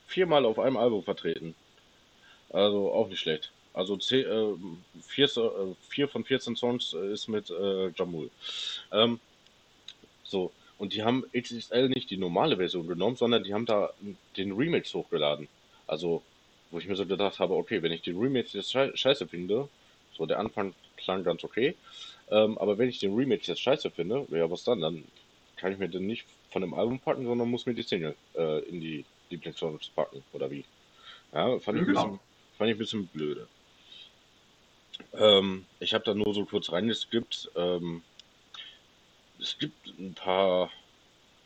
viermal 0.07 0.45
auf 0.45 0.59
einem 0.59 0.77
Album 0.77 1.03
vertreten. 1.03 1.55
Also 2.49 2.91
auch 2.91 3.07
nicht 3.07 3.19
schlecht. 3.19 3.51
Also 3.73 3.95
zehn, 3.97 4.25
äh, 4.25 4.55
vier, 5.01 5.25
äh, 5.25 5.75
vier 5.89 6.07
von 6.07 6.25
14 6.25 6.55
Songs 6.55 6.93
äh, 6.93 7.13
ist 7.13 7.27
mit 7.27 7.49
äh, 7.49 7.89
Jamul. 7.89 8.29
Ähm, 8.91 9.19
so, 10.23 10.51
und 10.77 10.93
die 10.93 11.03
haben 11.03 11.23
XXL 11.31 11.89
nicht 11.89 12.09
die 12.09 12.17
normale 12.17 12.57
Version 12.57 12.87
genommen, 12.87 13.15
sondern 13.15 13.43
die 13.43 13.53
haben 13.53 13.65
da 13.65 13.93
den 14.35 14.51
Remix 14.53 14.93
hochgeladen. 14.93 15.47
Also, 15.87 16.21
wo 16.71 16.79
ich 16.79 16.87
mir 16.87 16.95
so 16.95 17.05
gedacht 17.05 17.39
habe, 17.39 17.53
okay, 17.53 17.81
wenn 17.81 17.91
ich 17.91 18.01
den 18.01 18.17
Remix 18.17 18.53
jetzt 18.53 18.71
scheiße 18.71 19.27
finde, 19.27 19.69
so 20.17 20.25
der 20.25 20.39
Anfang 20.39 20.73
klang 21.01 21.23
ganz 21.23 21.43
okay, 21.43 21.75
ähm, 22.29 22.57
aber 22.57 22.77
wenn 22.77 22.89
ich 22.89 22.99
den 22.99 23.13
Remix 23.15 23.47
jetzt 23.47 23.61
scheiße 23.61 23.91
finde, 23.91 24.25
ja, 24.29 24.49
was 24.49 24.63
dann? 24.63 24.81
Dann 24.81 25.03
kann 25.57 25.73
ich 25.73 25.77
mir 25.77 25.89
den 25.89 26.07
nicht 26.07 26.25
von 26.49 26.61
dem 26.61 26.73
Album 26.73 26.99
packen, 26.99 27.25
sondern 27.25 27.49
muss 27.49 27.65
mir 27.65 27.73
die 27.73 27.83
Single 27.83 28.15
äh, 28.35 28.59
in 28.69 28.81
die 28.81 29.05
Lieblingssongs 29.29 29.89
packen, 29.89 30.23
oder 30.33 30.49
wie? 30.49 30.65
Ja, 31.33 31.59
fand 31.59 31.79
ich, 31.79 31.85
genau. 31.85 32.03
bisschen, 32.03 32.19
fand 32.57 32.69
ich 32.69 32.75
ein 32.75 32.79
bisschen 32.79 33.07
blöde. 33.07 33.47
Ähm, 35.13 35.65
ich 35.79 35.93
habe 35.93 36.03
da 36.03 36.13
nur 36.13 36.33
so 36.33 36.45
kurz 36.45 36.71
reingeskippt. 36.71 37.51
Ähm, 37.55 38.01
es 39.39 39.57
gibt 39.57 39.87
ein 39.99 40.13
paar 40.13 40.71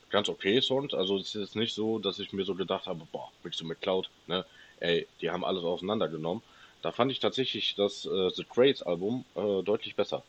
ganz 0.09 0.29
okay 0.29 0.61
Songs. 0.61 0.93
Also 0.93 1.17
es 1.17 1.35
ist 1.35 1.41
jetzt 1.41 1.55
nicht 1.55 1.73
so, 1.73 1.99
dass 1.99 2.19
ich 2.19 2.33
mir 2.33 2.45
so 2.45 2.55
gedacht 2.55 2.85
habe, 2.85 3.07
boah, 3.11 3.31
willst 3.43 3.59
du 3.59 3.65
mit 3.65 3.81
Cloud, 3.81 4.09
ne? 4.27 4.45
Ey, 4.79 5.07
die 5.21 5.29
haben 5.29 5.45
alles 5.45 5.63
auseinandergenommen. 5.63 6.43
Da 6.85 6.91
fand 6.91 7.11
ich 7.11 7.19
tatsächlich 7.19 7.73
das 7.73 8.05
äh, 8.05 8.29
The 8.29 8.43
Crates 8.43 8.83
Album 8.83 9.25
äh, 9.33 9.63
deutlich 9.63 9.95
besser. 9.95 10.21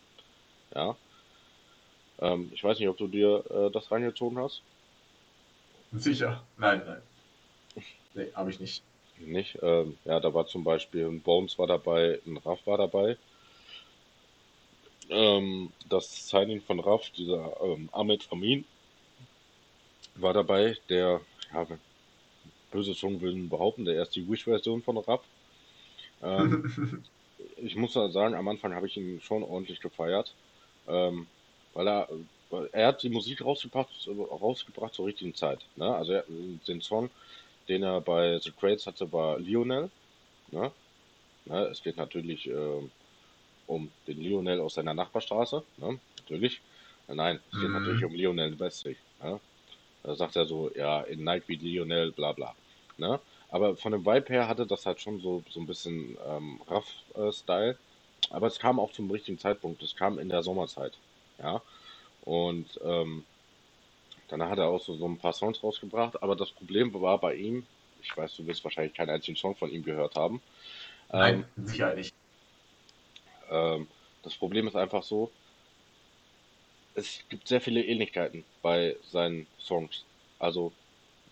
Ja. 0.74 0.96
Ähm, 2.18 2.50
ich 2.54 2.64
weiß 2.64 2.78
nicht, 2.78 2.88
ob 2.88 2.96
du 2.96 3.08
dir 3.08 3.44
äh, 3.50 3.70
das 3.70 3.90
reingezogen 3.90 4.38
hast. 4.38 4.62
Sicher. 5.92 6.42
Nein, 6.56 6.82
nein. 6.86 7.02
Nee, 8.14 8.32
habe 8.34 8.48
ich 8.48 8.58
nicht. 8.58 8.82
Nicht? 9.18 9.58
Ähm, 9.60 9.98
ja, 10.06 10.18
da 10.18 10.32
war 10.32 10.46
zum 10.46 10.64
Beispiel 10.64 11.04
ein 11.04 11.20
Bones 11.20 11.58
war 11.58 11.66
dabei, 11.66 12.22
ein 12.24 12.38
Raff 12.38 12.66
war 12.66 12.78
dabei 12.78 13.18
ähm, 15.10 15.70
das 15.90 16.30
Signing 16.30 16.62
von 16.62 16.80
Raff, 16.80 17.10
dieser 17.10 17.54
ähm, 17.62 17.90
Ahmed 17.92 18.26
Amin, 18.30 18.64
war 20.14 20.32
dabei, 20.32 20.78
der, 20.88 21.20
ja, 21.52 21.66
böse 22.70 22.94
Zungen 22.94 23.20
würden 23.20 23.50
behaupten, 23.50 23.84
der 23.84 23.96
erst 23.96 24.16
die 24.16 24.26
Wish-Version 24.26 24.82
von 24.82 24.96
Raff. 24.96 25.20
Ähm, 26.26 27.02
ich 27.56 27.76
muss 27.76 27.92
sagen, 27.92 28.34
am 28.34 28.48
Anfang 28.48 28.74
habe 28.74 28.86
ich 28.86 28.96
ihn 28.96 29.20
schon 29.20 29.42
ordentlich 29.42 29.80
gefeiert, 29.80 30.34
ähm, 30.88 31.26
weil 31.74 31.88
er, 31.88 32.08
er 32.72 32.88
hat 32.88 33.02
die 33.02 33.08
Musik 33.08 33.44
rausgebracht, 33.44 33.88
rausgebracht 34.08 34.94
zur 34.94 35.06
richtigen 35.06 35.34
Zeit. 35.34 35.60
Ne? 35.76 35.94
Also 35.94 36.12
er, 36.12 36.24
den 36.66 36.80
Song, 36.80 37.10
den 37.68 37.82
er 37.82 38.00
bei 38.00 38.38
The 38.38 38.50
Crates 38.50 38.86
hatte, 38.86 39.12
war 39.12 39.38
Lionel. 39.38 39.90
Ne? 40.50 40.70
Ne? 41.44 41.58
Es 41.66 41.82
geht 41.82 41.96
natürlich 41.96 42.48
äh, 42.48 42.88
um 43.66 43.90
den 44.06 44.20
Lionel 44.20 44.60
aus 44.60 44.74
seiner 44.74 44.94
Nachbarstraße, 44.94 45.62
ne? 45.78 45.98
natürlich. 46.18 46.60
Nein, 47.08 47.38
es 47.52 47.60
geht 47.60 47.68
mhm. 47.68 47.74
natürlich 47.74 48.04
um 48.04 48.14
Lionel 48.14 48.58
Westrig. 48.58 48.96
Ne? 49.22 49.38
Da 50.02 50.14
sagt 50.14 50.36
er 50.36 50.44
so, 50.44 50.70
ja, 50.74 51.02
in 51.02 51.22
Nightbeat 51.24 51.62
Lionel, 51.62 52.12
bla 52.12 52.32
bla. 52.32 52.54
Ne? 52.96 53.20
Aber 53.50 53.76
von 53.76 53.92
dem 53.92 54.04
Vibe 54.04 54.28
her 54.28 54.48
hatte 54.48 54.66
das 54.66 54.86
halt 54.86 55.00
schon 55.00 55.20
so, 55.20 55.42
so 55.50 55.60
ein 55.60 55.66
bisschen 55.66 56.16
ähm, 56.26 56.60
Rough-Style. 56.68 57.78
Aber 58.30 58.46
es 58.46 58.58
kam 58.58 58.80
auch 58.80 58.92
zum 58.92 59.10
richtigen 59.10 59.38
Zeitpunkt. 59.38 59.82
Es 59.82 59.94
kam 59.94 60.18
in 60.18 60.28
der 60.28 60.42
Sommerzeit. 60.42 60.94
Ja. 61.38 61.62
Und 62.22 62.80
ähm, 62.84 63.24
danach 64.28 64.50
hat 64.50 64.58
er 64.58 64.68
auch 64.68 64.82
so, 64.82 64.96
so 64.96 65.06
ein 65.06 65.18
paar 65.18 65.32
Songs 65.32 65.62
rausgebracht. 65.62 66.22
Aber 66.22 66.34
das 66.34 66.50
Problem 66.50 66.92
war 67.00 67.18
bei 67.18 67.34
ihm, 67.34 67.66
ich 68.02 68.16
weiß, 68.16 68.36
du 68.36 68.46
wirst 68.46 68.64
wahrscheinlich 68.64 68.94
keinen 68.94 69.10
einzigen 69.10 69.36
Song 69.36 69.54
von 69.54 69.70
ihm 69.70 69.84
gehört 69.84 70.16
haben. 70.16 70.42
Nein, 71.12 71.44
ähm, 71.56 71.66
sicher 71.66 71.94
nicht. 71.94 72.14
Ähm, 73.50 73.86
das 74.22 74.34
Problem 74.34 74.66
ist 74.66 74.74
einfach 74.74 75.04
so, 75.04 75.30
es 76.94 77.22
gibt 77.28 77.46
sehr 77.46 77.60
viele 77.60 77.84
Ähnlichkeiten 77.84 78.44
bei 78.62 78.96
seinen 79.02 79.46
Songs. 79.58 80.04
Also 80.38 80.72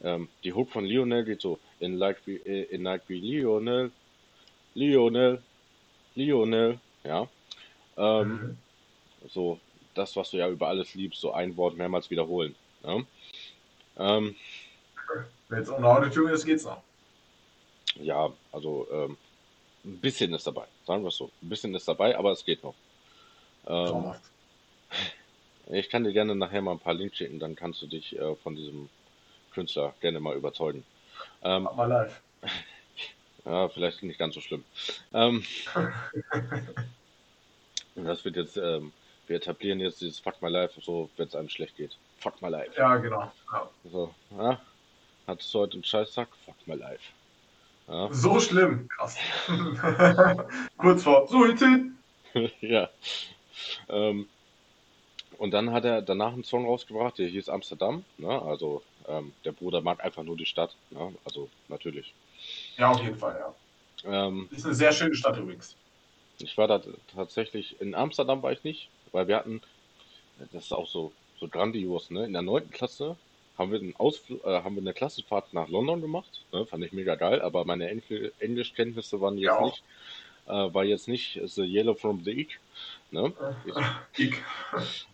ähm, 0.02 0.28
die 0.44 0.52
Hook 0.52 0.70
von 0.70 0.84
Lionel 0.84 1.24
geht 1.24 1.40
so 1.40 1.58
in 1.84 1.98
like 1.98 2.18
wie 2.26 2.36
in 2.36 2.82
like 2.82 3.02
wie 3.08 3.20
Lionel, 3.20 3.92
Lionel, 4.74 5.42
Lionel, 6.14 6.80
ja. 7.04 7.28
Ähm, 7.96 8.28
mhm. 8.28 8.58
So 9.28 9.60
das, 9.94 10.16
was 10.16 10.30
du 10.30 10.38
ja 10.38 10.48
über 10.48 10.68
alles 10.68 10.94
liebst, 10.94 11.20
so 11.20 11.32
ein 11.32 11.56
Wort 11.56 11.76
mehrmals 11.76 12.10
wiederholen. 12.10 12.54
Ja? 12.82 13.00
Ähm, 13.98 14.34
Wenn 15.48 15.62
es 15.62 15.70
ohne 15.70 15.88
Autotune 15.88 16.32
ist, 16.32 16.44
geht's 16.44 16.64
noch. 16.64 16.82
Ja, 17.96 18.32
also 18.50 18.88
ähm, 18.90 19.16
ein 19.84 19.98
bisschen 19.98 20.34
ist 20.34 20.46
dabei, 20.46 20.66
sagen 20.86 21.02
wir 21.04 21.08
es 21.08 21.16
so. 21.16 21.30
Ein 21.42 21.48
bisschen 21.48 21.74
ist 21.74 21.86
dabei, 21.86 22.18
aber 22.18 22.32
es 22.32 22.44
geht 22.44 22.64
noch. 22.64 22.74
Ähm, 23.66 24.14
ich 25.70 25.88
kann 25.88 26.04
dir 26.04 26.12
gerne 26.12 26.34
nachher 26.34 26.60
mal 26.60 26.72
ein 26.72 26.80
paar 26.80 26.94
Links 26.94 27.16
schicken, 27.16 27.38
dann 27.38 27.54
kannst 27.54 27.80
du 27.82 27.86
dich 27.86 28.18
äh, 28.18 28.34
von 28.36 28.56
diesem 28.56 28.88
Künstler 29.52 29.94
gerne 30.00 30.20
mal 30.20 30.36
überzeugen. 30.36 30.84
Ähm, 31.44 31.68
mal 31.76 31.88
live. 31.88 32.20
Ja, 33.46 33.68
vielleicht 33.68 34.02
nicht 34.02 34.18
ganz 34.18 34.34
so 34.34 34.40
schlimm. 34.40 34.64
Ähm, 35.12 35.44
das 37.94 38.24
wird 38.24 38.36
jetzt, 38.36 38.56
ähm, 38.56 38.90
wir 39.26 39.36
etablieren 39.36 39.80
jetzt 39.80 40.00
dieses 40.00 40.18
Fuck 40.18 40.40
My 40.40 40.48
Life, 40.48 40.80
so 40.80 41.10
wenn 41.18 41.28
es 41.28 41.34
einem 41.34 41.50
schlecht 41.50 41.76
geht. 41.76 41.94
Fuck 42.20 42.40
My 42.40 42.48
Life. 42.48 42.72
Ja, 42.74 42.96
genau. 42.96 43.30
Ja. 43.52 43.70
So, 43.84 44.14
ja, 44.30 44.58
hattest 45.26 45.52
du 45.52 45.58
heute 45.58 45.74
einen 45.74 45.84
Scheißtag? 45.84 46.28
Fuck 46.46 46.56
My 46.64 46.74
Life. 46.74 47.02
Ja. 47.86 48.08
So 48.12 48.40
schlimm, 48.40 48.88
krass. 48.88 49.18
Kurz 50.78 51.02
vor 51.02 51.28
Suizid. 51.28 51.92
ja. 52.62 52.88
Ähm, 53.90 54.26
und 55.44 55.50
dann 55.50 55.72
hat 55.72 55.84
er 55.84 56.00
danach 56.00 56.32
einen 56.32 56.42
Song 56.42 56.64
rausgebracht, 56.64 57.18
der 57.18 57.28
hieß 57.28 57.50
Amsterdam. 57.50 58.02
Ne? 58.16 58.30
Also 58.30 58.82
ähm, 59.06 59.34
der 59.44 59.52
Bruder 59.52 59.82
mag 59.82 60.02
einfach 60.02 60.22
nur 60.22 60.38
die 60.38 60.46
Stadt. 60.46 60.74
Ne? 60.88 61.14
Also 61.26 61.50
natürlich. 61.68 62.14
Ja, 62.78 62.90
auf 62.90 63.02
jeden 63.02 63.18
Fall, 63.18 63.38
ja. 63.38 64.26
Ähm, 64.26 64.48
ist 64.50 64.64
eine 64.64 64.74
sehr 64.74 64.92
schöne 64.92 65.14
Stadt 65.14 65.36
übrigens. 65.36 65.76
Ich 66.38 66.56
war 66.56 66.66
da 66.66 66.80
tatsächlich, 67.14 67.78
in 67.78 67.94
Amsterdam 67.94 68.42
war 68.42 68.52
ich 68.52 68.64
nicht, 68.64 68.88
weil 69.12 69.28
wir 69.28 69.36
hatten, 69.36 69.60
das 70.50 70.64
ist 70.64 70.72
auch 70.72 70.88
so, 70.88 71.12
so 71.38 71.46
grandios, 71.46 72.10
ne? 72.10 72.24
In 72.24 72.32
der 72.32 72.40
neunten 72.40 72.70
Klasse 72.70 73.14
haben 73.58 73.70
wir, 73.70 73.80
einen 73.80 73.94
Ausflug, 73.96 74.42
äh, 74.46 74.62
haben 74.62 74.76
wir 74.76 74.80
eine 74.80 74.94
Klassenfahrt 74.94 75.52
nach 75.52 75.68
London 75.68 76.00
gemacht. 76.00 76.42
Ne? 76.52 76.64
Fand 76.64 76.82
ich 76.84 76.92
mega 76.92 77.16
geil, 77.16 77.42
aber 77.42 77.66
meine 77.66 77.90
Engl 77.90 78.32
Englischkenntnisse 78.38 79.20
waren 79.20 79.36
jetzt 79.36 79.60
ja. 79.60 79.62
nicht, 79.62 79.82
äh, 80.46 80.74
war 80.74 80.84
jetzt 80.84 81.06
nicht 81.06 81.38
The 81.44 81.64
Yellow 81.64 81.96
from 81.96 82.24
the 82.24 82.30
Egg. 82.30 82.54
Ne? 83.14 83.32
Ich, 84.16 84.34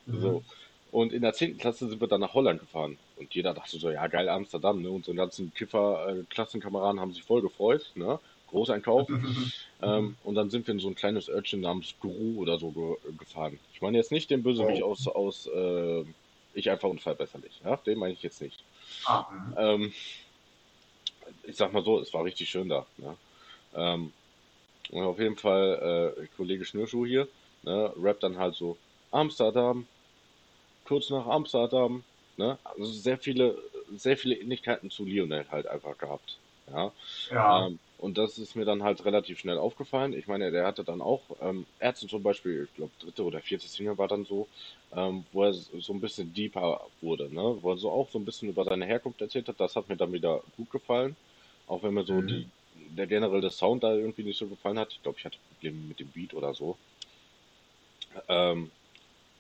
so. 0.07 0.43
Und 0.91 1.13
in 1.13 1.23
der 1.23 1.33
10. 1.33 1.59
Klasse 1.59 1.89
sind 1.89 2.01
wir 2.01 2.09
dann 2.09 2.21
nach 2.21 2.35
Holland 2.35 2.61
gefahren. 2.61 2.99
Und 3.17 3.33
jeder 3.33 3.55
dachte 3.55 3.79
so, 3.79 3.91
ja 3.91 4.07
geil, 4.09 4.29
Amsterdam, 4.29 4.83
ne? 4.83 4.91
Unsere 4.91 5.15
ganzen 5.17 5.55
Kiffer-Klassenkameraden 5.55 6.99
äh, 6.99 7.01
haben 7.01 7.13
sich 7.13 7.23
voll 7.23 7.43
gefreut, 7.43 7.93
ne? 7.95 8.19
Großeinkauf. 8.49 9.09
ähm, 9.83 10.17
und 10.25 10.35
dann 10.35 10.51
sind 10.51 10.67
wir 10.67 10.75
in 10.75 10.81
so 10.81 10.89
ein 10.89 10.97
kleines 10.97 11.29
Örtchen 11.29 11.61
namens 11.61 11.95
Guru 12.01 12.41
oder 12.41 12.59
so 12.59 12.71
ge 12.71 13.13
gefahren. 13.19 13.61
Ich 13.73 13.83
meine 13.83 13.99
jetzt 13.99 14.11
nicht 14.11 14.31
den 14.31 14.43
Bösewicht 14.43 14.83
oh. 14.83 14.91
aus, 14.91 15.07
aus 15.07 15.47
äh, 15.47 16.05
Ich 16.55 16.69
einfach 16.71 16.89
unfallbesserlich, 16.89 17.61
ja? 17.65 17.77
Den 17.77 17.99
meine 17.99 18.15
ich 18.15 18.23
jetzt 18.23 18.41
nicht. 18.41 18.65
Ah. 19.05 19.27
Ähm, 19.57 19.93
ich 21.45 21.57
sag 21.57 21.73
mal 21.73 21.85
so, 21.85 22.01
es 22.01 22.13
war 22.13 22.25
richtig 22.25 22.51
schön 22.51 22.69
da. 22.69 22.87
Ne? 22.97 23.17
Ähm, 23.75 24.13
und 24.91 25.03
auf 25.03 25.21
jeden 25.21 25.37
Fall, 25.37 26.17
äh, 26.19 26.27
Kollege 26.37 26.65
Schnürschuh 26.65 27.07
hier, 27.07 27.29
ne, 27.63 27.93
rappt 28.01 28.23
dann 28.23 28.39
halt 28.39 28.55
so 28.55 28.77
Amsterdam, 29.11 29.87
kurz 30.85 31.11
nach 31.11 31.27
Amsterdam, 31.27 32.03
ne? 32.37 32.59
Also 32.65 32.85
sehr 32.85 33.19
viele, 33.19 33.59
sehr 33.97 34.17
viele 34.17 34.37
Ähnlichkeiten 34.37 34.91
zu 34.91 35.05
Lionel 35.05 35.47
halt 35.51 35.67
einfach 35.67 35.97
gehabt. 35.99 36.37
Ja. 36.73 36.93
ja. 37.31 37.67
Ähm, 37.67 37.79
und 37.99 38.17
das 38.17 38.39
ist 38.39 38.57
mir 38.57 38.65
dann 38.65 38.83
halt 38.83 39.05
relativ 39.05 39.39
schnell 39.39 39.59
aufgefallen. 39.59 40.15
Ich 40.15 40.27
meine, 40.27 40.51
der 40.51 40.67
hatte 40.67 40.85
dann 40.85 41.03
auch 41.03 41.21
ähm, 41.43 41.67
Ärzte 41.81 42.07
zum 42.07 42.23
Beispiel, 42.23 42.65
ich 42.65 42.75
glaube, 42.75 42.93
dritte 42.99 43.25
oder 43.25 43.41
vierte 43.41 43.69
Single 43.69 43.99
war 43.99 44.09
dann 44.09 44.25
so, 44.25 44.49
ähm, 44.97 45.25
wo 45.33 45.45
er 45.45 45.53
so 45.53 45.93
ein 45.93 46.01
bisschen 46.01 46.33
deeper 46.33 46.87
wurde, 47.03 47.33
ne? 47.33 47.59
Wo 47.61 47.73
er 47.73 47.77
so 47.77 47.91
auch 47.91 48.09
so 48.11 48.19
ein 48.19 48.25
bisschen 48.25 48.49
über 48.49 48.65
seine 48.65 48.87
Herkunft 48.87 49.21
erzählt 49.21 49.49
hat. 49.49 49.61
Das 49.61 49.77
hat 49.77 49.89
mir 49.89 49.97
dann 49.97 50.13
wieder 50.13 50.43
gut 50.57 50.71
gefallen. 50.71 51.15
Auch 51.67 51.83
wenn 51.83 51.95
mir 51.95 52.05
so 52.05 52.15
mhm. 52.15 52.27
die, 52.27 52.49
der 52.97 53.07
generelle 53.07 53.51
Sound 53.51 53.83
da 53.83 53.95
irgendwie 53.95 54.23
nicht 54.23 54.39
so 54.39 54.47
gefallen 54.47 54.79
hat. 54.79 54.93
Ich 54.93 55.03
glaube, 55.03 55.19
ich 55.19 55.25
hatte 55.25 55.39
Probleme 55.53 55.77
mit 55.87 56.01
dem 56.01 56.09
Beat 56.09 56.33
oder 56.33 56.55
so. 56.55 56.77
Ähm, 58.29 58.71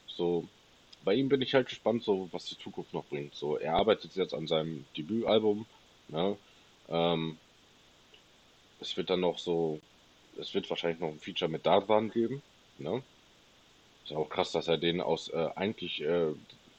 so, 0.06 0.46
bei 1.04 1.14
ihm 1.14 1.28
bin 1.28 1.42
ich 1.42 1.54
halt 1.54 1.68
gespannt, 1.68 2.04
so 2.04 2.28
was 2.32 2.46
die 2.46 2.58
Zukunft 2.58 2.92
noch 2.92 3.04
bringt. 3.04 3.34
So, 3.34 3.56
er 3.56 3.74
arbeitet 3.74 4.14
jetzt 4.16 4.34
an 4.34 4.46
seinem 4.46 4.84
Debütalbum. 4.96 5.66
Ne? 6.08 6.36
Ähm, 6.88 7.38
es 8.80 8.96
wird 8.96 9.10
dann 9.10 9.20
noch 9.20 9.38
so, 9.38 9.80
es 10.38 10.54
wird 10.54 10.68
wahrscheinlich 10.68 11.00
noch 11.00 11.08
ein 11.08 11.20
Feature 11.20 11.50
mit 11.50 11.66
Dardan 11.66 12.10
geben. 12.10 12.42
Ne? 12.78 13.02
Ist 14.04 14.12
auch 14.12 14.28
krass, 14.28 14.52
dass 14.52 14.68
er 14.68 14.78
den 14.78 15.00
aus 15.00 15.28
äh, 15.28 15.48
eigentlich, 15.54 16.02
äh, 16.02 16.32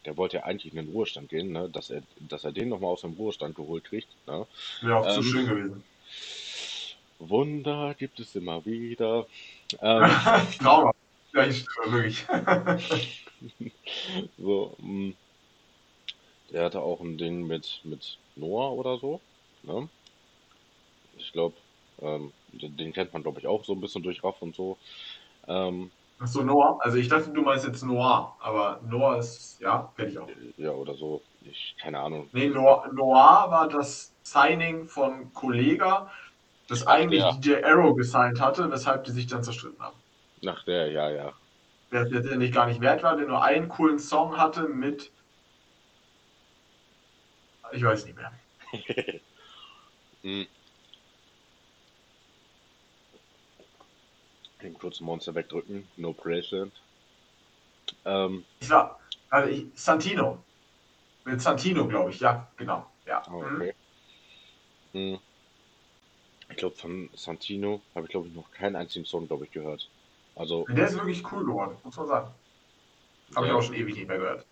der 0.06 0.18
wollte 0.18 0.38
ja 0.38 0.44
eigentlich 0.44 0.74
in 0.74 0.86
den 0.86 0.94
Ruhestand 0.94 1.30
gehen, 1.30 1.52
ne? 1.52 1.70
dass 1.70 1.89
er, 1.89 2.04
dass 2.20 2.44
er 2.44 2.52
den 2.52 2.70
nochmal 2.70 2.92
aus 2.92 3.02
dem 3.02 3.14
Ruhestand 3.14 3.56
geholt 3.56 3.86
kriegt. 3.86 4.10
Ne? 4.28 4.46
Wäre 4.82 4.98
auch 4.98 5.08
ähm, 5.08 5.14
zu 5.14 5.24
schön 5.24 5.48
gewesen. 5.48 5.84
Wunder 7.20 7.94
gibt 7.98 8.20
es 8.20 8.36
immer 8.36 8.66
wieder. 8.66 9.26
Ähm, 9.82 10.12
Trauma. 10.60 10.91
Ja, 11.34 11.46
ich 11.46 11.66
wirklich. 11.86 12.26
so, 14.38 14.76
mh. 14.80 14.88
Mm. 14.88 15.16
der 16.52 16.66
hatte 16.66 16.82
auch 16.82 17.00
ein 17.02 17.18
Ding 17.18 17.48
mit, 17.48 17.80
mit 17.84 18.18
Noah 18.36 18.74
oder 18.74 18.98
so. 18.98 19.22
Ne? 19.64 19.88
Ich 21.18 21.32
glaube, 21.32 21.56
ähm, 22.02 22.32
den 22.52 22.94
kennt 22.94 23.14
man, 23.14 23.24
glaube 23.24 23.40
ich, 23.40 23.48
auch 23.48 23.64
so 23.64 23.74
ein 23.74 23.82
bisschen 23.82 24.04
durch 24.04 24.24
Raff 24.24 24.42
und 24.42 24.56
so. 24.56 24.78
Ähm, 25.48 25.92
Achso, 26.20 26.44
Noah? 26.44 26.78
Also 26.82 26.98
ich 26.98 27.08
dachte, 27.08 27.32
du 27.32 27.42
meinst 27.42 27.66
jetzt 27.66 27.84
Noah, 27.84 28.36
aber 28.40 28.80
Noah 28.88 29.18
ist, 29.18 29.60
ja, 29.60 29.92
kenne 29.96 30.10
ich 30.10 30.20
auch. 30.20 30.30
Ja, 30.58 30.72
oder 30.72 30.94
so. 30.94 31.22
Ich, 31.44 31.76
keine 31.82 32.00
Ahnung. 32.00 32.30
Nee, 32.32 32.50
Noah, 32.50 32.88
Noah 32.94 33.50
war 33.50 33.68
das 33.68 34.14
Signing 34.22 34.88
von 34.88 35.34
Kollega, 35.34 36.12
das 36.68 36.86
Ach, 36.86 36.94
eigentlich 36.94 37.22
ja. 37.22 37.32
DJ 37.32 37.64
Arrow 37.64 37.96
gesigned 37.96 38.40
hatte, 38.40 38.70
weshalb 38.72 39.04
die 39.06 39.12
sich 39.12 39.26
dann 39.26 39.44
zerstritten 39.44 39.82
haben. 39.84 39.98
Nach 40.42 40.64
der, 40.66 40.92
ja, 40.92 41.10
ja 41.10 41.34
der 41.92 42.06
letztendlich 42.06 42.52
gar 42.52 42.68
nicht 42.68 42.82
wert 42.82 43.04
war, 43.04 43.18
der 43.18 43.28
nur 43.28 43.44
einen 43.44 43.68
coolen 43.70 44.00
Song 44.00 44.38
hatte 44.38 44.68
mit. 44.68 45.12
Ich 47.74 47.84
weiß 47.84 48.06
nicht 48.06 48.16
mehr. 48.16 48.32
hm. 50.24 50.48
Den 54.62 54.74
kurzen 54.78 55.06
Monster 55.06 55.34
wegdrücken, 55.36 55.88
no 55.98 56.14
bracelet. 56.14 56.72
Ähm, 58.06 58.46
ich 58.60 58.70
war, 58.70 59.00
also 59.30 59.50
ich, 59.50 59.66
Santino. 59.74 60.44
Mit 61.26 61.42
Santino, 61.42 61.88
glaube 61.88 62.12
ich, 62.12 62.20
ja, 62.20 62.48
genau. 62.58 62.89
Ja. 63.06 63.24
Oh, 63.30 63.44
okay. 63.44 63.74
Hm. 64.94 65.20
Ich 66.50 66.58
glaube, 66.58 66.76
von 66.76 67.10
Santino 67.16 67.82
habe 67.96 68.06
ich, 68.06 68.12
glaube 68.12 68.28
ich, 68.28 68.34
noch 68.34 68.52
keinen 68.52 68.76
einzigen 68.76 69.06
Song, 69.06 69.28
glaube 69.28 69.46
ich, 69.46 69.52
gehört. 69.52 69.89
Also, 70.36 70.66
der 70.70 70.88
ist 70.88 70.96
wirklich 70.96 71.24
cool 71.32 71.46
geworden, 71.46 71.78
muss 71.84 71.98
man 71.98 72.08
sagen. 72.08 72.32
Habe 73.36 73.48
ja. 73.48 73.54
ich 73.54 73.58
auch 73.58 73.64
schon 73.64 73.76
ewig 73.76 73.96
nicht 73.96 74.08
mehr 74.08 74.18
gehört. 74.18 74.46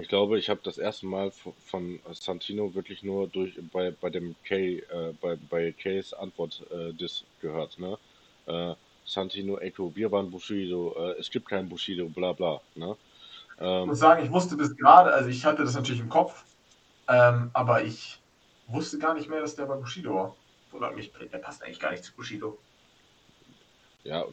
Ich 0.00 0.08
glaube, 0.08 0.38
ich 0.38 0.48
habe 0.48 0.60
das 0.62 0.78
erste 0.78 1.06
Mal 1.06 1.32
von 1.32 1.98
Santino 2.12 2.72
wirklich 2.74 3.02
nur 3.02 3.26
durch 3.26 3.58
bei, 3.72 3.90
bei 3.90 4.10
dem 4.10 4.36
K, 4.44 4.78
äh, 4.78 5.12
bei, 5.20 5.36
bei 5.50 5.72
Kays 5.72 6.12
Antwort 6.14 6.64
äh, 6.70 6.92
das 6.94 7.24
gehört, 7.40 7.78
ne? 7.80 7.98
Äh, 8.46 8.74
Santino 9.04 9.58
Echo, 9.58 9.90
wir 9.96 10.12
waren 10.12 10.30
Bushido, 10.30 10.94
äh, 10.96 11.18
es 11.18 11.30
gibt 11.30 11.48
keinen 11.48 11.68
Bushido, 11.68 12.08
bla 12.08 12.32
bla, 12.32 12.60
ne? 12.76 12.96
Ähm, 13.58 13.82
ich 13.82 13.86
muss 13.88 13.98
sagen, 13.98 14.24
ich 14.24 14.30
wusste 14.30 14.56
bis 14.56 14.76
gerade, 14.76 15.12
also 15.12 15.28
ich 15.30 15.44
hatte 15.44 15.64
das 15.64 15.74
natürlich 15.74 16.00
im 16.00 16.08
Kopf, 16.08 16.44
ähm, 17.08 17.50
aber 17.52 17.82
ich 17.82 18.20
wusste 18.68 18.98
gar 18.98 19.14
nicht 19.14 19.28
mehr, 19.28 19.40
dass 19.40 19.56
der 19.56 19.66
bei 19.66 19.74
Bushido 19.76 20.14
war. 20.14 20.36
Oder 20.72 20.92
mich, 20.92 21.10
der 21.12 21.38
passt 21.38 21.62
eigentlich 21.62 21.80
gar 21.80 21.90
nicht 21.90 22.04
zu 22.04 22.14
Bushido. 22.14 22.58
Ja, 24.08 24.24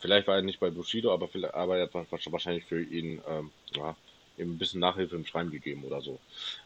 vielleicht 0.00 0.26
war 0.26 0.36
er 0.36 0.42
nicht 0.42 0.60
bei 0.60 0.68
Bushido, 0.68 1.12
aber, 1.12 1.28
vielleicht, 1.28 1.54
aber 1.54 1.78
er 1.78 1.84
hat 1.86 2.32
wahrscheinlich 2.32 2.66
für 2.66 2.82
ihn 2.82 3.22
ähm, 3.26 3.50
ja, 3.74 3.96
eben 4.36 4.52
ein 4.52 4.58
bisschen 4.58 4.80
Nachhilfe 4.80 5.16
im 5.16 5.24
Schreiben 5.24 5.50
gegeben 5.50 5.82
oder 5.84 6.02
so. 6.02 6.18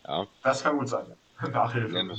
Ja. 0.05 0.27
Das 0.43 0.65
kann 0.65 0.77
gut 0.77 0.89
sein. 0.89 1.07
Nachhilfe. 1.53 2.17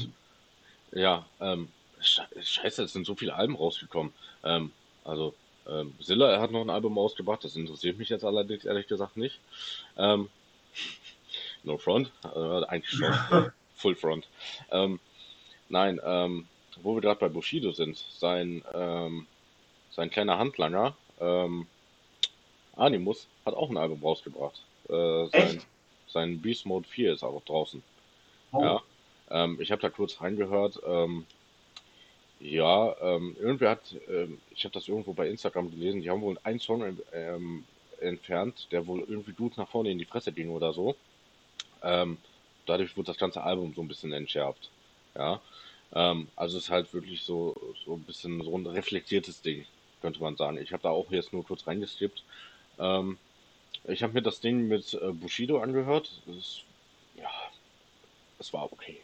Ja, 0.93 1.25
ähm, 1.41 1.67
scheiße, 1.99 2.83
es 2.83 2.93
sind 2.93 3.05
so 3.05 3.15
viele 3.15 3.35
Alben 3.35 3.57
rausgekommen. 3.57 4.13
Ähm, 4.45 4.71
also, 5.03 5.35
ähm, 5.67 5.93
Zilla 6.01 6.39
hat 6.39 6.51
noch 6.51 6.61
ein 6.61 6.69
Album 6.69 6.97
rausgebracht, 6.97 7.43
das 7.43 7.57
interessiert 7.57 7.97
mich 7.97 8.07
jetzt 8.07 8.23
allerdings 8.23 8.63
ehrlich 8.63 8.87
gesagt 8.87 9.17
nicht. 9.17 9.41
Ähm, 9.97 10.29
no 11.63 11.77
Front, 11.77 12.13
äh, 12.23 12.63
eigentlich 12.65 12.91
schon. 12.91 13.51
Full 13.75 13.95
Front. 13.95 14.27
Ähm, 14.71 15.01
nein, 15.67 15.99
ähm, 16.03 16.47
wo 16.81 16.95
wir 16.95 17.01
gerade 17.01 17.19
bei 17.19 17.29
Bushido 17.29 17.71
sind, 17.71 17.97
sein, 18.17 18.63
ähm, 18.73 19.27
sein 19.99 20.09
kleiner 20.09 20.37
Handlanger, 20.37 20.95
ähm, 21.19 21.67
Animus, 22.77 23.27
hat 23.45 23.53
auch 23.53 23.69
ein 23.69 23.75
Album 23.75 24.01
rausgebracht. 24.01 24.63
Äh, 24.87 25.25
sein, 25.27 25.61
sein 26.07 26.41
Beast 26.41 26.65
Mode 26.65 26.87
4 26.87 27.13
ist 27.13 27.23
auch 27.23 27.43
draußen. 27.43 27.83
Oh. 28.53 28.61
Ja, 28.61 28.81
ähm, 29.29 29.59
ich 29.59 29.73
habe 29.73 29.81
da 29.81 29.89
kurz 29.89 30.21
reingehört. 30.21 30.79
Ähm, 30.87 31.25
ja, 32.39 32.95
ähm, 33.01 33.35
irgendwer 33.41 33.71
hat, 33.71 33.93
ähm, 34.07 34.39
ich 34.51 34.63
habe 34.63 34.73
das 34.73 34.87
irgendwo 34.87 35.11
bei 35.11 35.27
Instagram 35.27 35.69
gelesen, 35.69 36.01
die 36.01 36.09
haben 36.09 36.21
wohl 36.21 36.39
einen 36.43 36.61
Song 36.61 36.97
ähm, 37.11 37.65
entfernt, 37.99 38.69
der 38.71 38.87
wohl 38.87 39.01
irgendwie 39.01 39.33
gut 39.33 39.57
nach 39.57 39.67
vorne 39.67 39.91
in 39.91 39.99
die 39.99 40.05
Fresse 40.05 40.31
ging 40.31 40.49
oder 40.49 40.71
so. 40.71 40.95
Ähm, 41.83 42.17
dadurch 42.65 42.95
wurde 42.95 43.07
das 43.07 43.17
ganze 43.17 43.43
Album 43.43 43.73
so 43.75 43.81
ein 43.81 43.89
bisschen 43.89 44.13
entschärft. 44.13 44.69
Ja, 45.13 45.41
also 45.91 46.59
es 46.59 46.65
ist 46.65 46.69
halt 46.69 46.93
wirklich 46.93 47.23
so, 47.23 47.59
so 47.83 47.95
ein 47.95 48.03
bisschen 48.03 48.43
so 48.43 48.55
ein 48.55 48.67
reflektiertes 48.67 49.41
Ding, 49.41 49.65
könnte 50.01 50.21
man 50.21 50.35
sagen. 50.35 50.57
Ich 50.57 50.73
habe 50.73 50.83
da 50.83 50.89
auch 50.89 51.11
jetzt 51.11 51.33
nur 51.33 51.43
kurz 51.43 51.67
reingeskippt. 51.67 52.23
Ähm, 52.79 53.17
ich 53.85 54.03
habe 54.03 54.13
mir 54.13 54.21
das 54.21 54.39
Ding 54.41 54.67
mit 54.67 54.93
äh, 54.93 55.11
Bushido 55.11 55.59
angehört. 55.59 56.11
Das 56.25 56.35
ist, 56.35 56.63
ja, 57.15 57.29
es 58.39 58.53
war 58.53 58.71
okay. 58.71 58.99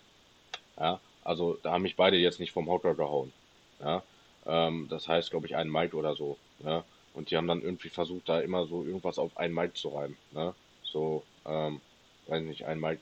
Ja, 0.79 0.99
also 1.23 1.57
da 1.63 1.71
haben 1.71 1.83
mich 1.83 1.95
beide 1.95 2.17
jetzt 2.17 2.39
nicht 2.39 2.51
vom 2.51 2.67
Hocker 2.67 2.95
gehauen. 2.95 3.31
Ja, 3.79 4.03
ähm, 4.45 4.87
das 4.89 5.07
heißt, 5.07 5.31
glaube 5.31 5.47
ich, 5.47 5.55
ein 5.55 5.69
Mike 5.69 5.95
oder 5.95 6.15
so. 6.15 6.37
Ja, 6.63 6.83
und 7.13 7.31
die 7.31 7.37
haben 7.37 7.47
dann 7.47 7.61
irgendwie 7.61 7.89
versucht, 7.89 8.27
da 8.29 8.41
immer 8.41 8.65
so 8.67 8.83
irgendwas 8.83 9.17
auf 9.17 9.37
einen 9.37 9.53
Mike 9.53 9.73
zu 9.73 9.89
reimen. 9.89 10.17
Ne? 10.31 10.53
So, 10.83 11.23
ähm, 11.45 11.81
weiß 12.27 12.43
nicht, 12.43 12.65
ein 12.65 12.79
Mike 12.79 13.01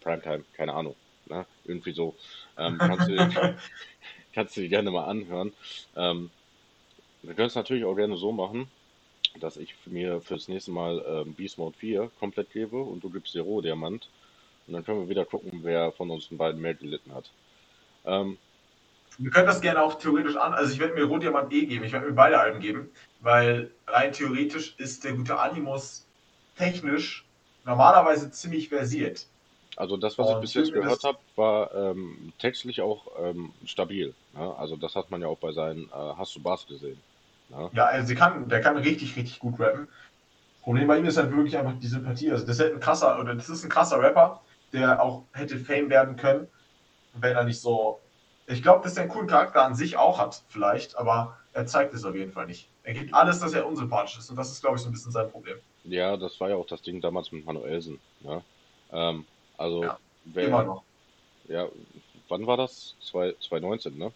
Primetime, 0.00 0.44
keine 0.54 0.74
Ahnung. 0.74 0.96
Ne? 1.26 1.44
Irgendwie 1.64 1.92
so. 1.92 2.14
Ähm, 2.56 2.78
kannst, 2.78 3.08
du, 3.08 3.16
kannst 4.34 4.56
du 4.56 4.62
dir 4.62 4.68
gerne 4.68 4.90
mal 4.90 5.04
anhören. 5.04 5.52
Ähm, 5.94 6.30
wir 7.28 7.34
können 7.34 7.48
es 7.48 7.54
natürlich 7.54 7.84
auch 7.84 7.94
gerne 7.94 8.16
so 8.16 8.32
machen, 8.32 8.68
dass 9.38 9.58
ich 9.58 9.74
mir 9.84 10.22
fürs 10.22 10.48
nächste 10.48 10.70
Mal 10.70 11.04
ähm, 11.06 11.34
Beast 11.34 11.58
Mode 11.58 11.76
4 11.76 12.10
komplett 12.18 12.50
gebe 12.52 12.78
und 12.78 13.04
du 13.04 13.10
gibst 13.10 13.34
dir 13.34 13.42
Rohdiamant. 13.42 14.08
Und 14.66 14.72
dann 14.72 14.84
können 14.84 15.00
wir 15.00 15.10
wieder 15.10 15.26
gucken, 15.26 15.60
wer 15.62 15.92
von 15.92 16.10
uns 16.10 16.28
beiden 16.30 16.60
mehr 16.60 16.74
gelitten 16.74 17.14
hat. 17.14 17.30
Ähm, 18.06 18.38
wir 19.18 19.30
können 19.30 19.46
das 19.46 19.60
gerne 19.60 19.82
auch 19.82 19.98
theoretisch 19.98 20.36
an. 20.36 20.54
Also 20.54 20.72
ich 20.72 20.78
werde 20.78 20.94
mir 20.94 21.04
Rohdiamant 21.04 21.52
eh 21.52 21.66
geben. 21.66 21.84
Ich 21.84 21.92
werde 21.92 22.06
mir 22.06 22.12
beide 22.12 22.40
Alben 22.40 22.60
geben, 22.60 22.88
weil 23.20 23.70
rein 23.86 24.12
theoretisch 24.12 24.74
ist 24.78 25.04
der 25.04 25.12
gute 25.12 25.38
Animus 25.38 26.06
technisch 26.56 27.26
normalerweise 27.66 28.30
ziemlich 28.30 28.70
versiert. 28.70 29.26
Also 29.76 29.98
das, 29.98 30.16
was 30.16 30.30
ich 30.30 30.40
bis 30.40 30.54
jetzt 30.54 30.72
gehört 30.72 31.04
habe, 31.04 31.18
war 31.36 31.74
ähm, 31.74 32.32
textlich 32.38 32.80
auch 32.80 33.06
ähm, 33.20 33.52
stabil. 33.66 34.14
Ne? 34.32 34.56
Also 34.56 34.76
das 34.76 34.96
hat 34.96 35.10
man 35.10 35.20
ja 35.20 35.28
auch 35.28 35.38
bei 35.38 35.52
seinen 35.52 35.84
äh, 35.90 36.14
Hast 36.16 36.34
du 36.34 36.40
Bass 36.40 36.66
gesehen. 36.66 36.98
Ne? 37.48 37.70
Ja, 37.72 37.86
also 37.86 38.14
kann, 38.14 38.48
der 38.48 38.60
kann 38.60 38.76
richtig, 38.76 39.16
richtig 39.16 39.38
gut 39.38 39.58
rappen. 39.58 39.88
Problem 40.62 40.86
bei 40.86 40.98
ihm 40.98 41.06
ist 41.06 41.16
halt 41.16 41.34
wirklich 41.34 41.56
einfach 41.56 41.78
die 41.78 41.86
Sympathie. 41.86 42.30
Also 42.30 42.46
das 42.46 42.58
ist 42.58 42.72
ein 42.72 42.80
krasser, 42.80 43.18
oder 43.18 43.34
das 43.34 43.48
ist 43.48 43.64
ein 43.64 43.70
krasser 43.70 44.00
Rapper, 44.00 44.42
der 44.72 45.02
auch 45.02 45.24
hätte 45.32 45.56
Fame 45.56 45.88
werden 45.88 46.16
können, 46.16 46.46
wenn 47.14 47.36
er 47.36 47.44
nicht 47.44 47.60
so. 47.60 48.00
Ich 48.46 48.62
glaube, 48.62 48.82
dass 48.82 48.96
er 48.96 49.02
einen 49.02 49.10
coolen 49.10 49.28
Charakter 49.28 49.62
an 49.64 49.74
sich 49.74 49.96
auch 49.96 50.18
hat, 50.18 50.42
vielleicht, 50.48 50.96
aber 50.96 51.36
er 51.52 51.66
zeigt 51.66 51.94
es 51.94 52.04
auf 52.04 52.14
jeden 52.14 52.32
Fall 52.32 52.46
nicht. 52.46 52.68
Er 52.82 52.94
gibt 52.94 53.12
alles, 53.12 53.40
dass 53.40 53.52
er 53.52 53.66
unsympathisch 53.66 54.18
ist 54.18 54.30
und 54.30 54.36
das 54.36 54.50
ist, 54.50 54.60
glaube 54.60 54.76
ich, 54.76 54.82
so 54.82 54.88
ein 54.88 54.92
bisschen 54.92 55.12
sein 55.12 55.30
Problem. 55.30 55.58
Ja, 55.84 56.16
das 56.16 56.38
war 56.40 56.48
ja 56.50 56.56
auch 56.56 56.66
das 56.66 56.82
Ding 56.82 57.00
damals 57.00 57.32
mit 57.32 57.44
Manuelsen. 57.44 57.98
Ne? 58.20 58.42
Ähm, 58.92 59.26
also, 59.56 59.82
ja, 59.82 59.98
wer, 60.24 60.48
immer 60.48 60.64
noch. 60.64 60.82
Ja, 61.48 61.68
wann 62.28 62.46
war 62.46 62.56
das? 62.56 62.94
2019, 63.00 63.96
ne? 63.96 64.12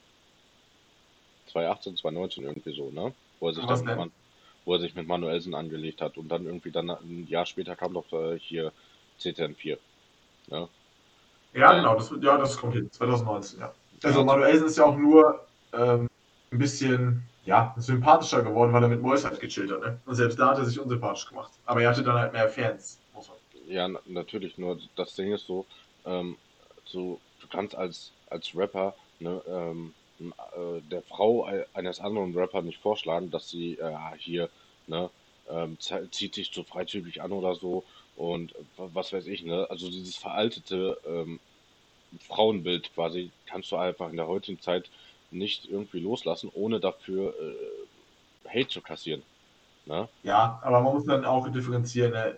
2018, 1.47 1.97
2019 1.97 2.45
irgendwie 2.45 2.74
so, 2.74 2.91
ne? 2.91 3.12
Wo 3.43 3.49
er 3.49 3.55
sich, 3.55 3.66
dann 3.66 3.84
mit, 3.84 3.97
Man, 3.97 4.12
wo 4.64 4.74
er 4.74 4.78
sich 4.78 4.95
mit 4.95 5.09
Manuelsen 5.09 5.53
angelegt 5.57 6.01
hat 6.01 6.16
und 6.16 6.28
dann 6.28 6.47
irgendwie 6.47 6.70
dann 6.70 6.90
ein 6.90 7.26
Jahr 7.28 7.45
später 7.45 7.74
kam 7.74 7.93
doch 7.93 8.12
äh, 8.12 8.38
hier 8.38 8.70
CTN4. 9.20 9.78
Ne? 10.47 10.68
Ja, 11.53 11.72
genau, 11.74 11.97
das, 11.97 12.14
ja, 12.20 12.38
das 12.38 12.57
kommt 12.57 12.74
hin, 12.74 12.88
2019, 12.93 13.59
ja. 13.59 13.74
Also 14.05 14.24
Manuelsen 14.24 14.68
ist 14.68 14.78
ja 14.78 14.84
auch 14.84 14.97
nur 14.97 15.45
ähm, 15.72 16.09
ein 16.53 16.59
bisschen 16.59 17.24
ja, 17.45 17.74
sympathischer 17.78 18.43
geworden, 18.43 18.72
weil 18.72 18.84
er 18.84 18.88
mit 18.88 19.03
Mois 19.03 19.24
halt 19.24 19.40
gechillt 19.40 19.72
hat. 19.72 19.80
Ne? 19.80 19.99
Und 20.07 20.14
selbst 20.14 20.38
da 20.38 20.51
hat 20.51 20.59
er 20.59 20.64
sich 20.64 20.78
unsympathisch 20.78 21.28
gemacht. 21.28 21.51
Aber 21.66 21.82
er 21.82 21.90
hatte 21.90 22.05
dann 22.05 22.18
halt 22.18 22.32
mehr 22.32 22.49
Fans. 22.49 23.01
Ja, 23.66 23.88
natürlich, 24.07 24.57
nur 24.57 24.78
das 24.95 25.16
Ding 25.16 25.32
ist 25.32 25.49
so, 25.49 25.66
ähm, 26.05 26.36
so 26.84 27.18
du 27.40 27.49
kannst 27.49 27.74
als, 27.74 28.12
als 28.30 28.57
Rapper 28.57 28.95
ne, 29.18 29.43
ähm, 29.49 29.95
äh, 30.31 30.81
der 30.91 31.03
Frau 31.03 31.45
eines 31.75 32.01
anderen 32.01 32.37
Rappers 32.37 32.64
nicht 32.64 32.81
vorschlagen, 32.81 33.31
dass 33.31 33.49
sie 33.49 33.79
äh, 33.79 33.97
hier 34.18 34.49
ne, 34.87 35.11
ähm, 35.51 35.79
zieht 35.79 36.35
sich 36.35 36.51
so 36.53 36.62
freizügig 36.62 37.23
an 37.23 37.33
oder 37.33 37.55
so 37.55 37.85
und 38.16 38.55
was 38.77 39.12
weiß 39.12 39.27
ich, 39.27 39.43
ne? 39.43 39.66
Also 39.70 39.89
dieses 39.89 40.16
veraltete 40.16 40.99
ähm, 41.07 41.41
Frauenbild 42.29 42.95
quasi 42.95 43.31
kannst 43.47 43.73
du 43.73 43.77
einfach 43.77 44.11
in 44.11 44.16
der 44.16 44.29
heutigen 44.29 44.61
Zeit 44.61 44.91
nicht 45.31 45.68
irgendwie 45.68 46.01
loslassen, 46.01 46.51
ohne 46.53 46.79
dafür 46.79 47.35
äh, 47.41 48.49
Hate 48.49 48.68
zu 48.68 48.83
kassieren. 48.83 49.23
Ne? 49.87 50.09
Ja, 50.23 50.61
aber 50.62 50.83
man 50.83 50.95
muss 50.95 51.07
dann 51.07 51.25
auch 51.25 51.49
differenzieren. 51.51 52.12
Ne? 52.12 52.37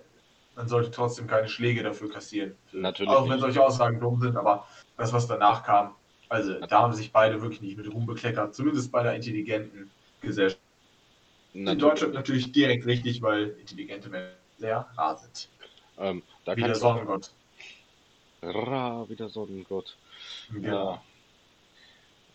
man 0.56 0.68
sollte 0.68 0.90
trotzdem 0.90 1.26
keine 1.26 1.48
Schläge 1.48 1.82
dafür 1.82 2.10
kassieren. 2.10 2.54
Natürlich. 2.72 3.12
Auch 3.12 3.28
wenn 3.28 3.40
solche 3.40 3.62
Aussagen 3.62 4.00
dumm 4.00 4.20
sind, 4.20 4.36
aber 4.36 4.66
das, 4.96 5.12
was 5.12 5.26
danach 5.26 5.64
kam, 5.64 5.94
also 6.28 6.60
da 6.60 6.82
haben 6.82 6.94
sich 6.94 7.12
beide 7.12 7.40
wirklich 7.40 7.60
nicht 7.60 7.76
mit 7.76 7.92
Ruhm 7.92 8.06
bekleckert, 8.06 8.54
zumindest 8.54 8.90
bei 8.90 9.02
der 9.02 9.14
intelligenten 9.14 9.90
Gesellschaft. 10.20 10.60
Natürlich. 11.52 11.72
In 11.72 11.78
Deutschland 11.78 12.14
natürlich 12.14 12.52
direkt 12.52 12.86
richtig, 12.86 13.22
weil 13.22 13.50
intelligente 13.60 14.08
Menschen 14.08 14.36
sehr 14.58 14.88
rar 14.96 15.16
sind. 15.16 15.48
Ähm, 15.98 16.22
da 16.44 16.56
wie 16.56 16.62
der 16.62 16.74
Sonnengott. 16.74 17.30
Ra, 18.42 19.08
wie 19.08 19.14
der 19.14 19.28
Sonnengott. 19.28 19.96
Genau. 20.52 21.00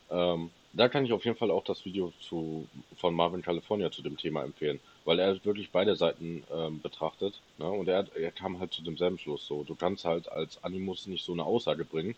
Ja. 0.10 0.34
Ähm, 0.34 0.52
da 0.72 0.88
kann 0.88 1.04
ich 1.04 1.12
auf 1.12 1.26
jeden 1.26 1.38
Fall 1.38 1.52
auch 1.52 1.64
das 1.64 1.84
Video 1.84 2.14
zu, 2.22 2.68
von 2.96 3.14
Marvin 3.14 3.42
California 3.42 3.92
zu 3.92 4.02
dem 4.02 4.18
Thema 4.18 4.44
empfehlen 4.44 4.80
weil 5.10 5.18
er 5.18 5.44
wirklich 5.44 5.72
beide 5.72 5.96
Seiten 5.96 6.44
ähm, 6.54 6.82
betrachtet. 6.82 7.42
Ne? 7.58 7.68
Und 7.68 7.88
er, 7.88 8.06
er 8.16 8.32
kam 8.32 8.60
halt 8.60 8.74
zu 8.74 8.84
demselben 8.84 9.18
Schluss. 9.18 9.48
So, 9.48 9.64
du 9.64 9.74
kannst 9.74 10.06
halt 10.06 10.32
als 10.32 10.64
Animus 10.64 11.08
nicht 11.08 11.26
so 11.26 11.34
eine 11.34 11.44
Aussage 11.44 11.84
bringen. 11.84 12.14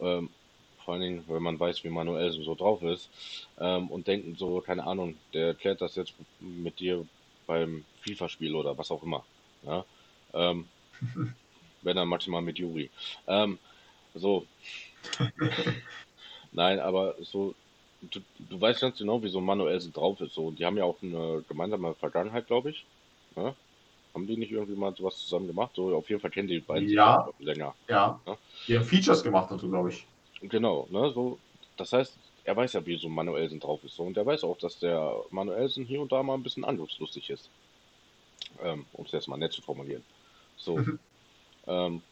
Ähm, 0.00 0.28
vor 0.90 0.94
allen 0.94 1.02
Dingen, 1.02 1.24
wenn 1.28 1.44
man 1.44 1.60
weiß, 1.60 1.84
wie 1.84 1.88
Manuel 1.88 2.32
so 2.32 2.56
drauf 2.56 2.82
ist. 2.82 3.10
Ähm, 3.60 3.86
und 3.92 4.08
denken 4.08 4.34
so, 4.34 4.60
keine 4.60 4.84
Ahnung, 4.84 5.14
der 5.32 5.46
erklärt 5.46 5.80
das 5.80 5.94
jetzt 5.94 6.14
mit 6.40 6.80
dir 6.80 7.06
beim 7.46 7.84
FIFA-Spiel 8.00 8.56
oder 8.56 8.76
was 8.76 8.90
auch 8.90 9.04
immer. 9.04 9.24
Ja? 9.62 9.84
Ähm, 10.34 10.66
wenn 11.82 11.94
dann 11.94 12.08
maximal 12.08 12.42
mit 12.42 12.58
Juri. 12.58 12.90
Ähm, 13.28 13.60
so. 14.16 14.46
Nein, 16.52 16.80
aber 16.80 17.14
so, 17.22 17.54
du, 18.10 18.18
du 18.40 18.60
weißt 18.60 18.80
ganz 18.80 18.98
genau, 18.98 19.22
wie 19.22 19.28
so 19.28 19.40
Manuelsen 19.40 19.92
drauf 19.92 20.20
ist. 20.20 20.34
So, 20.34 20.50
die 20.50 20.66
haben 20.66 20.76
ja 20.76 20.82
auch 20.82 21.00
eine 21.04 21.44
gemeinsame 21.46 21.94
Vergangenheit, 21.94 22.48
glaube 22.48 22.70
ich. 22.70 22.84
Ja? 23.36 23.42
Ne? 23.44 23.54
Haben 24.12 24.26
die 24.26 24.36
nicht 24.36 24.50
irgendwie 24.50 24.74
mal 24.74 24.92
sowas 24.96 25.18
zusammen 25.18 25.46
gemacht? 25.46 25.70
So, 25.76 25.94
auf 25.94 26.10
jeden 26.10 26.20
Fall 26.20 26.32
kennen 26.32 26.48
die 26.48 26.58
beiden 26.58 26.88
ja. 26.88 27.28
länger. 27.38 27.76
Ja. 27.86 28.20
ja. 28.26 28.36
Die 28.66 28.76
haben 28.76 28.84
Features 28.84 29.22
gemacht 29.22 29.52
dazu, 29.52 29.70
glaube 29.70 29.90
ich. 29.90 30.04
Genau, 30.42 30.86
ne, 30.90 31.10
so, 31.12 31.38
das 31.76 31.92
heißt, 31.92 32.16
er 32.44 32.56
weiß 32.56 32.72
ja, 32.74 32.86
wie 32.86 32.96
so 32.98 33.08
Manuelsen 33.08 33.60
drauf 33.60 33.82
ist. 33.84 33.96
So, 33.96 34.04
und 34.04 34.16
er 34.16 34.26
weiß 34.26 34.44
auch, 34.44 34.58
dass 34.58 34.78
der 34.78 35.14
Manuelsen 35.30 35.84
hier 35.84 36.00
und 36.00 36.12
da 36.12 36.22
mal 36.22 36.34
ein 36.34 36.42
bisschen 36.42 36.64
angriffslustig 36.64 37.30
ist. 37.30 37.48
Ähm, 38.62 38.86
um 38.94 39.04
es 39.04 39.12
jetzt 39.12 39.28
mal 39.28 39.36
nett 39.36 39.52
zu 39.52 39.62
formulieren. 39.62 40.04
So. 40.56 40.78
ähm, 41.66 42.02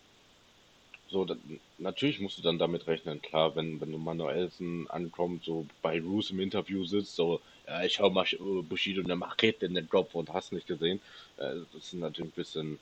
so, 1.10 1.24
da, 1.24 1.36
natürlich 1.78 2.20
musst 2.20 2.38
du 2.38 2.42
dann 2.42 2.58
damit 2.58 2.86
rechnen, 2.86 3.22
klar, 3.22 3.56
wenn, 3.56 3.80
wenn 3.80 3.90
du 3.92 3.98
Manuelsen 3.98 4.88
ankommt, 4.90 5.44
so 5.44 5.66
bei 5.82 6.00
Roos 6.00 6.30
im 6.30 6.40
Interview 6.40 6.84
sitzt, 6.84 7.16
so, 7.16 7.40
ja, 7.66 7.82
ich 7.82 7.98
hau 7.98 8.10
mal 8.10 8.26
äh, 8.30 8.62
Bushido 8.62 9.02
eine 9.02 9.16
Machete 9.16 9.66
in 9.66 9.74
den 9.74 9.88
Kopf 9.88 10.14
und 10.14 10.32
hast 10.32 10.52
nicht 10.52 10.66
gesehen. 10.66 11.00
Äh, 11.38 11.54
das 11.72 11.84
ist 11.84 11.94
natürlich 11.94 12.30
ein 12.30 12.36
bisschen, 12.36 12.78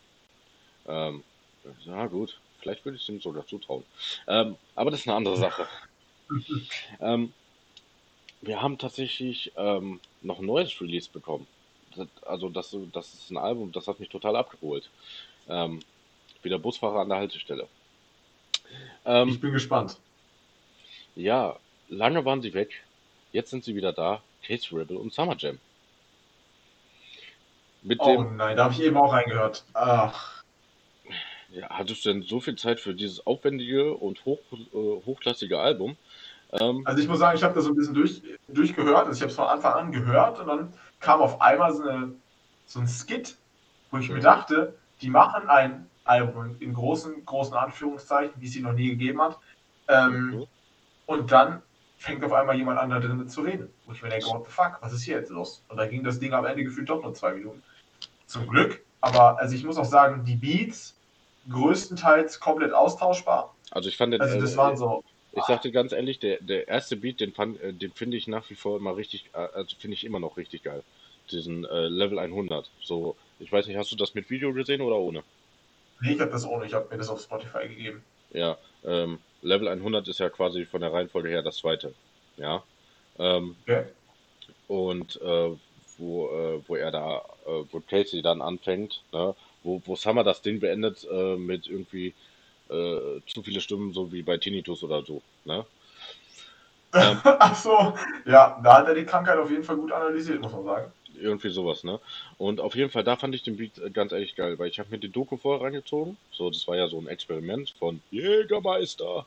ähm, 0.89 1.23
ja 1.85 2.07
gut, 2.07 2.41
vielleicht 2.67 2.85
würde 2.85 2.97
ich 2.97 3.03
es 3.03 3.09
ihm 3.09 3.21
sogar 3.21 3.47
zutrauen. 3.47 3.85
Ähm, 4.27 4.57
aber 4.75 4.91
das 4.91 5.01
ist 5.01 5.07
eine 5.07 5.17
andere 5.17 5.37
Sache. 5.37 5.69
ähm, 7.01 7.33
wir 8.41 8.61
haben 8.61 8.77
tatsächlich 8.77 9.53
ähm, 9.57 10.01
noch 10.23 10.41
ein 10.41 10.47
neues 10.47 10.81
Release 10.81 11.09
bekommen. 11.09 11.47
Das, 11.95 12.09
also 12.27 12.49
das, 12.49 12.77
das 12.93 13.15
ist 13.15 13.31
ein 13.31 13.37
Album, 13.37 13.71
das 13.71 13.87
hat 13.87 14.01
mich 14.01 14.09
total 14.09 14.35
abgeholt. 14.35 14.91
Ähm, 15.49 15.81
wieder 16.43 16.59
Busfahrer 16.59 17.01
an 17.01 17.09
der 17.09 17.19
Haltestelle. 17.19 17.69
Ähm, 19.05 19.29
ich 19.29 19.41
bin 19.41 19.53
gespannt. 19.53 19.99
Ja, 21.15 21.57
lange 21.89 22.25
waren 22.25 22.43
sie 22.43 22.53
weg. 22.53 22.83
Jetzt 23.33 23.51
sind 23.51 23.63
sie 23.63 23.77
wieder 23.77 23.93
da. 23.93 24.23
Case 24.45 24.77
Rebel 24.77 24.97
und 24.97 25.13
Summer 25.13 25.37
Jam. 25.39 25.59
Mit 27.83 28.01
oh 28.01 28.07
dem, 28.07 28.37
nein, 28.37 28.57
da 28.57 28.65
habe 28.65 28.75
ich 28.75 28.83
eben 28.83 28.97
auch 28.97 29.13
reingehört. 29.13 29.65
Ach. 29.73 30.36
Ja, 31.57 31.71
hattest 31.71 32.05
du 32.05 32.13
denn 32.13 32.23
so 32.23 32.39
viel 32.39 32.57
Zeit 32.57 32.81
für 32.81 32.95
dieses 32.95 33.27
aufwendige 33.27 33.95
und 33.95 34.23
hoch, 34.27 34.41
äh, 34.53 34.77
hochklassige 35.07 35.59
Album? 35.59 35.97
Ähm, 36.53 36.83
also 36.85 37.01
ich 37.01 37.09
muss 37.09 37.19
sagen, 37.19 37.35
ich 37.35 37.43
habe 37.43 37.55
das 37.55 37.65
so 37.65 37.71
ein 37.71 37.77
bisschen 37.77 37.95
durch, 37.95 38.23
durchgehört. 38.49 39.07
Also 39.07 39.13
ich 39.13 39.23
habe 39.23 39.31
es 39.31 39.37
von 39.37 39.47
Anfang 39.47 39.73
an 39.73 39.91
gehört 39.93 40.39
und 40.39 40.49
dann 40.49 40.73
kam 41.01 41.21
auf 41.21 41.41
einmal 41.41 41.73
so, 41.73 41.83
eine, 41.83 42.13
so 42.67 42.81
ein 42.81 42.87
Skit, 42.87 43.39
wo 43.91 43.97
ich 43.97 44.11
mir 44.11 44.21
dachte, 44.21 44.75
die 45.01 45.09
machen 45.09 45.49
ein 45.49 45.87
Album 46.05 46.57
in 46.61 46.75
großen, 46.75 47.25
großen 47.25 47.55
Anführungszeichen, 47.55 48.35
wie 48.39 48.47
es 48.47 48.53
sie 48.53 48.61
noch 48.61 48.75
nie 48.75 48.91
gegeben 48.91 49.23
hat. 49.23 49.39
Ähm, 49.89 50.35
okay. 50.35 50.49
Und 51.07 51.33
dann 51.33 51.63
fängt 51.97 52.23
auf 52.23 52.35
einmal 52.35 52.57
jemand 52.57 52.79
an, 52.79 52.91
da 52.91 53.01
drin 53.01 53.27
zu 53.31 53.41
reden. 53.41 53.71
Und 53.87 53.95
ich 53.95 54.03
mir 54.03 54.11
denke, 54.11 54.27
what 54.27 54.45
the 54.45 54.53
fuck, 54.53 54.77
was 54.83 54.93
ist 54.93 55.05
hier 55.05 55.17
jetzt 55.17 55.31
los? 55.31 55.65
Und 55.69 55.79
da 55.79 55.87
ging 55.87 56.05
das 56.05 56.19
Ding 56.19 56.35
am 56.35 56.45
Ende 56.45 56.65
gefühlt 56.65 56.91
doch 56.91 57.03
nur 57.03 57.15
zwei 57.15 57.33
Minuten. 57.33 57.63
Zum 58.27 58.47
Glück. 58.47 58.85
Aber 59.01 59.39
also 59.39 59.55
ich 59.55 59.65
muss 59.65 59.79
auch 59.79 59.85
sagen, 59.87 60.23
die 60.25 60.37
Beats 60.37 60.96
größtenteils 61.51 62.41
komplett 62.41 62.73
austauschbar. 62.73 63.55
Also 63.71 63.89
ich 63.89 63.97
fand 63.97 64.13
den, 64.13 64.21
also 64.21 64.41
das 64.41 64.55
äh, 64.55 64.57
waren 64.57 64.77
so. 64.77 65.05
Ich 65.33 65.45
sagte 65.45 65.71
ganz 65.71 65.93
ehrlich, 65.93 66.19
der, 66.19 66.39
der 66.41 66.67
erste 66.67 66.97
Beat, 66.97 67.21
den, 67.21 67.33
fand, 67.33 67.61
äh, 67.61 67.73
den 67.73 67.93
finde 67.93 68.17
ich 68.17 68.27
nach 68.27 68.49
wie 68.49 68.55
vor 68.55 68.79
immer 68.79 68.97
richtig, 68.97 69.31
äh, 69.35 69.39
also 69.39 69.77
finde 69.79 69.95
ich 69.95 70.05
immer 70.05 70.19
noch 70.19 70.37
richtig 70.37 70.63
geil. 70.63 70.83
Diesen 71.31 71.65
äh, 71.65 71.89
Level 71.89 72.19
100. 72.19 72.71
So, 72.81 73.17
ich 73.39 73.53
weiß 73.53 73.67
nicht, 73.67 73.77
hast 73.77 73.93
du 73.93 73.97
das 73.97 74.15
mit 74.15 74.31
Video 74.31 74.53
gesehen 74.53 74.81
oder 74.81 74.97
ohne? 74.97 75.23
Nee, 76.01 76.15
ich 76.15 76.21
habe 76.21 76.31
das 76.31 76.47
ohne, 76.47 76.65
ich 76.65 76.75
habe 76.75 76.89
mir 76.91 76.99
das 76.99 77.09
auf 77.09 77.21
Spotify 77.21 77.69
gegeben. 77.69 78.03
Ja, 78.31 78.57
ähm, 78.85 79.19
Level 79.43 79.69
100 79.69 80.09
ist 80.09 80.21
ja 80.21 80.31
quasi 80.31 80.65
von 80.65 80.81
der 80.81 80.93
Reihenfolge 80.93 81.29
her 81.29 81.43
das 81.43 81.59
zweite. 81.59 81.95
Ja. 82.37 82.63
Ähm, 83.19 83.57
okay. 83.63 83.85
Und 84.69 85.21
äh, 85.21 85.51
wo, 85.99 86.29
äh, 86.29 86.69
wo 86.69 86.77
er 86.77 86.91
da, 86.91 87.19
äh, 87.47 87.65
wo 87.71 87.81
Casey 87.81 88.23
dann 88.23 88.43
anfängt, 88.43 89.03
ne? 89.13 89.35
Wo, 89.67 89.83
wo 89.85 89.97
Summer 89.97 90.25
das 90.25 90.41
Ding 90.41 90.61
beendet 90.61 91.07
äh, 91.11 91.37
mit 91.37 91.67
irgendwie 91.67 92.15
äh, 92.71 93.21
zu 93.27 93.43
viele 93.43 93.61
Stimmen, 93.61 93.93
so 93.93 94.13
wie 94.13 94.23
bei 94.23 94.39
Tinnitus 94.39 94.83
oder 94.83 95.05
so. 95.05 95.21
Ne? 95.45 95.67
Ähm, 96.95 97.21
Ach 97.25 97.55
so, 97.55 97.95
ja, 98.25 98.61
da 98.63 98.79
hat 98.79 98.89
er 98.89 98.95
die 98.95 99.05
Krankheit 99.05 99.39
auf 99.39 99.51
jeden 99.51 99.65
Fall 99.65 99.77
gut 99.77 99.93
analysiert, 99.93 100.41
muss 100.41 100.53
man 100.53 100.65
sagen. 100.65 100.93
Irgendwie 101.19 101.51
sowas, 101.51 101.83
ne? 101.83 101.99
Und 102.37 102.61
auf 102.61 102.75
jeden 102.75 102.91
Fall, 102.91 103.03
da 103.03 103.17
fand 103.17 103.35
ich 103.35 103.43
den 103.43 103.57
Beat 103.57 103.79
äh, 103.79 103.91
ganz 103.91 104.13
ehrlich 104.13 104.37
geil, 104.37 104.59
weil 104.59 104.69
ich 104.69 104.79
habe 104.79 104.91
mir 104.91 104.99
die 104.99 105.09
Doku 105.09 105.37
vorher 105.37 105.65
reingezogen. 105.65 106.17
So, 106.31 106.51
das 106.51 106.67
war 106.69 106.77
ja 106.77 106.89
so 106.89 106.99
ein 106.99 107.07
Experiment 107.07 107.75
von 107.79 108.03
Jägermeister. 108.11 109.27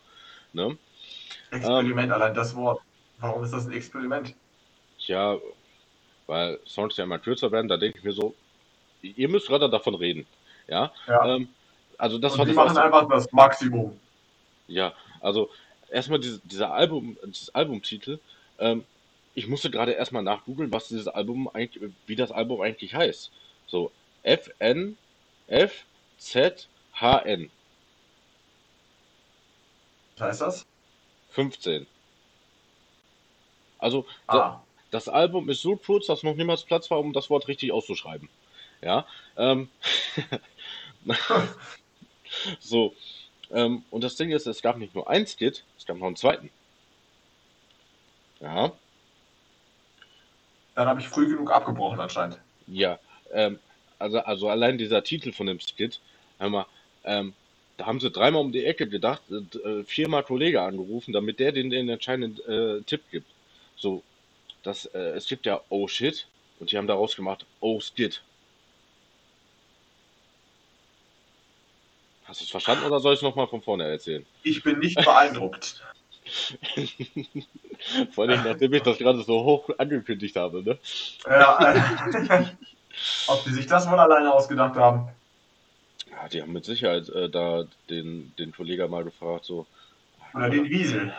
Ne? 0.53 0.77
Experiment, 1.51 2.07
ähm, 2.07 2.11
allein 2.11 2.33
das 2.33 2.55
Wort. 2.55 2.81
Warum 3.19 3.43
ist 3.43 3.53
das 3.53 3.65
ein 3.65 3.73
Experiment? 3.73 4.35
Ja, 4.99 5.37
weil 6.27 6.59
Songs 6.65 6.95
ja 6.97 7.05
immer 7.05 7.17
kürzer 7.17 7.51
werden, 7.51 7.67
da 7.67 7.77
denke 7.77 7.97
ich 7.97 8.03
mir 8.03 8.13
so, 8.13 8.35
ihr 9.01 9.29
müsst 9.29 9.47
gerade 9.47 9.69
davon 9.69 9.95
reden. 9.95 10.25
Ja. 10.67 10.91
ja. 11.07 11.35
Ähm, 11.35 11.49
also 11.97 12.17
das 12.17 12.37
Und 12.37 12.47
die 12.47 12.53
machen 12.53 12.75
so, 12.75 12.79
einfach 12.79 13.07
das 13.09 13.31
Maximum. 13.31 13.99
Ja, 14.67 14.93
also 15.21 15.49
erstmal 15.89 16.19
diese, 16.19 16.39
dieser 16.43 16.71
Album, 16.71 17.17
dieses 17.25 17.53
Albumtitel, 17.53 18.19
ähm, 18.59 18.85
ich 19.35 19.47
musste 19.47 19.69
gerade 19.69 19.93
erstmal 19.93 20.23
nachgoogeln, 20.23 20.71
was 20.71 20.87
dieses 20.87 21.07
Album 21.07 21.49
eigentlich, 21.53 21.91
wie 22.07 22.15
das 22.15 22.31
Album 22.31 22.61
eigentlich 22.61 22.93
heißt. 22.93 23.31
So, 23.67 23.91
F 24.23 24.51
N 24.59 24.97
F 25.47 25.85
Z 26.17 26.67
H 26.93 27.19
N. 27.19 27.49
Was 30.17 30.27
heißt 30.29 30.41
das? 30.41 30.65
15. 31.31 31.87
Also, 33.77 34.05
ah. 34.27 34.61
das, 34.91 35.05
das 35.05 35.13
Album 35.13 35.49
ist 35.49 35.61
so 35.61 35.77
kurz, 35.77 36.07
dass 36.07 36.23
noch 36.23 36.35
niemals 36.35 36.63
Platz 36.63 36.91
war, 36.91 36.99
um 36.99 37.13
das 37.13 37.29
Wort 37.29 37.47
richtig 37.47 37.71
auszuschreiben. 37.71 38.27
Ja. 38.81 39.05
Ähm, 39.37 39.69
so. 42.59 42.93
Ähm, 43.51 43.83
und 43.89 44.03
das 44.03 44.15
Ding 44.15 44.31
ist, 44.31 44.45
es 44.47 44.61
gab 44.61 44.77
nicht 44.77 44.93
nur 44.95 45.09
ein 45.09 45.25
Skit, 45.25 45.63
es 45.77 45.85
gab 45.85 45.97
noch 45.97 46.07
einen 46.07 46.15
zweiten. 46.15 46.49
Ja. 48.39 48.71
Dann 50.75 50.87
habe 50.87 51.01
ich 51.01 51.07
früh 51.07 51.27
genug 51.27 51.51
abgebrochen 51.51 51.99
anscheinend. 51.99 52.39
Ja. 52.67 52.99
Ähm, 53.31 53.59
also, 53.97 54.19
also 54.19 54.49
allein 54.49 54.77
dieser 54.77 55.03
Titel 55.03 55.31
von 55.31 55.47
dem 55.47 55.59
Skit, 55.59 55.99
hör 56.37 56.49
mal, 56.49 56.65
ähm, 57.03 57.33
da 57.77 57.85
haben 57.85 57.99
sie 57.99 58.11
dreimal 58.11 58.41
um 58.41 58.51
die 58.51 58.65
Ecke 58.65 58.87
gedacht, 58.87 59.21
äh, 59.31 59.83
viermal 59.83 60.23
Kollege 60.23 60.61
angerufen, 60.61 61.13
damit 61.13 61.39
der 61.39 61.51
den, 61.51 61.69
den 61.69 61.89
entscheidenden 61.89 62.39
äh, 62.47 62.81
Tipp 62.83 63.01
gibt. 63.11 63.27
So, 63.75 64.03
das, 64.63 64.85
äh, 64.87 65.11
es 65.15 65.27
gibt 65.27 65.45
ja 65.45 65.61
Oh 65.69 65.87
Shit 65.87 66.27
und 66.59 66.71
die 66.71 66.77
haben 66.77 66.87
daraus 66.87 67.15
gemacht 67.15 67.45
Oh 67.61 67.79
Skit. 67.79 68.21
Hast 72.29 72.41
du 72.41 72.43
es 72.43 72.51
verstanden 72.51 72.85
oder 72.85 72.99
soll 72.99 73.13
ich 73.13 73.19
es 73.19 73.23
nochmal 73.23 73.47
von 73.47 73.63
vorne 73.63 73.85
erzählen? 73.85 74.23
Ich 74.43 74.61
bin 74.61 74.77
nicht 74.77 75.03
beeindruckt. 75.03 75.81
Vor 78.11 78.25
allem, 78.25 78.43
nachdem 78.43 78.71
ich 78.71 78.83
das 78.83 78.99
gerade 78.99 79.23
so 79.23 79.43
hoch 79.43 79.67
angekündigt 79.79 80.35
habe, 80.35 80.61
ne? 80.61 80.77
Ja, 81.25 81.73
äh, 81.73 82.45
ob 83.27 83.43
die 83.45 83.49
sich 83.49 83.65
das 83.65 83.89
wohl 83.89 83.97
alleine 83.97 84.31
ausgedacht 84.31 84.75
haben. 84.75 85.09
Ja, 86.11 86.27
die 86.27 86.43
haben 86.43 86.53
mit 86.53 86.65
Sicherheit 86.65 87.09
äh, 87.09 87.31
da 87.31 87.63
den, 87.89 88.31
den 88.37 88.51
Kollegen 88.51 88.91
mal 88.91 89.03
gefragt, 89.03 89.45
so. 89.45 89.65
Oder 90.35 90.51
den 90.51 90.69
Wiesel. 90.69 91.11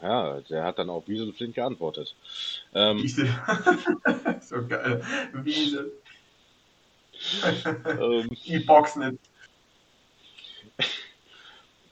Ja, 0.00 0.40
der 0.48 0.64
hat 0.64 0.78
dann 0.78 0.88
auch 0.88 1.06
Wiesel 1.06 1.34
flink 1.34 1.56
geantwortet. 1.56 2.14
Ähm, 2.74 3.02
Wiesel. 3.02 3.28
so 4.40 4.66
geil. 4.66 5.04
Wiesel. 5.34 5.92
ähm, 7.84 8.30
die 8.46 8.60
Boxen 8.60 9.18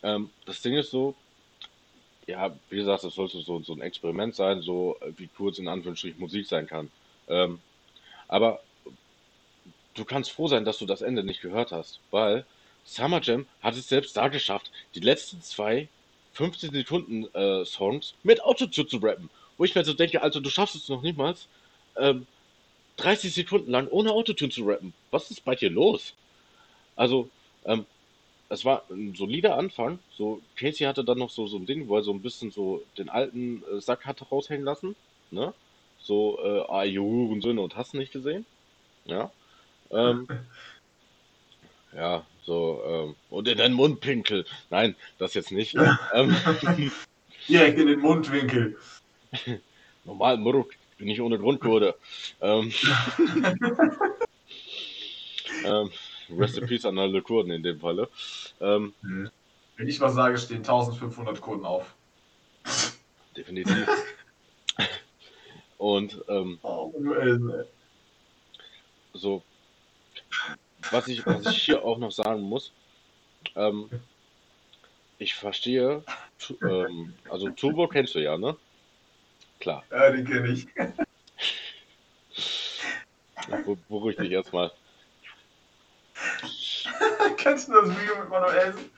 ähm, 0.02 0.30
das 0.46 0.62
Ding 0.62 0.74
ist 0.74 0.90
so, 0.90 1.14
ja, 2.26 2.54
wie 2.68 2.76
gesagt, 2.76 3.04
das 3.04 3.14
sollte 3.14 3.40
so, 3.40 3.60
so 3.60 3.72
ein 3.72 3.80
Experiment 3.80 4.34
sein, 4.34 4.62
so 4.62 4.96
wie 5.16 5.28
kurz 5.28 5.58
in 5.58 5.68
Anführungsstrichen 5.68 6.20
Musik 6.20 6.46
sein 6.46 6.66
kann. 6.66 6.90
Ähm, 7.28 7.60
aber 8.28 8.60
du 9.94 10.04
kannst 10.04 10.30
froh 10.30 10.48
sein, 10.48 10.64
dass 10.64 10.78
du 10.78 10.86
das 10.86 11.02
Ende 11.02 11.24
nicht 11.24 11.40
gehört 11.40 11.72
hast, 11.72 12.00
weil 12.10 12.44
Summer 12.84 13.20
Jam 13.22 13.46
hat 13.60 13.74
es 13.74 13.88
selbst 13.88 14.16
da 14.16 14.28
geschafft, 14.28 14.70
die 14.94 15.00
letzten 15.00 15.42
zwei 15.42 15.88
15 16.34 16.70
Sekunden 16.72 17.34
äh, 17.34 17.64
Songs 17.64 18.14
mit 18.22 18.42
Autotune 18.42 18.86
zu 18.86 18.98
rappen. 18.98 19.30
Wo 19.58 19.64
ich 19.64 19.74
mir 19.74 19.84
so 19.84 19.92
denke, 19.92 20.22
also 20.22 20.40
du 20.40 20.48
schaffst 20.48 20.76
es 20.76 20.88
noch 20.88 21.02
niemals, 21.02 21.48
ähm, 21.96 22.26
30 22.96 23.32
Sekunden 23.32 23.70
lang 23.70 23.88
ohne 23.88 24.12
Autotune 24.12 24.50
zu 24.50 24.64
rappen. 24.64 24.94
Was 25.10 25.30
ist 25.30 25.44
bei 25.44 25.54
dir 25.54 25.70
los? 25.70 26.14
Also, 26.96 27.28
ähm, 27.64 27.84
es 28.50 28.64
war 28.64 28.82
ein 28.90 29.14
solider 29.14 29.56
Anfang. 29.56 30.00
So, 30.10 30.42
Casey 30.56 30.84
hatte 30.84 31.04
dann 31.04 31.18
noch 31.18 31.30
so, 31.30 31.46
so 31.46 31.56
ein 31.56 31.66
Ding, 31.66 31.88
wo 31.88 31.96
er 31.96 32.02
so 32.02 32.12
ein 32.12 32.20
bisschen 32.20 32.50
so 32.50 32.84
den 32.98 33.08
alten 33.08 33.62
äh, 33.64 33.80
Sack 33.80 34.04
hatte 34.04 34.24
raushängen 34.24 34.64
lassen. 34.64 34.96
Ne? 35.30 35.54
So, 36.00 36.38
äh, 36.42 36.64
ah, 36.68 36.84
Söhne 36.84 37.60
und 37.60 37.76
hast 37.76 37.94
nicht 37.94 38.12
gesehen. 38.12 38.44
Ja. 39.04 39.30
Ähm, 39.92 40.26
ja, 41.94 42.26
so, 42.42 42.82
ähm, 42.84 43.14
und 43.30 43.46
in 43.46 43.58
den 43.58 43.72
Mundpinkel. 43.72 44.44
Nein, 44.68 44.96
das 45.18 45.34
jetzt 45.34 45.52
nicht. 45.52 45.76
ähm, 46.12 46.36
Direkt 47.48 47.78
in 47.78 47.86
den 47.86 48.00
Mundwinkel. 48.00 48.76
Normal, 50.04 50.38
Muruk, 50.38 50.72
bin 50.98 51.08
ich 51.08 51.20
ohne 51.20 51.38
Grundcode. 51.38 51.94
Ähm, 52.40 52.72
ähm, 55.64 55.90
Peace 56.66 56.84
an 56.84 56.98
alle 56.98 57.22
Kurden 57.22 57.52
in 57.52 57.62
dem 57.62 57.80
Falle. 57.80 58.08
Ähm, 58.60 58.94
mhm. 59.02 59.30
Wenn 59.76 59.88
ich 59.88 60.00
was 60.00 60.14
sage, 60.14 60.38
stehen 60.38 60.58
1500 60.58 61.40
Kurden 61.40 61.64
auf. 61.64 61.94
Definitiv. 63.36 63.88
Und 65.78 66.22
ähm, 66.28 66.58
oh, 66.62 66.92
so, 69.14 69.42
was 70.90 71.08
ich, 71.08 71.24
was 71.24 71.46
ich 71.46 71.62
hier 71.62 71.82
auch 71.84 71.96
noch 71.98 72.12
sagen 72.12 72.42
muss, 72.42 72.72
ähm, 73.56 73.88
ich 75.18 75.34
verstehe, 75.34 76.04
ähm, 76.62 77.14
also 77.30 77.48
Turbo 77.50 77.88
kennst 77.88 78.14
du 78.14 78.18
ja, 78.18 78.36
ne? 78.36 78.56
Klar. 79.58 79.84
Ja, 79.90 80.10
den 80.10 80.26
kenne 80.26 80.48
ich. 80.48 80.66
Beruhig 83.88 84.16
dich 84.16 84.32
erstmal. 84.32 84.70
Kennst 87.50 87.66
du 87.66 87.72
das 87.72 87.90
Video 87.90 88.16
mit 88.16 88.28
Manuelsen, 88.28 88.90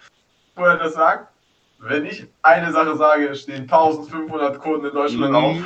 wo 0.57 0.65
er 0.65 0.77
das 0.77 0.93
sagt? 0.93 1.33
Wenn 1.79 2.05
ich 2.05 2.27
eine 2.43 2.71
Sache 2.71 2.95
sage, 2.99 3.35
stehen 3.35 3.63
1500 3.63 4.59
Kurden 4.59 4.89
in 4.89 4.95
Deutschland 4.95 5.35
auf. 5.35 5.57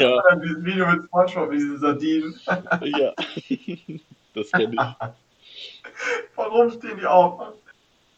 Ja. 0.00 0.22
Dann 0.30 0.40
dieses 0.40 0.64
Video 0.64 0.86
mit 0.86 1.04
Spongebob, 1.04 1.50
diese 1.50 1.76
Sardinen. 1.76 2.40
ja, 2.46 3.12
das 4.32 4.50
kenne 4.52 4.72
ich. 4.72 4.80
Warum 6.34 6.70
stehen 6.70 6.96
die 6.96 7.04
auf? 7.04 7.52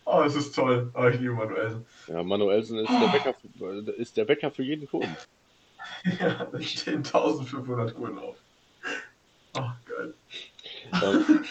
Oh, 0.05 0.23
es 0.23 0.37
ist 0.37 0.55
toll. 0.55 0.89
Oh, 0.95 1.05
ich 1.07 1.18
liebe 1.18 1.35
Manuelsen. 1.35 1.85
Ja, 2.07 2.23
Manuelsen 2.23 2.79
ist, 2.79 2.91
der 2.93 3.09
Bäcker, 3.09 3.35
ist 3.97 4.16
der 4.16 4.25
Bäcker 4.25 4.53
für 4.53 4.62
jeden 4.62 4.89
Kunden. 4.89 5.16
ja, 6.20 6.45
da 6.45 6.61
stehen 6.61 6.99
1500 6.99 7.93
Kunden 7.93 8.20
auf. 8.20 8.37
Oh, 9.57 9.70
geil. 9.85 10.14
Ähm, 11.03 11.45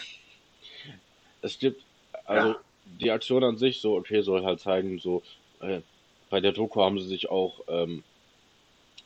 es 1.42 1.58
gibt, 1.58 1.82
also 2.24 2.48
ja. 2.48 2.60
die 3.00 3.10
Aktion 3.10 3.44
an 3.44 3.56
sich, 3.56 3.80
so, 3.80 3.96
okay, 3.96 4.22
soll 4.22 4.44
halt 4.44 4.60
zeigen, 4.60 4.98
so, 4.98 5.22
äh, 5.60 5.80
bei 6.30 6.40
der 6.40 6.52
Doku 6.52 6.80
haben 6.80 6.98
sie 6.98 7.06
sich 7.06 7.30
auch 7.30 7.60
ähm, 7.68 8.02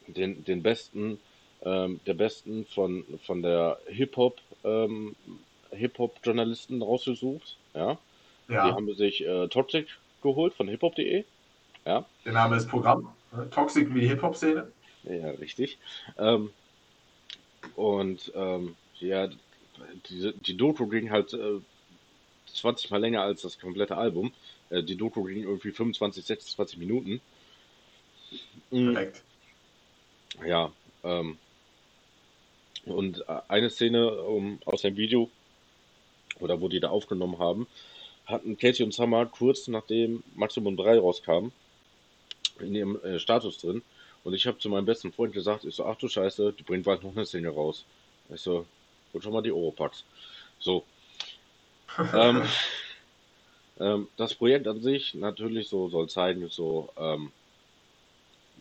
den, 0.06 0.44
den 0.44 0.62
besten, 0.62 1.18
ähm, 1.62 2.00
der 2.06 2.14
besten 2.14 2.66
von, 2.66 3.04
von 3.24 3.42
der 3.42 3.78
Hip-Hop, 3.88 4.40
ähm, 4.64 5.16
Hip-Hop-Journalisten 5.70 6.82
rausgesucht, 6.82 7.56
ja. 7.74 7.98
ja. 8.48 8.68
Die 8.68 8.74
haben 8.74 8.94
sich 8.94 9.26
äh, 9.26 9.48
Toxic 9.48 9.88
geholt 10.22 10.54
von 10.54 10.68
hiphop.de, 10.68 11.24
ja. 11.84 12.04
Der 12.24 12.32
Name 12.32 12.56
ist 12.56 12.68
Programm, 12.68 13.12
ne? 13.32 13.48
Toxic 13.50 13.92
wie 13.94 14.02
die 14.02 14.08
Hip-Hop-Szene. 14.08 14.70
Ja, 15.04 15.30
richtig. 15.30 15.78
Ähm, 16.18 16.50
und 17.74 18.32
ähm, 18.34 18.76
ja, 19.00 19.28
die, 20.08 20.32
die 20.46 20.56
Doku 20.56 20.86
ging 20.86 21.10
halt 21.10 21.32
äh, 21.32 21.60
20 22.56 22.90
mal 22.90 23.00
länger 23.00 23.22
als 23.22 23.42
das 23.42 23.58
komplette 23.58 23.96
Album. 23.96 24.32
Äh, 24.70 24.82
die 24.82 24.96
Doku 24.96 25.22
ging 25.24 25.42
irgendwie 25.42 25.70
25, 25.70 26.24
26 26.24 26.78
Minuten. 26.78 27.20
Mhm. 28.70 28.94
Perfekt. 28.94 29.22
Ja, 30.46 30.72
ähm, 31.04 31.38
und 32.84 33.20
äh, 33.28 33.40
eine 33.48 33.70
Szene 33.70 34.22
um, 34.22 34.58
aus 34.64 34.82
dem 34.82 34.96
Video, 34.96 35.30
oder 36.40 36.60
wo 36.60 36.68
die 36.68 36.80
da 36.80 36.90
aufgenommen 36.90 37.38
haben, 37.38 37.66
hatten 38.26 38.58
Casey 38.58 38.84
und 38.84 38.92
Summer 38.92 39.26
kurz 39.26 39.68
nachdem 39.68 40.22
Maximum 40.34 40.76
3 40.76 40.98
rauskam, 40.98 41.48
in 42.60 42.74
ihrem 42.74 43.00
äh, 43.02 43.18
Status 43.18 43.58
drin. 43.58 43.82
Und 44.24 44.34
ich 44.34 44.46
habe 44.46 44.58
zu 44.58 44.68
meinem 44.68 44.86
besten 44.86 45.12
Freund 45.12 45.32
gesagt, 45.32 45.64
ich 45.64 45.74
so, 45.74 45.84
ach 45.84 45.96
du 45.96 46.08
Scheiße, 46.08 46.52
die 46.52 46.64
bringt 46.64 46.84
bald 46.84 47.04
noch 47.04 47.14
eine 47.14 47.26
Szene 47.26 47.48
raus. 47.48 47.84
Ich 48.34 48.40
so, 48.40 48.66
hol 49.12 49.22
schon 49.22 49.32
mal 49.32 49.42
die 49.42 49.52
Oropax. 49.52 50.04
So. 50.58 50.84
Ähm, 52.14 52.42
ähm, 53.80 54.08
das 54.16 54.34
Projekt 54.34 54.66
an 54.66 54.80
sich 54.80 55.14
natürlich 55.14 55.68
so 55.68 55.88
soll 55.88 56.08
zeigen, 56.08 56.48
so, 56.48 56.90
ähm, 56.96 57.32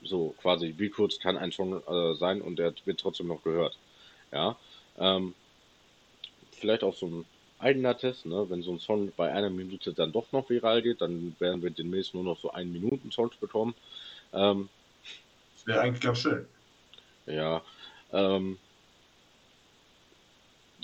so 0.03 0.36
quasi, 0.41 0.73
wie 0.78 0.89
kurz 0.89 1.19
kann 1.19 1.38
ein 1.38 1.51
Song 1.51 1.82
äh, 1.88 2.15
sein 2.15 2.41
und 2.41 2.57
der 2.57 2.73
wird 2.86 2.99
trotzdem 2.99 3.28
noch 3.28 3.43
gehört. 3.43 3.78
Ja. 4.32 4.57
Ähm, 4.97 5.34
vielleicht 6.51 6.84
auch 6.84 6.95
so 6.95 7.07
ein 7.07 7.26
eigener 7.59 7.97
Test, 7.97 8.26
ne? 8.26 8.45
wenn 8.49 8.61
so 8.61 8.71
ein 8.71 8.80
Song 8.80 9.11
bei 9.15 9.32
einer 9.32 9.49
Minute 9.49 9.93
dann 9.93 10.11
doch 10.11 10.32
noch 10.32 10.49
viral 10.49 10.82
geht, 10.82 11.01
dann 11.01 11.36
werden 11.39 11.61
wir 11.61 11.69
demnächst 11.69 12.13
nur 12.13 12.23
noch 12.23 12.39
so 12.39 12.51
einen 12.51 12.71
Minuten 12.71 13.11
Songs 13.11 13.36
bekommen. 13.38 13.76
Ähm, 14.34 14.69
das 15.55 15.67
wäre 15.67 15.82
eigentlich 15.82 16.01
ganz 16.01 16.19
schön. 16.19 16.45
Ja. 17.26 17.61
Ähm, 18.11 18.57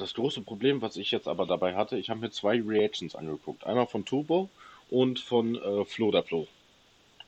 das 0.02 0.14
große 0.14 0.42
Problem, 0.42 0.82
was 0.82 0.98
ich 0.98 1.12
jetzt 1.12 1.28
aber 1.28 1.46
dabei 1.46 1.76
hatte, 1.76 1.98
ich 1.98 2.10
habe 2.10 2.20
mir 2.20 2.32
zwei 2.32 2.62
Reactions 2.62 3.16
angeguckt. 3.16 3.66
Einmal 3.66 3.88
von 3.88 4.06
Turbo 4.06 4.50
und 4.90 5.20
von 5.20 5.56
äh, 5.56 5.86
Flo. 5.86 6.48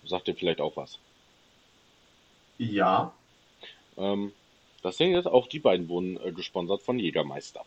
Sagt 0.05 0.27
ihr 0.27 0.35
vielleicht 0.35 0.59
auch 0.59 0.75
was? 0.75 0.99
Ja. 2.57 3.13
Ähm, 3.97 4.33
das 4.81 4.97
Ding 4.97 5.15
ist, 5.15 5.27
auch 5.27 5.47
die 5.47 5.59
beiden 5.59 5.87
wurden 5.87 6.17
äh, 6.17 6.31
gesponsert 6.31 6.81
von 6.81 6.99
Jägermeister. 6.99 7.63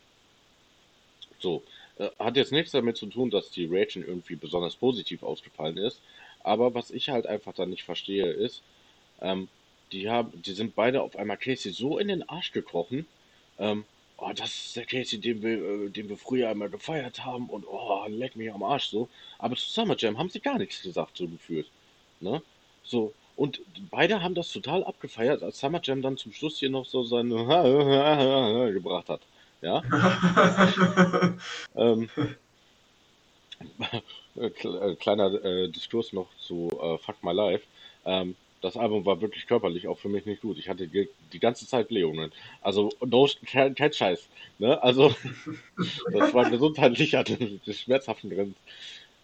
So, 1.39 1.63
äh, 1.97 2.09
hat 2.19 2.35
jetzt 2.35 2.51
nichts 2.51 2.71
damit 2.71 2.97
zu 2.97 3.07
tun, 3.07 3.29
dass 3.29 3.49
die 3.49 3.65
Reaction 3.65 4.03
irgendwie 4.03 4.35
besonders 4.35 4.75
positiv 4.75 5.23
ausgefallen 5.23 5.77
ist. 5.77 6.01
Aber 6.43 6.73
was 6.73 6.91
ich 6.91 7.09
halt 7.09 7.27
einfach 7.27 7.53
dann 7.53 7.69
nicht 7.69 7.83
verstehe, 7.83 8.27
ist, 8.27 8.61
ähm, 9.21 9.47
die 9.91 10.09
haben, 10.09 10.41
die 10.41 10.53
sind 10.53 10.75
beide 10.75 11.01
auf 11.01 11.15
einmal 11.15 11.37
Casey 11.37 11.71
so 11.71 11.97
in 11.97 12.07
den 12.07 12.27
Arsch 12.27 12.51
gekrochen, 12.51 13.05
ähm, 13.57 13.85
oh, 14.17 14.31
das 14.35 14.49
ist 14.49 14.75
der 14.75 14.85
Casey, 14.85 15.19
den 15.19 15.41
wir, 15.41 15.85
äh, 15.85 15.89
den 15.89 16.09
wir 16.09 16.17
früher 16.17 16.49
einmal 16.49 16.69
gefeiert 16.69 17.23
haben 17.25 17.49
und 17.49 17.65
oh, 17.67 18.05
leck 18.07 18.35
mich 18.35 18.51
am 18.51 18.63
Arsch 18.63 18.87
so. 18.87 19.09
Aber 19.39 19.55
zu 19.55 19.69
Summer 19.69 19.95
Jam 19.97 20.17
haben 20.17 20.29
sie 20.29 20.39
gar 20.39 20.57
nichts 20.57 20.81
gesagt, 20.81 21.17
so 21.17 21.27
gefühlt. 21.27 21.67
Ne? 22.19 22.41
So, 22.83 23.13
und 23.35 23.61
beide 23.91 24.23
haben 24.23 24.35
das 24.35 24.51
total 24.51 24.83
abgefeiert, 24.83 25.43
als 25.43 25.59
Summer 25.59 25.79
Jam 25.83 26.01
dann 26.01 26.17
zum 26.17 26.33
Schluss 26.33 26.57
hier 26.59 26.69
noch 26.69 26.85
so 26.85 27.03
seine 27.03 27.35
gebracht 28.73 29.09
hat. 29.09 29.21
Ja. 29.61 29.83
ähm, 31.75 32.09
äh, 34.35 34.49
kleiner 34.95 35.33
äh, 35.43 35.69
Diskurs 35.69 36.13
noch 36.13 36.27
zu 36.37 36.69
äh, 36.81 36.97
Fuck 36.99 37.23
My 37.23 37.33
Life. 37.33 37.65
Ähm, 38.05 38.35
das 38.67 38.77
Album 38.77 39.05
war 39.05 39.21
wirklich 39.21 39.47
körperlich 39.47 39.87
auch 39.87 39.97
für 39.97 40.09
mich 40.09 40.25
nicht 40.25 40.41
gut. 40.41 40.57
Ich 40.57 40.69
hatte 40.69 40.87
die, 40.87 41.09
die 41.33 41.39
ganze 41.39 41.67
Zeit 41.67 41.87
Blähungen. 41.87 42.31
Also, 42.61 42.89
no, 43.05 43.27
kein, 43.45 43.75
kein 43.75 43.93
Scheiß. 43.93 44.27
Ne? 44.59 44.81
Also, 44.81 45.15
das 46.11 46.33
war 46.33 46.49
gesundheitlich, 46.49 47.15
hatte 47.15 47.59
das 47.65 47.79
schmerzhaften 47.79 48.29
Grenzen. 48.29 48.55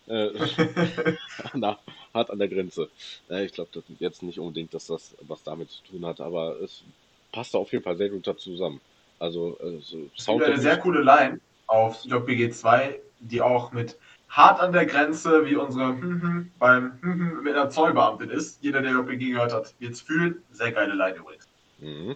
Äh, 0.08 0.30
na, 1.54 1.80
hart 2.14 2.30
an 2.30 2.40
der 2.40 2.48
Grenze. 2.48 2.90
Äh, 3.30 3.46
ich 3.46 3.54
glaube 3.54 3.84
jetzt 4.00 4.24
nicht 4.24 4.40
unbedingt, 4.40 4.74
dass 4.74 4.88
das 4.88 5.16
was 5.22 5.44
damit 5.44 5.72
zu 5.72 5.84
tun 5.84 6.06
hat, 6.06 6.20
aber 6.20 6.60
es 6.62 6.84
passte 7.32 7.58
auf 7.58 7.72
jeden 7.72 7.84
Fall 7.84 7.98
sehr 7.98 8.10
gut 8.10 8.26
dazu 8.26 8.52
zusammen. 8.52 8.82
Also, 9.20 9.58
äh, 9.60 9.80
so 9.82 10.10
es 10.18 10.26
gibt 10.26 10.44
eine 10.44 10.60
sehr 10.60 10.78
coole 10.78 11.02
Line 11.02 11.40
auf 11.68 12.04
JPG 12.06 12.50
2, 12.52 13.00
die 13.20 13.42
auch 13.42 13.72
mit 13.72 13.98
hart 14.34 14.60
an 14.60 14.72
der 14.74 14.86
Grenze, 14.88 15.46
wie 15.46 15.56
unsere 15.56 15.90
hm, 15.90 16.22
hm, 16.22 16.52
beim 16.58 17.00
hm, 17.02 17.44
mit 17.44 17.56
einer 17.56 17.70
Zollbeamtin 17.70 18.30
ist. 18.32 18.64
Jeder, 18.64 18.82
der 18.82 18.92
JPG 18.92 19.32
gehört 19.32 19.54
hat, 19.54 19.74
wird 19.80 19.94
es 19.94 20.02
fühlen. 20.02 20.44
Sehr 20.52 20.72
geile 20.72 20.96
Line 20.96 21.18
übrigens. 21.18 21.48
Mhm. 21.78 22.16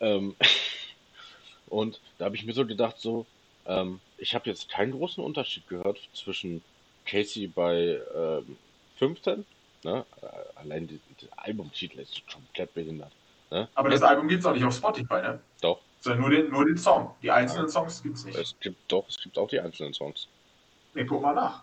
Ähm, 0.00 0.36
und 1.68 2.00
da 2.18 2.26
habe 2.26 2.36
ich 2.36 2.44
mir 2.44 2.52
so 2.52 2.66
gedacht, 2.66 2.98
so, 2.98 3.24
ähm, 3.66 4.00
ich 4.18 4.34
habe 4.34 4.48
jetzt 4.48 4.68
keinen 4.68 4.92
großen 4.92 5.24
Unterschied 5.24 5.66
gehört 5.68 5.98
zwischen 6.12 6.62
Casey 7.06 7.46
bei 7.46 7.98
ähm, 8.14 8.58
15, 8.98 9.46
ne? 9.84 10.04
Äh, 10.20 10.26
allein 10.60 10.86
der 10.86 10.98
Albumtitel 11.36 12.00
ist 12.00 12.22
komplett 12.30 12.74
behindert. 12.74 13.12
Ne? 13.50 13.68
Aber 13.74 13.88
das 13.88 14.02
Album 14.02 14.28
gibt 14.28 14.40
es 14.40 14.46
auch 14.46 14.52
nicht 14.52 14.64
auf 14.64 14.74
Spotify, 14.74 15.22
ne? 15.22 15.40
Doch. 15.62 15.80
Sondern 16.00 16.20
nur 16.20 16.30
den, 16.30 16.50
nur 16.50 16.64
den 16.64 16.78
Song. 16.78 17.14
Die 17.22 17.30
einzelnen. 17.30 17.68
Songs 17.68 18.02
gibt 18.02 18.16
es 18.16 18.24
nicht. 18.24 18.38
Es 18.38 18.54
gibt 18.60 18.90
doch, 18.90 19.08
es 19.08 19.20
gibt 19.20 19.36
auch 19.38 19.48
die 19.48 19.60
einzelnen 19.60 19.94
Songs. 19.94 20.28
Nee, 20.94 21.04
guck 21.04 21.22
mal 21.22 21.34
nach. 21.34 21.62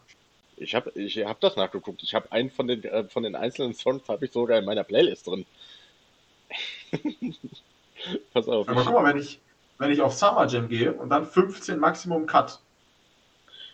Ich 0.58 0.76
habe 0.76 0.92
ich 0.92 1.18
hab 1.18 1.40
das 1.42 1.56
nachgeguckt. 1.56 2.04
Ich 2.04 2.14
habe 2.14 2.32
einen 2.32 2.50
von 2.50 2.68
den, 2.68 2.84
äh, 2.84 3.06
von 3.06 3.24
den 3.24 3.36
einzelnen 3.36 3.74
Songs 3.74 4.08
habe 4.08 4.26
ich 4.26 4.32
sogar 4.32 4.60
in 4.60 4.66
meiner 4.66 4.84
Playlist 4.84 5.28
drin. 5.28 5.46
Pass 8.34 8.48
auf. 8.48 8.68
Aber 8.68 8.84
guck 8.84 8.94
mal, 8.94 9.14
wenn 9.14 9.22
ich, 9.22 9.40
wenn 9.78 9.92
ich 9.92 10.02
auf 10.02 10.14
Summer 10.14 10.48
Jam 10.48 10.68
gehe 10.70 10.94
und 10.94 11.10
dann 11.10 11.26
15 11.26 11.80
Maximum 11.80 12.26
Cut. 12.26 12.60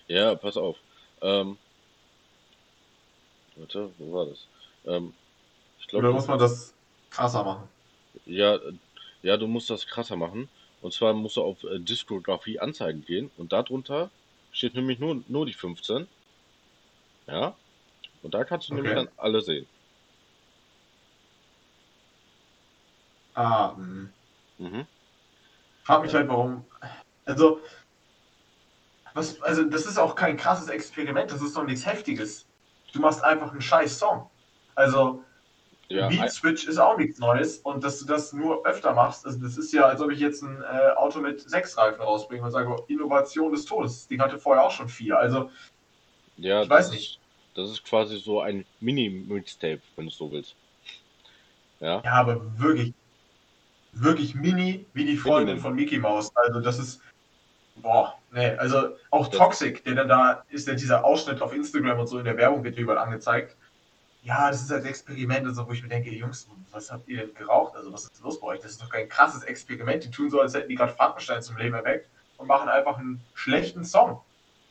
Ja, 0.07 0.35
pass 0.35 0.57
auf. 0.57 0.77
Ähm, 1.21 1.57
warte, 3.55 3.91
wo 3.97 4.13
war 4.13 4.25
das? 4.25 4.47
Ähm, 4.85 5.13
ich 5.79 5.87
glaub, 5.87 6.03
Oder 6.03 6.11
muss 6.11 6.27
man 6.27 6.39
das 6.39 6.73
krasser 7.09 7.43
machen? 7.43 7.67
Ja, 8.25 8.59
ja, 9.23 9.37
du 9.37 9.47
musst 9.47 9.69
das 9.69 9.87
krasser 9.87 10.15
machen. 10.15 10.49
Und 10.81 10.93
zwar 10.93 11.13
musst 11.13 11.37
du 11.37 11.43
auf 11.43 11.63
äh, 11.63 11.79
Diskografie 11.79 12.59
anzeigen 12.59 13.05
gehen 13.05 13.29
und 13.37 13.53
darunter 13.53 14.09
steht 14.51 14.73
nämlich 14.73 14.99
nur, 14.99 15.23
nur 15.27 15.45
die 15.45 15.53
15. 15.53 16.07
Ja. 17.27 17.55
Und 18.23 18.33
da 18.33 18.43
kannst 18.43 18.69
du 18.69 18.73
okay. 18.73 18.81
nämlich 18.81 19.05
dann 19.05 19.13
alle 19.17 19.41
sehen. 19.41 19.67
Ah, 23.33 23.73
mh. 23.77 24.09
mhm. 24.57 24.87
Frag 25.83 26.03
mich 26.03 26.13
halt, 26.13 26.27
warum. 26.27 26.65
Also, 27.25 27.61
was, 29.13 29.41
also, 29.41 29.63
das 29.63 29.85
ist 29.85 29.97
auch 29.97 30.15
kein 30.15 30.37
krasses 30.37 30.69
Experiment, 30.69 31.31
das 31.31 31.41
ist 31.41 31.55
doch 31.55 31.63
nichts 31.63 31.85
Heftiges. 31.85 32.45
Du 32.93 32.99
machst 32.99 33.23
einfach 33.23 33.51
einen 33.51 33.61
scheiß 33.61 33.97
Song. 33.97 34.29
Also, 34.75 35.23
ja, 35.91 36.07
Beat 36.07 36.31
Switch 36.31 36.67
ist 36.67 36.77
auch 36.77 36.97
nichts 36.97 37.19
Neues 37.19 37.57
und 37.59 37.83
dass 37.83 37.99
du 37.99 38.05
das 38.05 38.33
nur 38.33 38.65
öfter 38.65 38.93
machst, 38.93 39.25
also 39.25 39.39
das 39.39 39.57
ist 39.57 39.73
ja, 39.73 39.83
als 39.83 40.01
ob 40.01 40.11
ich 40.11 40.19
jetzt 40.19 40.41
ein 40.41 40.61
äh, 40.61 40.91
Auto 40.95 41.19
mit 41.19 41.41
sechs 41.41 41.77
Reifen 41.77 42.01
rausbringe 42.01 42.43
und 42.43 42.51
sage, 42.51 42.75
Innovation 42.87 43.51
des 43.51 43.65
Todes. 43.65 43.93
Das 43.93 44.07
Ding 44.07 44.21
hatte 44.21 44.37
vorher 44.37 44.63
auch 44.63 44.71
schon 44.71 44.89
vier. 44.89 45.17
Also, 45.17 45.49
ja, 46.37 46.63
ich 46.63 46.69
weiß 46.69 46.91
nicht. 46.91 47.15
Ist, 47.15 47.57
das 47.57 47.69
ist 47.69 47.83
quasi 47.83 48.17
so 48.17 48.41
ein 48.41 48.65
Mini-Mixtape, 48.79 49.81
wenn 49.95 50.05
du 50.05 50.11
so 50.11 50.31
willst. 50.31 50.55
Ja. 51.79 52.01
ja, 52.05 52.13
aber 52.13 52.41
wirklich, 52.59 52.93
wirklich 53.91 54.35
mini 54.35 54.85
wie 54.93 55.05
die 55.05 55.17
Freundin 55.17 55.59
von 55.59 55.75
Mickey 55.75 55.97
Mouse. 55.97 56.31
Also, 56.35 56.61
das 56.61 56.79
ist, 56.79 57.01
boah, 57.75 58.17
nee, 58.31 58.51
also 58.51 58.95
auch 59.09 59.27
Toxic, 59.27 59.83
der 59.83 59.95
dann 59.95 60.07
da 60.07 60.45
ist, 60.49 60.67
ja 60.67 60.75
dieser 60.75 61.03
Ausschnitt 61.03 61.41
auf 61.41 61.53
Instagram 61.53 61.99
und 61.99 62.07
so 62.07 62.19
in 62.19 62.25
der 62.25 62.37
Werbung 62.37 62.63
wird 62.63 62.77
überall 62.77 62.99
angezeigt 62.99 63.57
ja, 64.23 64.51
das 64.51 64.61
ist 64.61 64.71
halt 64.71 64.85
Experiment 64.85 65.47
und 65.47 65.55
so, 65.55 65.67
wo 65.67 65.71
ich 65.71 65.81
mir 65.81 65.89
denke, 65.89 66.11
Jungs, 66.11 66.47
was 66.71 66.91
habt 66.91 67.07
ihr 67.07 67.25
denn 67.25 67.33
geraucht? 67.33 67.75
Also 67.75 67.91
was 67.91 68.05
ist 68.05 68.21
los 68.21 68.39
bei 68.39 68.47
euch? 68.47 68.59
Das 68.59 68.71
ist 68.71 68.81
doch 68.81 68.89
kein 68.89 69.09
krasses 69.09 69.43
Experiment. 69.43 70.03
Die 70.03 70.11
tun 70.11 70.29
so, 70.29 70.39
als 70.39 70.53
hätten 70.53 70.69
die 70.69 70.75
gerade 70.75 70.93
Frankenstein 70.93 71.41
zum 71.41 71.57
Leben 71.57 71.73
erweckt 71.73 72.07
und 72.37 72.47
machen 72.47 72.69
einfach 72.69 72.97
einen 72.97 73.21
schlechten 73.33 73.83
Song. 73.83 74.21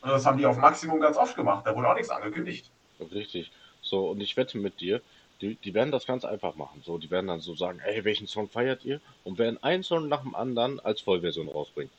Und 0.03 0.11
das 0.11 0.24
haben 0.24 0.38
die 0.38 0.46
auf 0.46 0.57
Maximum 0.57 1.01
ganz 1.01 1.16
oft 1.16 1.36
gemacht. 1.36 1.66
Da 1.66 1.74
wurde 1.74 1.88
auch 1.88 1.94
nichts 1.94 2.11
angekündigt. 2.11 2.70
Richtig. 3.12 3.51
So, 3.82 4.11
und 4.11 4.20
ich 4.20 4.36
wette 4.36 4.59
mit 4.59 4.80
dir, 4.80 5.01
die, 5.40 5.57
die 5.57 5.74
werden 5.74 5.90
das 5.90 6.07
ganz 6.07 6.24
einfach 6.24 6.55
machen. 6.55 6.82
So, 6.84 6.98
die 6.98 7.11
werden 7.11 7.26
dann 7.26 7.40
so 7.40 7.55
sagen, 7.55 7.80
ey, 7.80 8.05
welchen 8.05 8.26
Song 8.26 8.48
feiert 8.48 8.84
ihr? 8.84 9.01
Und 9.24 9.38
werden 9.38 9.62
einen 9.62 9.82
Song 9.82 10.09
nach 10.09 10.22
dem 10.22 10.34
anderen 10.34 10.80
als 10.80 11.01
Vollversion 11.01 11.48
rausbringen. 11.48 11.92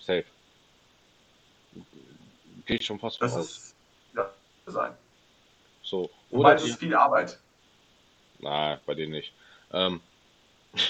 Safe. 0.00 0.24
Geht 2.66 2.84
schon 2.84 2.98
fast 2.98 3.20
das 3.20 3.36
raus. 3.36 3.46
Ist, 3.46 3.74
ja, 4.14 4.30
sein. 4.66 4.92
So. 5.90 6.08
Oder 6.30 6.54
es 6.54 6.64
ist 6.64 6.78
viel 6.78 6.94
Arbeit. 6.94 7.38
Nein, 8.38 8.78
bei 8.86 8.94
denen 8.94 9.12
nicht. 9.12 9.32
Ähm, 9.72 10.00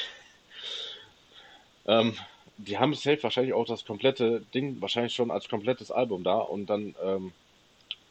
ähm, 1.86 2.14
die 2.58 2.78
haben 2.78 2.94
safe 2.94 3.22
wahrscheinlich 3.22 3.54
auch 3.54 3.64
das 3.64 3.86
komplette 3.86 4.42
Ding 4.52 4.80
wahrscheinlich 4.82 5.14
schon 5.14 5.30
als 5.30 5.48
komplettes 5.48 5.90
Album 5.90 6.22
da 6.22 6.36
und 6.36 6.66
dann 6.66 6.94
ähm, 7.02 7.32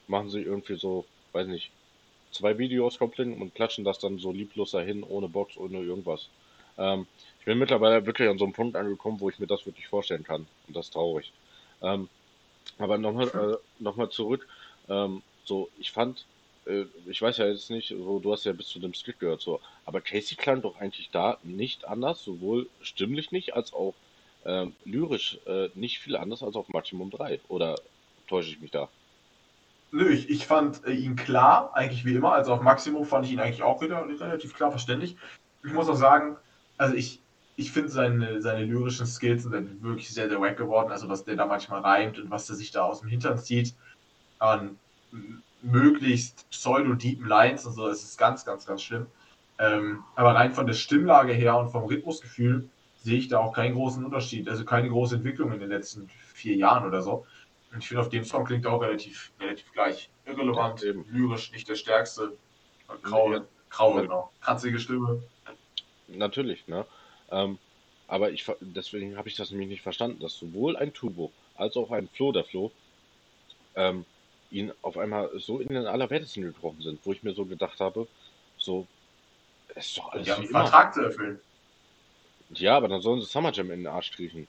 machen 0.08 0.32
sie 0.32 0.42
irgendwie 0.42 0.78
so, 0.78 1.06
weiß 1.34 1.48
nicht, 1.48 1.70
zwei 2.32 2.58
Videos 2.58 2.98
komplett 2.98 3.40
und 3.40 3.54
klatschen 3.54 3.86
das 3.86 4.00
dann 4.00 4.18
so 4.18 4.32
lieblos 4.32 4.72
dahin, 4.72 5.04
ohne 5.04 5.28
Box, 5.28 5.58
ohne 5.58 5.80
irgendwas. 5.80 6.28
Ähm, 6.80 7.06
ich 7.40 7.46
bin 7.46 7.60
mittlerweile 7.60 8.04
wirklich 8.08 8.28
an 8.28 8.40
so 8.40 8.46
einem 8.46 8.54
Punkt 8.54 8.76
angekommen, 8.76 9.20
wo 9.20 9.30
ich 9.30 9.38
mir 9.38 9.48
das 9.48 9.66
wirklich 9.68 9.88
vorstellen 9.88 10.24
kann. 10.24 10.48
Und 10.68 10.76
das 10.76 10.88
ist 10.88 10.94
traurig. 10.94 11.32
Ähm, 11.84 12.10
aber 12.80 12.98
nochmal 12.98 13.28
äh, 13.28 13.84
noch 13.84 14.10
zurück. 14.10 14.48
Ähm, 14.90 15.22
so, 15.46 15.70
ich 15.78 15.92
fand, 15.92 16.26
ich 17.08 17.22
weiß 17.22 17.38
ja 17.38 17.48
jetzt 17.48 17.70
nicht, 17.70 17.90
so, 17.90 18.20
du 18.20 18.32
hast 18.32 18.46
ja 18.46 18.54
bis 18.54 18.68
zu 18.68 18.80
dem 18.80 18.94
Skit 18.94 19.20
gehört, 19.20 19.42
so, 19.42 19.60
aber 19.86 20.02
Casey 20.02 20.36
klang 20.36 20.62
doch 20.62 20.80
eigentlich 20.80 21.10
da 21.12 21.38
nicht 21.44 21.86
anders, 21.86 22.24
sowohl 22.24 22.68
stimmlich 22.82 23.32
nicht, 23.32 23.56
als 23.56 23.74
auch 23.74 23.94
äh, 24.46 24.68
lyrisch 24.86 25.40
äh, 25.46 25.70
nicht 25.76 26.00
viel 26.00 26.16
anders 26.16 26.44
als 26.44 26.56
auf 26.56 26.70
Maximum 26.70 27.10
3. 27.10 27.40
Oder 27.48 27.76
täusche 28.28 28.52
ich 28.52 28.62
mich 28.62 28.72
da? 28.72 28.90
Nö, 29.92 30.10
ich, 30.10 30.30
ich 30.30 30.46
fand 30.46 30.86
äh, 30.86 30.92
ihn 30.92 31.16
klar, 31.16 31.72
eigentlich 31.74 32.06
wie 32.06 32.14
immer. 32.14 32.34
Also 32.34 32.54
auf 32.54 32.62
Maximum 32.62 33.06
fand 33.06 33.26
ich 33.26 33.32
ihn 33.32 33.40
eigentlich 33.40 33.64
auch 33.64 33.82
wieder 33.82 34.08
relativ 34.08 34.54
klar 34.54 34.72
verständlich. 34.72 35.16
Ich 35.64 35.74
muss 35.74 35.90
auch 35.90 35.96
sagen, 35.96 36.38
also 36.78 36.96
ich, 36.96 37.20
ich 37.56 37.72
finde 37.72 37.90
seine, 37.90 38.42
seine 38.42 38.66
lyrischen 38.66 39.06
Skills 39.06 39.44
sind 39.44 39.84
wirklich 39.84 40.10
sehr, 40.10 40.30
sehr 40.30 40.40
wack 40.40 40.58
geworden. 40.58 40.92
Also 40.92 41.10
was 41.10 41.26
der 41.26 41.36
da 41.36 41.46
manchmal 41.46 41.82
reimt 41.82 42.20
und 42.20 42.30
was 42.30 42.48
der 42.48 42.56
sich 42.56 42.72
da 42.72 42.84
aus 42.84 43.02
dem 43.02 43.10
Hintern 43.10 43.38
zieht 43.38 43.74
an 44.38 44.78
möglichst 45.62 46.50
pseudo-deepen 46.50 47.28
Lines 47.28 47.66
und 47.66 47.74
so, 47.74 47.88
das 47.88 48.04
ist 48.04 48.18
ganz, 48.18 48.46
ganz, 48.46 48.66
ganz 48.66 48.82
schlimm. 48.82 49.08
Ähm, 49.60 50.04
aber 50.16 50.36
rein 50.36 50.54
von 50.54 50.68
der 50.68 50.74
Stimmlage 50.74 51.34
her 51.34 51.58
und 51.58 51.70
vom 51.70 51.84
Rhythmusgefühl 51.84 52.70
sehe 53.04 53.18
ich 53.18 53.28
da 53.28 53.40
auch 53.40 53.54
keinen 53.54 53.76
großen 53.76 54.04
Unterschied. 54.04 54.48
Also 54.48 54.64
keine 54.64 54.90
große 54.90 55.16
Entwicklung 55.16 55.52
in 55.52 55.60
den 55.60 55.70
letzten 55.70 56.10
vier 56.34 56.56
Jahren 56.56 56.86
oder 56.86 57.02
so. 57.02 57.26
Und 57.72 57.80
ich 57.80 57.88
finde, 57.88 58.02
auf 58.02 58.10
dem 58.10 58.24
Song 58.24 58.46
klingt 58.46 58.66
auch 58.66 58.82
relativ, 58.82 59.32
relativ 59.40 59.72
gleich. 59.74 60.10
Irrelevant, 60.26 60.82
ja, 60.82 60.94
lyrisch, 61.08 61.52
nicht 61.52 61.68
der 61.68 61.76
stärkste. 61.76 62.34
Grau, 63.04 63.34
ja, 63.34 63.46
grau 63.70 63.94
genau. 63.94 64.32
Kratzige 64.42 64.80
Stimme. 64.80 65.22
Natürlich, 66.08 66.68
ne? 66.68 66.86
Ähm, 67.30 67.60
aber 68.08 68.32
ich, 68.32 68.46
deswegen 68.60 69.18
habe 69.18 69.30
ich 69.30 69.36
das 69.36 69.52
nämlich 69.52 69.70
nicht 69.70 69.84
verstanden, 69.84 70.20
dass 70.20 70.38
sowohl 70.38 70.76
ein 70.78 70.94
Turbo 70.94 71.32
als 71.56 71.78
auch 71.78 71.92
ein 71.92 72.10
Flo 72.10 72.32
der 72.32 72.44
Flo 72.44 72.72
ähm, 73.76 74.06
ihn 74.52 74.72
auf 74.82 74.98
einmal 74.98 75.30
so 75.40 75.60
in 75.60 75.70
den 75.70 75.86
Allerwertesten 75.86 76.44
gekrochen 76.44 76.82
sind, 76.82 77.00
wo 77.04 77.12
ich 77.12 77.24
mir 77.24 77.34
so 77.34 77.46
gedacht 77.46 77.80
habe, 77.80 78.08
so, 78.58 78.88
es 79.76 79.88
ist 79.88 79.98
doch 79.98 80.12
alles 80.12 80.28
ja, 80.28 80.40
wie 80.40 80.46
immer. 80.46 80.62
Vertrag 80.62 80.94
zu 80.94 81.02
erfüllen. 81.02 81.40
Ja, 82.52 82.78
aber 82.78 82.88
dann 82.88 83.02
sollen 83.02 83.22
sie 83.22 83.28
Summer 83.28 83.52
Jam 83.52 83.72
in 83.72 83.82
den 83.82 83.88
Arsch 83.88 84.12
kriechen. 84.12 84.48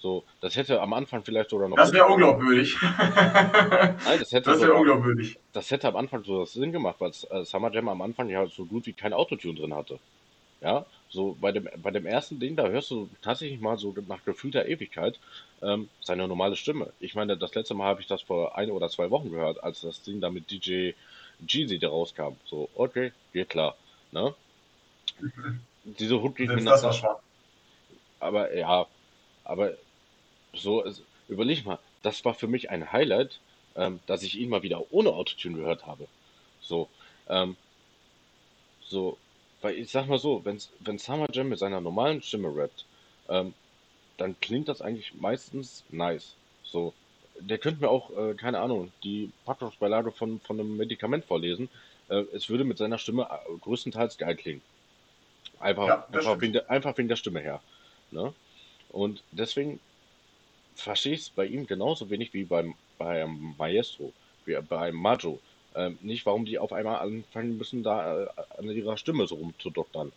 So, 0.00 0.24
das 0.40 0.56
hätte 0.56 0.80
am 0.80 0.94
Anfang 0.94 1.22
vielleicht 1.24 1.50
sogar 1.50 1.68
noch. 1.68 1.76
Das 1.76 1.92
wäre 1.92 2.06
unglaubwürdig. 2.06 2.76
Nein, 2.82 4.18
das 4.18 4.32
hätte. 4.32 4.50
Das 4.50 4.60
wäre 4.60 4.72
unglaubwürdig. 4.72 5.38
Das 5.52 5.70
hätte 5.70 5.88
am 5.88 5.96
Anfang 5.96 6.24
so 6.24 6.44
Sinn 6.46 6.72
gemacht, 6.72 6.96
weil 7.00 7.10
äh, 7.30 7.44
Summer 7.44 7.70
Jam 7.70 7.88
am 7.88 8.00
Anfang 8.00 8.30
ja 8.30 8.46
so 8.46 8.64
gut 8.64 8.86
wie 8.86 8.94
kein 8.94 9.12
Autotune 9.12 9.58
drin 9.58 9.74
hatte. 9.74 9.98
Ja, 10.62 10.86
so 11.10 11.36
bei 11.40 11.50
dem, 11.50 11.68
bei 11.82 11.90
dem 11.90 12.06
ersten 12.06 12.38
Ding, 12.38 12.56
da 12.56 12.68
hörst 12.68 12.90
du 12.90 13.08
tatsächlich 13.20 13.60
mal 13.60 13.76
so 13.76 13.94
nach 14.06 14.24
gefühlter 14.24 14.66
Ewigkeit 14.66 15.18
ähm, 15.60 15.88
seine 16.00 16.28
normale 16.28 16.56
Stimme. 16.56 16.92
Ich 17.00 17.14
meine, 17.14 17.36
das 17.36 17.54
letzte 17.54 17.74
Mal 17.74 17.86
habe 17.86 18.00
ich 18.00 18.06
das 18.06 18.22
vor 18.22 18.56
ein 18.56 18.70
oder 18.70 18.88
zwei 18.88 19.10
Wochen 19.10 19.30
gehört, 19.30 19.62
als 19.62 19.80
das 19.80 20.02
Ding 20.02 20.20
da 20.20 20.30
mit 20.30 20.50
DJ 20.50 20.92
Jeezy 21.46 21.78
da 21.78 21.88
rauskam. 21.88 22.34
So, 22.44 22.68
okay, 22.74 23.12
geht 23.32 23.48
klar. 23.48 23.76
Ne? 24.12 24.34
Mhm. 25.20 25.60
Diese 25.84 26.22
Hook 26.22 26.36
geht 26.36 26.48
mir 26.48 26.60
nach. 26.62 27.20
Aber 28.20 28.54
ja, 28.54 28.86
aber 29.44 29.72
so, 30.52 30.84
überleg 31.28 31.64
mal, 31.64 31.78
das 32.02 32.24
war 32.24 32.34
für 32.34 32.46
mich 32.46 32.70
ein 32.70 32.92
Highlight, 32.92 33.40
ähm, 33.74 34.00
dass 34.06 34.22
ich 34.22 34.38
ihn 34.38 34.50
mal 34.50 34.62
wieder 34.62 34.92
ohne 34.92 35.10
Autotune 35.10 35.56
gehört 35.56 35.86
habe. 35.86 36.06
So, 36.60 36.88
ähm, 37.28 37.56
so, 38.82 39.16
weil 39.60 39.76
ich 39.76 39.90
sag 39.90 40.06
mal 40.06 40.18
so, 40.18 40.44
wenn, 40.44 40.58
wenn 40.80 40.98
Summer 40.98 41.26
Jam 41.32 41.48
mit 41.48 41.58
seiner 41.58 41.80
normalen 41.80 42.22
Stimme 42.22 42.54
rappt, 42.54 42.84
ähm, 43.28 43.54
dann 44.16 44.38
klingt 44.40 44.68
das 44.68 44.82
eigentlich 44.82 45.14
meistens 45.14 45.84
nice. 45.90 46.34
So, 46.62 46.92
der 47.38 47.58
könnte 47.58 47.80
mir 47.80 47.88
auch, 47.88 48.10
äh, 48.16 48.34
keine 48.34 48.60
Ahnung, 48.60 48.92
die 49.02 49.30
Packungsbeilage 49.44 50.12
von, 50.12 50.40
von 50.40 50.60
einem 50.60 50.76
Medikament 50.76 51.24
vorlesen. 51.24 51.68
Äh, 52.08 52.24
es 52.34 52.48
würde 52.48 52.64
mit 52.64 52.78
seiner 52.78 52.98
Stimme 52.98 53.22
äh, 53.30 53.58
größtenteils 53.60 54.18
geil 54.18 54.36
klingen. 54.36 54.62
Einfach, 55.58 55.86
ja, 55.86 56.06
einfach, 56.12 56.40
wegen 56.40 56.52
der, 56.52 56.70
einfach 56.70 56.96
wegen 56.96 57.08
der 57.08 57.16
Stimme 57.16 57.40
her. 57.40 57.60
Ne? 58.10 58.32
Und 58.90 59.22
deswegen 59.30 59.78
verstehe 60.74 61.14
ich 61.14 61.20
es 61.20 61.30
bei 61.30 61.46
ihm 61.46 61.66
genauso 61.66 62.10
wenig 62.10 62.32
wie 62.32 62.44
beim, 62.44 62.74
beim 62.98 63.54
Maestro, 63.58 64.12
wie 64.44 64.56
beim 64.68 64.96
Majo. 64.96 65.38
Ähm, 65.74 65.98
nicht, 66.02 66.26
warum 66.26 66.44
die 66.44 66.58
auf 66.58 66.72
einmal 66.72 67.00
anfangen 67.00 67.56
müssen, 67.56 67.82
da 67.82 68.24
äh, 68.24 68.28
an 68.58 68.64
ihrer 68.70 68.96
Stimme 68.96 69.26
so 69.26 69.36
rumzudoktern. 69.36 70.12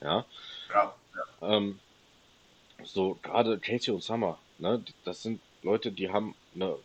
Ja. 0.00 0.24
Ja. 0.72 0.94
ja. 1.14 1.56
Ähm, 1.56 1.78
so, 2.84 3.18
gerade 3.22 3.58
Casey 3.58 3.92
und 3.92 4.02
Summer, 4.02 4.38
ne, 4.58 4.82
das 5.04 5.22
sind 5.22 5.40
Leute, 5.62 5.92
die 5.92 6.10
haben 6.10 6.34
eine, 6.54 6.76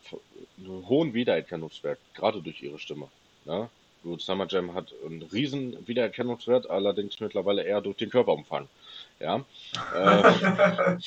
einen 0.58 0.88
hohen 0.88 1.14
Wiedererkennungswert, 1.14 2.00
gerade 2.14 2.42
durch 2.42 2.62
ihre 2.62 2.80
Stimme. 2.80 3.08
Ne? 3.46 3.70
Gut, 4.04 4.22
Summer 4.22 4.46
Jam 4.48 4.74
hat 4.74 4.94
einen 5.04 5.24
riesen 5.24 5.88
Wiedererkennungswert, 5.88 6.70
allerdings 6.70 7.20
mittlerweile 7.20 7.64
eher 7.64 7.82
durch 7.82 7.98
den 7.98 8.10
Körperumfang. 8.10 8.68
Ja. 9.20 9.44
Äh, 9.96 10.98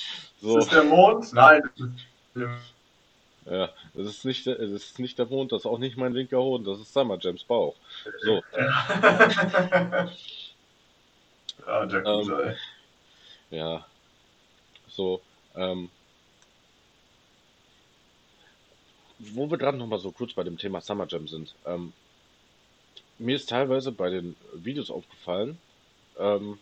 so. 0.41 0.59
Ist 0.59 0.67
das 0.67 0.75
der 0.75 0.85
Mond? 0.85 1.33
Nein. 1.33 1.63
Ja, 3.51 3.71
das 3.95 4.07
ist 4.07 4.25
nicht, 4.25 4.47
das 4.47 4.59
ist 4.59 4.99
nicht 4.99 5.19
der 5.19 5.27
Mond, 5.27 5.53
das 5.53 5.63
ist 5.63 5.67
auch 5.67 5.79
nicht 5.79 5.97
mein 5.97 6.13
linker 6.13 6.39
Hoden, 6.39 6.65
das 6.65 6.81
ist 6.81 6.93
Summer 6.93 7.17
Jams 7.19 7.45
Bauch. 7.45 7.75
So. 8.23 8.43
ah, 11.67 11.87
der 11.87 12.05
ähm, 12.05 12.55
Ja. 13.51 13.87
So, 14.89 15.23
ähm, 15.55 15.89
wo 19.19 19.51
wir 19.51 19.59
gerade 19.59 19.79
nochmal 19.79 19.99
so 19.99 20.11
kurz 20.11 20.33
bei 20.33 20.45
dem 20.45 20.59
Thema 20.59 20.81
Summer 20.81 21.07
Jam 21.09 21.27
sind. 21.27 21.55
Ähm, 21.67 21.93
mir 23.19 23.37
ist 23.37 23.49
teilweise 23.49 23.93
bei 23.93 24.11
den 24.11 24.37
Videos 24.53 24.91
aufgefallen, 24.91 25.59
ähm, 26.19 26.59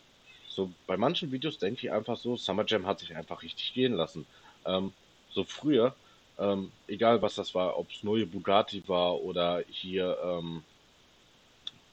so 0.48 0.70
bei 0.86 0.96
manchen 0.96 1.32
Videos 1.32 1.58
denke 1.58 1.86
ich 1.86 1.92
einfach 1.92 2.16
so, 2.16 2.36
Summer 2.36 2.64
Jam 2.66 2.86
hat 2.86 3.00
sich 3.00 3.14
einfach 3.14 3.42
richtig 3.42 3.74
gehen 3.74 3.92
lassen. 3.92 4.26
Ähm, 4.64 4.92
so 5.30 5.44
früher, 5.44 5.94
ähm, 6.38 6.70
egal 6.86 7.22
was 7.22 7.34
das 7.34 7.54
war, 7.54 7.78
ob 7.78 7.90
es 7.90 8.02
neue 8.02 8.26
Bugatti 8.26 8.82
war 8.88 9.20
oder 9.22 9.62
hier, 9.68 10.16
ähm, 10.22 10.62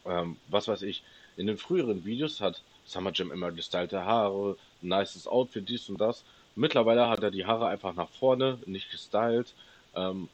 ähm, 0.05 0.37
was 0.49 0.67
weiß 0.67 0.81
ich, 0.83 1.03
in 1.37 1.47
den 1.47 1.57
früheren 1.57 2.05
Videos 2.05 2.41
hat 2.41 2.61
Summer 2.85 3.11
Jam 3.13 3.31
immer 3.31 3.51
gestylte 3.51 4.05
Haare, 4.05 4.57
nices 4.81 5.27
Outfit, 5.27 5.67
dies 5.67 5.89
und 5.89 5.99
das. 5.99 6.23
Mittlerweile 6.55 7.07
hat 7.07 7.23
er 7.23 7.31
die 7.31 7.45
Haare 7.45 7.67
einfach 7.67 7.93
nach 7.95 8.09
vorne, 8.09 8.59
nicht 8.65 8.91
gestylt. 8.91 9.53
Ähm, 9.95 10.29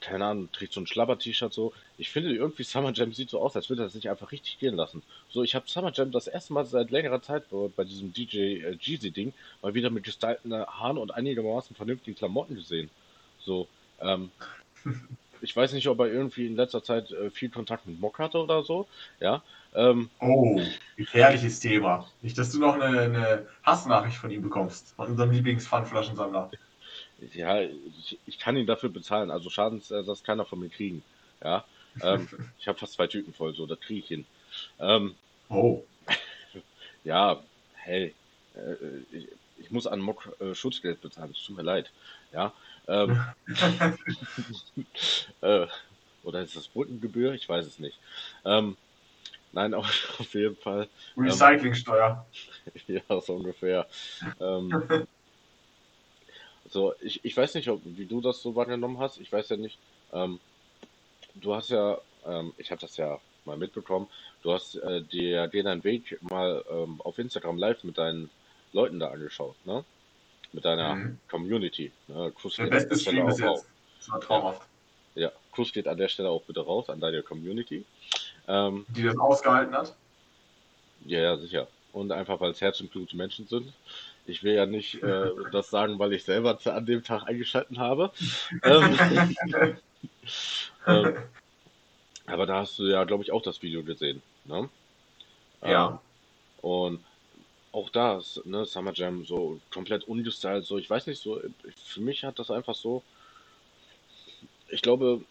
keine 0.00 0.24
Ahnung, 0.26 0.50
trägt 0.52 0.72
so 0.72 0.80
ein 0.80 0.86
Schlabber-T-Shirt 0.86 1.52
so. 1.52 1.72
Ich 1.96 2.10
finde 2.10 2.34
irgendwie 2.34 2.64
Summer 2.64 2.92
Jam 2.92 3.12
sieht 3.12 3.30
so 3.30 3.40
aus, 3.40 3.54
als 3.54 3.68
würde 3.68 3.82
er 3.82 3.88
sich 3.88 4.08
einfach 4.10 4.32
richtig 4.32 4.58
gehen 4.58 4.74
lassen. 4.74 5.02
So, 5.30 5.42
ich 5.42 5.54
habe 5.54 5.68
Summer 5.68 5.92
Jam 5.92 6.10
das 6.10 6.26
erste 6.26 6.52
Mal 6.52 6.64
seit 6.64 6.90
längerer 6.90 7.22
Zeit 7.22 7.44
bei 7.76 7.84
diesem 7.84 8.12
DJ 8.12 8.38
äh, 8.38 8.78
Jeezy-Ding 8.80 9.32
mal 9.62 9.74
wieder 9.74 9.90
mit 9.90 10.04
gestylten 10.04 10.52
Haaren 10.52 10.98
und 10.98 11.14
einigermaßen 11.14 11.76
vernünftigen 11.76 12.16
Klamotten 12.16 12.56
gesehen. 12.56 12.90
So, 13.44 13.68
ähm, 14.00 14.30
ich 15.40 15.54
weiß 15.54 15.72
nicht, 15.72 15.88
ob 15.88 16.00
er 16.00 16.06
irgendwie 16.06 16.46
in 16.46 16.56
letzter 16.56 16.82
Zeit 16.82 17.10
äh, 17.10 17.30
viel 17.30 17.50
Kontakt 17.50 17.86
mit 17.86 18.00
Mock 18.00 18.18
hatte 18.18 18.38
oder 18.38 18.62
so, 18.62 18.86
ja. 19.20 19.42
Ähm, 19.74 20.10
oh, 20.20 20.60
gefährliches 20.96 21.60
Thema. 21.60 22.06
Nicht, 22.20 22.36
dass 22.36 22.52
du 22.52 22.60
noch 22.60 22.74
eine, 22.74 23.00
eine 23.00 23.46
Hassnachricht 23.62 24.16
von 24.16 24.30
ihm 24.30 24.42
bekommst, 24.42 24.94
von 24.96 25.08
unserem 25.08 25.30
Lieblings-Pfandflaschensammler. 25.30 26.50
Ja, 27.34 27.60
ich, 27.60 28.18
ich 28.26 28.38
kann 28.38 28.56
ihn 28.56 28.66
dafür 28.66 28.90
bezahlen. 28.90 29.30
Also 29.30 29.48
Schadensersatz 29.48 30.22
kann 30.22 30.38
er 30.38 30.44
von 30.44 30.60
mir 30.60 30.68
kriegen. 30.68 31.02
Ja, 31.42 31.64
ähm, 32.02 32.28
ich 32.58 32.68
habe 32.68 32.78
fast 32.78 32.94
zwei 32.94 33.06
Tüten 33.06 33.32
voll, 33.32 33.54
so, 33.54 33.66
da 33.66 33.76
kriege 33.76 34.00
ich 34.00 34.08
hin. 34.08 34.26
Ähm, 34.78 35.14
oh. 35.48 35.82
ja, 37.04 37.40
hey, 37.74 38.14
äh, 38.54 39.16
ich, 39.16 39.28
ich 39.58 39.70
muss 39.70 39.86
an 39.86 40.00
Mock 40.00 40.28
äh, 40.40 40.54
Schutzgeld 40.54 41.00
bezahlen, 41.00 41.32
es 41.32 41.44
tut 41.44 41.56
mir 41.56 41.62
leid. 41.62 41.90
Ja. 42.32 42.52
Ähm, 42.88 43.20
äh, 45.40 45.66
oder 46.22 46.40
ist 46.40 46.56
das 46.56 46.68
Brückengebühr? 46.68 47.34
Ich 47.34 47.48
weiß 47.48 47.66
es 47.66 47.78
nicht. 47.78 47.98
Ähm, 48.44 48.76
nein, 49.52 49.74
auf, 49.74 49.86
auf 50.20 50.34
jeden 50.34 50.56
Fall. 50.56 50.88
Ähm, 51.16 51.24
Recyclingsteuer. 51.24 52.26
ja, 52.86 53.20
so 53.20 53.34
ungefähr. 53.34 53.86
Ähm, 54.40 55.06
so, 56.64 56.94
ich, 57.00 57.24
ich 57.24 57.36
weiß 57.36 57.54
nicht, 57.54 57.68
ob, 57.68 57.82
wie 57.84 58.06
du 58.06 58.20
das 58.20 58.40
so 58.40 58.54
wahrgenommen 58.54 58.98
hast. 58.98 59.18
Ich 59.18 59.32
weiß 59.32 59.48
ja 59.50 59.56
nicht. 59.56 59.78
Ähm, 60.12 60.40
du 61.34 61.54
hast 61.54 61.70
ja, 61.70 61.98
ähm, 62.24 62.54
ich 62.56 62.70
habe 62.70 62.80
das 62.80 62.96
ja 62.96 63.20
mal 63.44 63.56
mitbekommen, 63.56 64.08
du 64.42 64.52
hast 64.52 64.76
äh, 64.76 65.02
dir, 65.02 65.48
deinen 65.48 65.82
Weg 65.84 66.16
mal 66.22 66.64
ähm, 66.70 67.00
auf 67.02 67.18
Instagram 67.18 67.58
live 67.58 67.82
mit 67.84 67.98
deinen 67.98 68.30
Leuten 68.72 69.00
da 69.00 69.08
angeschaut, 69.10 69.56
ne? 69.66 69.84
Mit 70.52 70.64
deiner 70.64 70.94
mhm. 70.94 71.18
Community. 71.30 71.92
Ne? 72.08 72.32
Kuss 72.32 72.56
Der 72.56 72.66
beste 72.66 72.96
Stream 72.96 73.26
bis 73.26 73.38
jetzt. 73.38 73.66
Das 73.98 74.10
war 74.10 74.20
traumhaft. 74.20 74.62
Ja. 75.14 75.22
ja, 75.22 75.32
Kuss 75.50 75.72
geht 75.72 75.88
an 75.88 75.96
der 75.96 76.08
Stelle 76.08 76.28
auch 76.28 76.42
bitte 76.42 76.60
raus, 76.60 76.90
an 76.90 77.00
deine 77.00 77.22
Community. 77.22 77.84
Ähm, 78.48 78.84
Die 78.88 79.02
das 79.02 79.16
ausgehalten 79.18 79.74
hat? 79.74 79.94
Ja, 81.04 81.20
ja, 81.20 81.36
sicher. 81.36 81.68
Und 81.92 82.12
einfach, 82.12 82.40
weil 82.40 82.50
es 82.50 82.60
Herz 82.60 82.80
und 82.80 82.90
Blut 82.90 83.12
Menschen 83.14 83.46
sind. 83.46 83.72
Ich 84.26 84.42
will 84.42 84.54
ja 84.54 84.66
nicht 84.66 85.02
äh, 85.02 85.30
das 85.52 85.70
sagen, 85.70 85.98
weil 85.98 86.12
ich 86.12 86.24
selber 86.24 86.58
an 86.64 86.86
dem 86.86 87.02
Tag 87.02 87.24
eingeschalten 87.26 87.78
habe. 87.78 88.12
ähm, 88.62 89.36
ähm, 90.86 91.16
aber 92.26 92.46
da 92.46 92.60
hast 92.60 92.78
du 92.78 92.84
ja, 92.84 93.04
glaube 93.04 93.24
ich, 93.24 93.32
auch 93.32 93.42
das 93.42 93.62
Video 93.62 93.82
gesehen. 93.82 94.22
Ne? 94.44 94.68
Ja. 95.62 95.88
Ähm, 95.88 95.98
und 96.62 97.00
auch 97.72 97.88
da 97.88 98.18
ist 98.18 98.44
ne, 98.44 98.64
Summer 98.66 98.92
Jam 98.94 99.24
so 99.24 99.58
komplett 99.72 100.04
ungestylt. 100.04 100.64
So, 100.64 100.78
ich 100.78 100.88
weiß 100.88 101.06
nicht, 101.06 101.22
so 101.22 101.40
für 101.86 102.00
mich 102.00 102.22
hat 102.22 102.38
das 102.38 102.50
einfach 102.50 102.74
so. 102.74 103.02
Ich 104.68 104.82
glaube, 104.82 105.22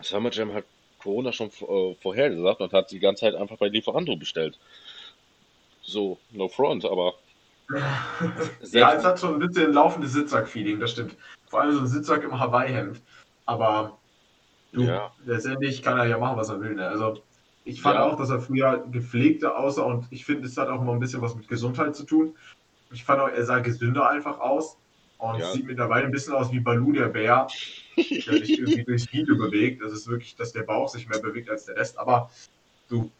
Summer 0.00 0.30
Jam 0.32 0.52
hat 0.52 0.64
Corona 0.98 1.32
schon 1.32 1.48
äh, 1.48 1.94
vorhergesagt 2.00 2.60
und 2.60 2.72
hat 2.72 2.90
die 2.90 2.98
ganze 2.98 3.20
Zeit 3.20 3.34
einfach 3.34 3.58
bei 3.58 3.68
Lieferando 3.68 4.16
bestellt. 4.16 4.58
So, 5.82 6.18
no 6.30 6.48
front, 6.48 6.86
aber. 6.86 7.14
ja, 8.72 8.94
es 8.94 9.04
hat 9.04 9.20
schon 9.20 9.34
ein 9.34 9.38
bisschen 9.46 9.72
laufendes 9.72 10.12
Sitzsack-Feeling, 10.12 10.80
das 10.80 10.92
stimmt. 10.92 11.16
Vor 11.48 11.60
allem 11.60 11.74
so 11.74 11.80
ein 11.80 11.86
Sitzsack 11.86 12.24
im 12.24 12.38
Hawaii-Hemd. 12.38 13.00
Aber 13.46 13.98
du, 14.72 14.82
ja. 14.82 15.12
letztendlich 15.26 15.82
kann 15.82 15.98
er 15.98 16.06
ja 16.06 16.18
machen, 16.18 16.36
was 16.36 16.48
er 16.48 16.60
will. 16.60 16.74
Ne? 16.74 16.86
Also 16.86 17.22
ich 17.64 17.80
fand 17.80 17.96
ja. 17.96 18.04
auch, 18.04 18.16
dass 18.16 18.30
er 18.30 18.40
früher 18.40 18.86
gepflegter 18.90 19.58
aussah 19.58 19.82
und 19.82 20.06
ich 20.10 20.24
finde, 20.24 20.46
es 20.46 20.56
hat 20.56 20.68
auch 20.68 20.82
immer 20.82 20.92
ein 20.92 21.00
bisschen 21.00 21.22
was 21.22 21.34
mit 21.34 21.48
Gesundheit 21.48 21.96
zu 21.96 22.04
tun. 22.04 22.36
Ich 22.92 23.04
fand 23.04 23.20
auch, 23.20 23.28
er 23.28 23.44
sah 23.44 23.58
gesünder 23.60 24.08
einfach 24.08 24.38
aus 24.38 24.76
und 25.18 25.38
ja. 25.38 25.50
sieht 25.50 25.66
mittlerweile 25.66 26.04
ein 26.04 26.12
bisschen 26.12 26.34
aus 26.34 26.52
wie 26.52 26.60
Balu 26.60 26.92
der 26.92 27.08
Bär, 27.08 27.46
der 27.96 28.04
sich 28.04 28.58
irgendwie 28.58 28.84
durchs 28.86 29.10
Video 29.12 29.36
bewegt. 29.36 29.82
Das 29.82 29.92
ist 29.92 30.06
wirklich, 30.06 30.36
dass 30.36 30.52
der 30.52 30.62
Bauch 30.62 30.88
sich 30.88 31.08
mehr 31.08 31.20
bewegt 31.20 31.48
als 31.48 31.64
der 31.64 31.76
Rest. 31.76 31.98
Aber 31.98 32.30
du, 32.88 33.10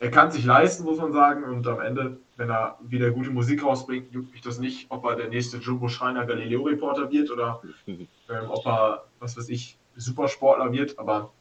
er 0.00 0.10
kann 0.10 0.32
sich 0.32 0.44
leisten, 0.44 0.84
muss 0.84 0.98
man 0.98 1.12
sagen. 1.12 1.44
Und 1.44 1.66
am 1.66 1.80
Ende, 1.80 2.18
wenn 2.36 2.50
er 2.50 2.78
wieder 2.80 3.10
gute 3.10 3.30
Musik 3.30 3.62
rausbringt, 3.62 4.12
juckt 4.12 4.32
mich 4.32 4.40
das 4.40 4.58
nicht, 4.58 4.86
ob 4.88 5.04
er 5.04 5.16
der 5.16 5.28
nächste 5.28 5.58
Jumbo 5.58 5.88
Schreiner 5.88 6.24
Galileo 6.24 6.62
Reporter 6.62 7.10
wird 7.10 7.30
oder 7.30 7.60
ähm, 7.86 8.08
ob 8.48 8.66
er, 8.66 9.04
was 9.20 9.36
weiß 9.36 9.50
ich, 9.50 9.76
Supersportler 9.96 10.72
wird. 10.72 10.98
Aber 10.98 11.32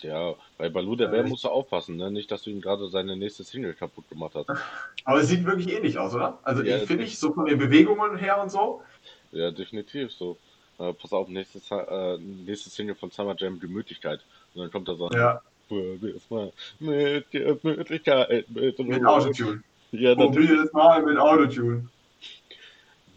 ja, 0.00 0.34
bei 0.56 0.68
Balu 0.68 0.96
der 0.96 1.08
Bär 1.08 1.26
musst 1.26 1.44
du 1.44 1.48
aufpassen, 1.48 1.96
ne? 1.96 2.10
Nicht, 2.10 2.30
dass 2.30 2.42
du 2.42 2.50
ihm 2.50 2.60
gerade 2.60 2.88
seine 2.88 3.16
nächste 3.16 3.44
Single 3.44 3.74
kaputt 3.74 4.08
gemacht 4.08 4.34
hast. 4.34 4.48
Aber 5.04 5.20
es 5.20 5.28
sieht 5.28 5.44
wirklich 5.44 5.72
ähnlich 5.72 5.98
aus, 5.98 6.14
oder? 6.14 6.38
Also 6.42 6.62
ja, 6.62 6.78
ich 6.78 6.84
finde 6.84 7.04
ich 7.04 7.18
so 7.18 7.32
von 7.32 7.46
den 7.46 7.58
Bewegungen 7.58 8.16
her 8.16 8.40
und 8.40 8.50
so. 8.50 8.82
Ja, 9.32 9.50
definitiv 9.50 10.12
so. 10.12 10.36
Äh, 10.78 10.92
pass 10.94 11.12
auf, 11.12 11.28
nächstes, 11.28 11.70
äh, 11.70 12.18
nächste 12.18 12.70
Single 12.70 12.94
von 12.94 13.10
Summer 13.10 13.34
Jam, 13.36 13.60
Gemütlichkeit. 13.60 14.20
Und 14.54 14.62
dann 14.62 14.70
kommt 14.70 14.88
da 14.88 14.94
so. 14.94 15.10
Ja. 15.10 15.42
Mal 16.28 16.52
mit 16.80 17.30
Gemütlichkeit. 17.30 18.50
Mit, 18.50 18.78
mit 18.78 19.04
Autotune. 19.04 19.62
Ja, 19.92 20.14
Probier's 20.14 20.72
mal 20.72 21.02
mit 21.02 21.16
Autotune. 21.16 21.88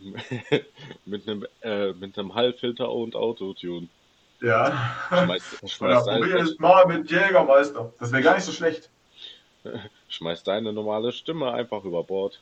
mit 1.05 1.27
einem 1.27 1.47
äh, 1.61 1.93
mit 1.93 2.17
einem 2.19 2.35
Hallfilter 2.35 2.91
und 2.91 3.15
Autotune. 3.15 3.87
Ja. 4.43 4.93
Schmeiß, 5.09 5.43
schmeiß 5.65 6.03
Oder 6.03 6.17
probier 6.17 6.35
es 6.39 6.59
mal 6.59 6.85
mit 6.85 7.09
Jägermeister. 7.09 7.93
Das 7.97 8.11
wäre 8.11 8.21
gar 8.21 8.35
nicht 8.35 8.43
so 8.43 8.51
schlecht. 8.51 8.89
Schmeiß 10.09 10.43
deine 10.43 10.73
normale 10.73 11.13
Stimme 11.13 11.53
einfach 11.53 11.85
über 11.85 12.03
Bord. 12.03 12.41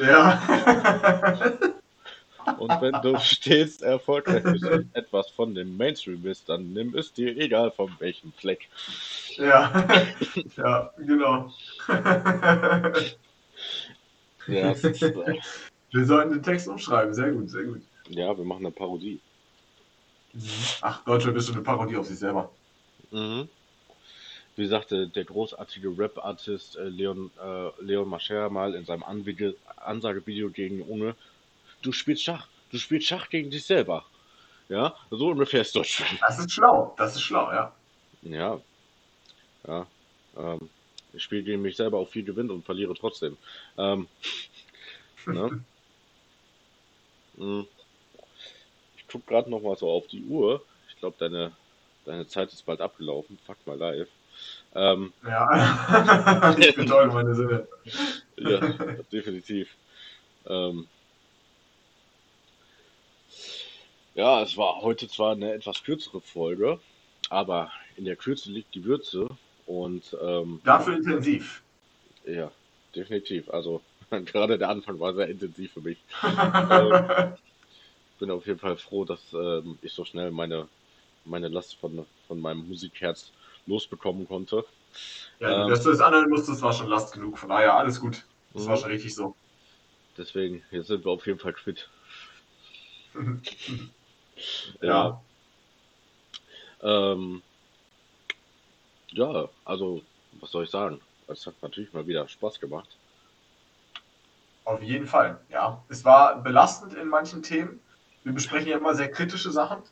Ja. 0.00 0.40
Und 2.58 2.70
wenn 2.80 2.92
du 3.02 3.18
stets 3.18 3.80
erfolgreich 3.80 4.42
bist 4.42 4.64
und 4.64 4.94
etwas 4.94 5.30
von 5.30 5.54
dem 5.54 5.78
Mainstream 5.78 6.20
bist, 6.20 6.46
dann 6.46 6.74
nimm 6.74 6.94
es 6.94 7.10
dir 7.10 7.34
egal 7.38 7.70
von 7.70 7.90
welchem 8.00 8.34
Fleck. 8.34 8.68
Ja, 9.36 9.72
ja, 10.56 10.90
genau. 10.98 11.50
ja, 14.46 14.70
ist, 14.72 14.84
äh... 15.02 15.38
Wir 15.90 16.04
sollten 16.04 16.32
den 16.32 16.42
Text 16.42 16.68
umschreiben, 16.68 17.14
sehr 17.14 17.32
gut, 17.32 17.48
sehr 17.48 17.64
gut. 17.64 17.80
Ja, 18.08 18.36
wir 18.36 18.44
machen 18.44 18.66
eine 18.66 18.74
Parodie. 18.74 19.20
Ach, 20.80 21.04
Deutschland 21.04 21.36
ist 21.36 21.46
schon 21.46 21.56
eine 21.56 21.64
Parodie 21.64 21.96
auf 21.96 22.06
sich 22.06 22.18
selber. 22.18 22.50
Mhm. 23.10 23.48
Wie 24.56 24.66
sagte 24.66 25.08
der 25.08 25.24
großartige 25.24 25.96
Rap-Artist 25.96 26.76
äh, 26.76 26.84
Leon, 26.84 27.30
äh, 27.42 27.82
Leon 27.82 28.08
Mascher 28.08 28.50
mal 28.50 28.74
in 28.74 28.84
seinem 28.84 29.02
Anwege 29.02 29.56
Ansagevideo 29.76 30.50
gegen 30.50 30.82
Unge, 30.82 31.16
du 31.82 31.92
spielst 31.92 32.22
Schach, 32.22 32.46
du 32.70 32.78
spielst 32.78 33.08
Schach 33.08 33.28
gegen 33.28 33.50
dich 33.50 33.64
selber. 33.64 34.04
Ja, 34.68 34.94
so 35.10 35.28
ungefähr 35.28 35.60
ist 35.60 35.74
Deutschland. 35.74 36.18
Das 36.20 36.38
ist 36.38 36.52
schlau, 36.52 36.94
das 36.96 37.16
ist 37.16 37.22
schlau, 37.22 37.52
ja. 37.52 37.72
Ja, 38.22 38.60
ja. 39.66 39.86
Ähm, 40.36 40.70
ich 41.12 41.22
spiele 41.22 41.42
gegen 41.42 41.62
mich 41.62 41.76
selber 41.76 41.98
auch 41.98 42.08
viel 42.08 42.24
Gewinn 42.24 42.50
und 42.50 42.64
verliere 42.64 42.94
trotzdem. 42.94 43.36
Ähm, 43.76 44.06
ne? 45.26 45.64
mhm 47.36 47.66
guck 49.14 49.26
gerade 49.28 49.48
noch 49.48 49.62
mal 49.62 49.76
so 49.76 49.88
auf 49.88 50.08
die 50.08 50.24
Uhr. 50.24 50.60
Ich 50.88 50.96
glaube, 50.96 51.14
deine, 51.18 51.52
deine 52.04 52.26
Zeit 52.26 52.52
ist 52.52 52.66
bald 52.66 52.80
abgelaufen. 52.80 53.38
Fuck 53.46 53.58
mal 53.64 53.78
live. 53.78 54.08
Ähm, 54.74 55.12
ja, 55.24 56.56
ich 56.58 56.74
betäube 56.74 57.12
meine 57.12 57.34
Sinne. 57.34 57.68
ja, 58.36 58.60
definitiv. 59.12 59.68
Ähm, 60.46 60.88
ja, 64.16 64.42
es 64.42 64.56
war 64.56 64.82
heute 64.82 65.06
zwar 65.08 65.32
eine 65.32 65.52
etwas 65.52 65.84
kürzere 65.84 66.20
Folge, 66.20 66.80
aber 67.30 67.70
in 67.96 68.04
der 68.04 68.16
Kürze 68.16 68.50
liegt 68.50 68.74
die 68.74 68.84
Würze 68.84 69.28
und 69.66 70.16
ähm, 70.20 70.60
dafür 70.64 70.96
intensiv. 70.96 71.62
Ja, 72.26 72.50
definitiv. 72.96 73.48
Also 73.48 73.80
gerade 74.10 74.58
der 74.58 74.70
Anfang 74.70 74.98
war 74.98 75.14
sehr 75.14 75.28
intensiv 75.28 75.72
für 75.74 75.82
mich. 75.82 75.98
ähm, 76.24 77.36
bin 78.18 78.30
auf 78.30 78.46
jeden 78.46 78.58
Fall 78.58 78.76
froh, 78.76 79.04
dass 79.04 79.20
ähm, 79.32 79.78
ich 79.82 79.92
so 79.92 80.04
schnell 80.04 80.30
meine, 80.30 80.68
meine 81.24 81.48
Last 81.48 81.76
von, 81.76 82.06
von 82.26 82.40
meinem 82.40 82.68
Musikherz 82.68 83.32
losbekommen 83.66 84.26
konnte. 84.26 84.64
Ja, 85.40 85.64
ähm, 85.64 85.70
dass 85.70 85.82
du 85.82 85.90
das 85.90 86.00
anhören 86.00 86.30
musstest, 86.30 86.62
war 86.62 86.72
schon 86.72 86.88
Last 86.88 87.14
genug. 87.14 87.38
Von 87.38 87.48
daher 87.48 87.74
alles 87.74 88.00
gut. 88.00 88.24
Das 88.52 88.66
war 88.66 88.76
mhm. 88.76 88.80
schon 88.80 88.90
richtig 88.90 89.14
so. 89.14 89.34
Deswegen, 90.16 90.62
jetzt 90.70 90.86
sind 90.86 91.04
wir 91.04 91.12
auf 91.12 91.26
jeden 91.26 91.38
Fall 91.38 91.52
quitt. 91.52 91.88
ja. 94.80 95.20
Ja. 96.82 97.12
Ähm, 97.12 97.42
ja, 99.08 99.48
also, 99.64 100.02
was 100.40 100.50
soll 100.50 100.64
ich 100.64 100.70
sagen? 100.70 101.00
Es 101.28 101.46
hat 101.46 101.54
natürlich 101.62 101.92
mal 101.92 102.06
wieder 102.06 102.28
Spaß 102.28 102.60
gemacht. 102.60 102.96
Auf 104.64 104.82
jeden 104.82 105.06
Fall, 105.06 105.40
ja. 105.50 105.82
Es 105.88 106.04
war 106.04 106.42
belastend 106.42 106.94
in 106.94 107.08
manchen 107.08 107.42
Themen, 107.42 107.80
wir 108.24 108.32
besprechen 108.32 108.68
ja 108.68 108.78
immer 108.78 108.94
sehr 108.94 109.10
kritische 109.10 109.50
Sachen 109.50 109.82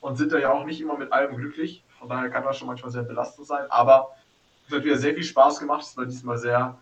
und 0.00 0.16
sind 0.16 0.32
da 0.32 0.38
ja 0.38 0.50
auch 0.50 0.64
nicht 0.64 0.80
immer 0.80 0.96
mit 0.96 1.12
allem 1.12 1.36
glücklich. 1.36 1.84
Von 1.98 2.08
daher 2.08 2.30
kann 2.30 2.42
das 2.42 2.58
schon 2.58 2.66
manchmal 2.66 2.90
sehr 2.90 3.02
belastend 3.02 3.46
sein. 3.46 3.66
Aber 3.70 4.10
es 4.66 4.74
hat 4.74 4.84
wieder 4.84 4.96
sehr 4.96 5.14
viel 5.14 5.22
Spaß 5.22 5.60
gemacht. 5.60 5.82
Es 5.82 5.96
war 5.96 6.06
diesmal 6.06 6.38
sehr, 6.38 6.78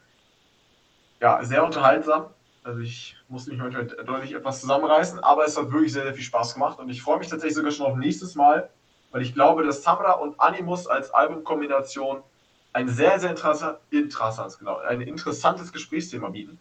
ja, 1.21 1.45
sehr 1.45 1.65
unterhaltsam. 1.65 2.31
Also 2.63 2.81
ich 2.81 3.17
musste 3.29 3.51
mich 3.51 3.61
manchmal 3.61 3.87
deutlich 3.87 4.35
etwas 4.35 4.61
zusammenreißen, 4.61 5.19
aber 5.21 5.45
es 5.45 5.57
hat 5.59 5.73
wirklich 5.73 5.93
sehr, 5.93 6.05
sehr 6.05 6.15
viel 6.15 6.25
Spaß 6.25 6.55
gemacht 6.55 6.79
und 6.79 6.91
ich 6.91 7.01
freue 7.01 7.19
mich 7.19 7.29
tatsächlich 7.29 7.57
sogar 7.57 7.71
schon 7.71 7.87
auf 7.87 7.97
nächstes 7.97 8.35
Mal, 8.35 8.69
weil 9.11 9.23
ich 9.23 9.33
glaube, 9.33 9.63
dass 9.63 9.83
Samra 9.83 10.13
und 10.13 10.39
Animus 10.39 10.87
als 10.87 11.11
Albumkombination 11.11 12.23
ein 12.75 12.87
sehr, 12.87 13.19
sehr 13.19 13.31
interessant, 13.31 13.79
interessant, 13.89 14.59
genau, 14.59 14.77
ein 14.77 15.01
interessantes 15.01 15.73
Gesprächsthema 15.73 16.29
bieten 16.29 16.59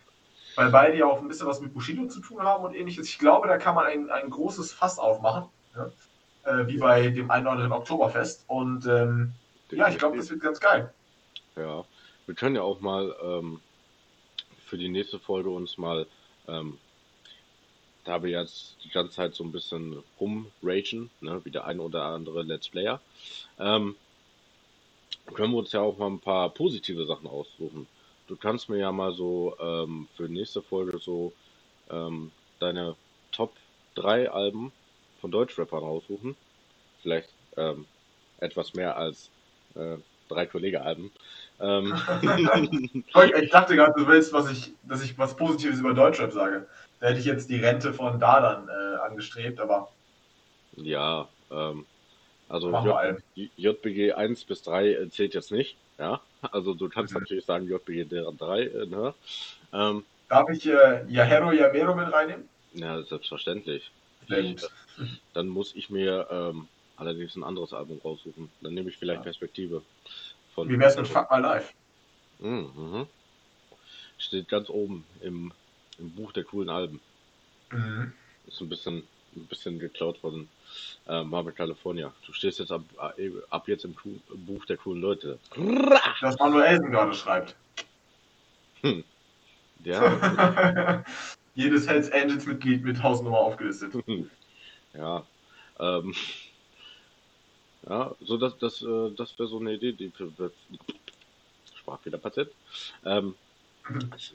weil 0.60 0.72
beide 0.72 0.98
ja 0.98 1.06
auch 1.06 1.22
ein 1.22 1.28
bisschen 1.30 1.48
was 1.48 1.62
mit 1.62 1.74
Bushido 1.74 2.06
zu 2.08 2.20
tun 2.20 2.44
haben 2.44 2.66
und 2.66 2.76
ähnliches. 2.76 3.08
Ich 3.08 3.18
glaube, 3.18 3.48
da 3.48 3.58
kann 3.58 3.76
man 3.76 3.86
ein, 3.86 4.10
ein 4.10 4.30
großes 4.30 4.74
Fass 4.74 5.00
aufmachen, 5.00 5.46
ja? 5.74 5.90
äh, 6.44 6.68
wie 6.68 6.78
bei 6.78 7.08
dem 7.08 7.32
einen 7.32 7.46
oder 7.46 7.54
anderen 7.54 7.72
Oktoberfest. 7.72 8.44
Und 8.48 8.86
ähm, 8.86 9.32
ja, 9.72 9.88
ich 9.88 9.98
glaube, 9.98 10.18
das 10.18 10.30
wird 10.30 10.42
ganz 10.42 10.60
geil. 10.60 10.92
Ja, 11.56 11.86
wir 12.26 12.36
können 12.36 12.58
ja 12.58 12.62
auch 12.62 12.82
mal 12.82 13.16
ähm, 13.24 13.62
für 14.66 14.78
die 14.78 14.90
nächste 14.90 15.18
Folge 15.18 15.50
uns 15.50 15.78
mal 15.78 16.06
ähm, 16.50 16.78
da 18.04 18.22
wir 18.22 18.30
jetzt 18.30 18.76
die 18.84 18.90
ganze 18.90 19.16
Zeit 19.16 19.36
so 19.36 19.46
ein 19.46 19.54
bisschen 19.54 20.04
rumragen, 20.20 21.10
ne, 21.22 21.40
wie 21.46 21.52
der 21.52 21.68
ein 21.68 21.80
oder 21.80 22.04
andere 22.04 22.42
Let's 22.42 22.68
Player, 22.68 23.00
ähm, 23.60 23.96
können 25.34 25.54
wir 25.54 25.60
uns 25.60 25.72
ja 25.72 25.80
auch 25.80 25.98
mal 25.98 26.08
ein 26.08 26.20
paar 26.20 26.50
positive 26.50 27.06
Sachen 27.06 27.28
aussuchen. 27.28 27.88
Du 28.30 28.36
kannst 28.36 28.70
mir 28.70 28.78
ja 28.78 28.92
mal 28.92 29.12
so 29.12 29.56
ähm, 29.60 30.08
für 30.16 30.30
nächste 30.30 30.62
Folge 30.62 31.00
so 31.00 31.34
ähm, 31.90 32.32
deine 32.60 32.96
Top 33.32 33.54
3 33.96 34.30
Alben 34.30 34.72
von 35.20 35.32
Deutschrappern 35.32 35.84
aussuchen. 35.84 36.36
Vielleicht 37.02 37.30
ähm, 37.58 37.88
etwas 38.40 38.76
mehr 38.76 38.96
als 38.96 39.32
äh, 39.74 39.98
drei 40.30 40.46
Kollege-Alben. 40.46 41.12
Ähm. 41.60 42.00
ich 43.42 43.50
dachte 43.50 43.76
gerade, 43.76 43.94
du 43.98 44.08
willst, 44.08 44.32
was 44.32 44.52
ich, 44.52 44.74
dass 44.84 45.04
ich 45.04 45.18
was 45.18 45.36
Positives 45.36 45.80
über 45.80 45.96
Deutschrap 45.96 46.32
sage. 46.32 46.68
Da 47.00 47.08
hätte 47.08 47.20
ich 47.20 47.26
jetzt 47.26 47.50
die 47.50 47.58
Rente 47.58 47.94
von 47.94 48.20
Dadan 48.20 48.68
äh, 48.68 48.98
angestrebt, 49.08 49.60
aber. 49.60 49.90
Ja, 50.76 51.28
ähm, 51.50 51.88
also 52.50 52.72
J 52.72 53.18
JBG 53.56 54.14
1 54.14 54.44
bis 54.46 54.64
3 54.64 54.88
äh, 54.88 55.10
zählt 55.10 55.34
jetzt 55.36 55.52
nicht. 55.52 55.78
Ja, 55.98 56.22
also 56.42 56.74
du 56.74 56.90
kannst 56.90 57.14
mhm. 57.14 57.22
natürlich 57.22 57.46
sagen 57.46 57.68
JBG 57.68 58.06
3. 58.38 58.62
Äh, 58.62 58.86
ne? 58.88 59.14
Ähm, 59.72 60.04
Darf 60.28 60.50
ich 60.50 60.66
äh, 60.68 61.06
Yahero 61.08 61.52
Yamero 61.52 61.96
mit 61.96 62.12
reinnehmen? 62.12 62.50
Ja, 62.74 63.02
selbstverständlich. 63.04 63.92
Ich, 64.28 64.66
dann 65.34 65.48
muss 65.48 65.76
ich 65.76 65.90
mir 65.90 66.28
ähm, 66.30 66.68
allerdings 66.98 67.36
ein 67.36 67.44
anderes 67.44 67.74
Album 67.74 68.00
raussuchen. 68.04 68.50
Dann 68.62 68.74
nehme 68.74 68.90
ich 68.90 68.98
vielleicht 68.98 69.20
ja. 69.20 69.24
Perspektive. 69.24 69.82
Von 70.54 70.70
Wie 70.70 70.80
wär's 70.80 70.98
mit 70.98 71.08
Fuck 71.08 71.32
My 71.32 71.40
Life? 71.40 71.74
Mhm, 72.40 72.72
mhm. 72.76 73.08
Steht 74.18 74.50
ganz 74.50 74.70
oben 74.70 75.06
im, 75.22 75.52
im 75.98 76.12
Buch 76.12 76.32
der 76.32 76.44
coolen 76.44 76.70
Alben. 76.70 77.00
Mhm. 77.72 78.14
Ist 78.48 78.62
ein 78.62 78.70
bisschen, 78.70 79.04
ein 79.36 79.46
bisschen 79.48 79.80
geklaut 79.80 80.18
von 80.18 80.48
äh, 81.08 81.24
Marvel 81.24 81.54
California. 81.54 82.14
Du 82.26 82.34
stehst 82.34 82.60
jetzt 82.60 82.72
ab, 82.72 82.84
äh, 83.18 83.32
ab 83.50 83.68
jetzt 83.68 83.86
im, 83.86 83.96
im 84.06 84.46
Buch 84.46 84.66
der 84.66 84.78
coolen 84.78 85.02
Leute. 85.02 85.40
Das 86.22 86.38
Manuelsen 86.40 86.92
gerade 86.92 87.14
schreibt. 87.14 87.56
Hm. 88.82 89.04
Ja. 89.84 91.04
Jedes 91.56 91.88
Hells 91.88 92.12
Angels 92.12 92.46
Mitglied 92.46 92.84
mit 92.84 93.02
Hausnummer 93.02 93.40
aufgelistet. 93.40 93.94
ja. 94.94 95.26
Ähm, 95.80 96.14
ja, 97.88 98.14
so 98.22 98.38
dass 98.38 98.58
das, 98.58 98.82
äh, 98.82 99.12
das 99.16 99.38
wäre 99.40 99.50
so 99.50 99.60
eine 99.60 99.74
Idee, 99.74 99.94
die 99.94 100.10
für, 100.10 100.32
für 100.32 100.52
Sprachfehler 101.76 102.18
Patient. 102.18 102.52
Ähm, 103.06 103.36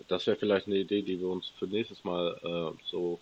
das 0.09 0.27
wäre 0.27 0.37
vielleicht 0.37 0.67
eine 0.67 0.77
Idee, 0.77 1.03
die 1.03 1.21
wir 1.21 1.29
uns 1.29 1.49
für 1.59 1.67
nächstes 1.67 2.03
Mal 2.05 2.37
äh, 2.43 2.89
so 2.91 3.21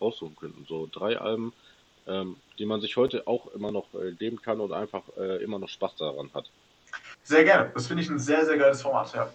aussuchen 0.00 0.36
könnten. 0.36 0.64
So 0.68 0.88
drei 0.90 1.18
Alben, 1.18 1.52
ähm, 2.06 2.36
die 2.58 2.66
man 2.66 2.80
sich 2.80 2.96
heute 2.96 3.26
auch 3.26 3.52
immer 3.54 3.72
noch 3.72 3.86
äh, 3.94 4.12
geben 4.12 4.40
kann 4.40 4.60
und 4.60 4.72
einfach 4.72 5.02
äh, 5.18 5.42
immer 5.42 5.58
noch 5.58 5.68
Spaß 5.68 5.96
daran 5.96 6.30
hat. 6.34 6.46
Sehr 7.22 7.44
gerne. 7.44 7.70
Das 7.74 7.86
finde 7.86 8.02
ich 8.02 8.10
ein 8.10 8.18
sehr, 8.18 8.44
sehr 8.44 8.56
geiles 8.56 8.82
Format, 8.82 9.12
ja. 9.14 9.30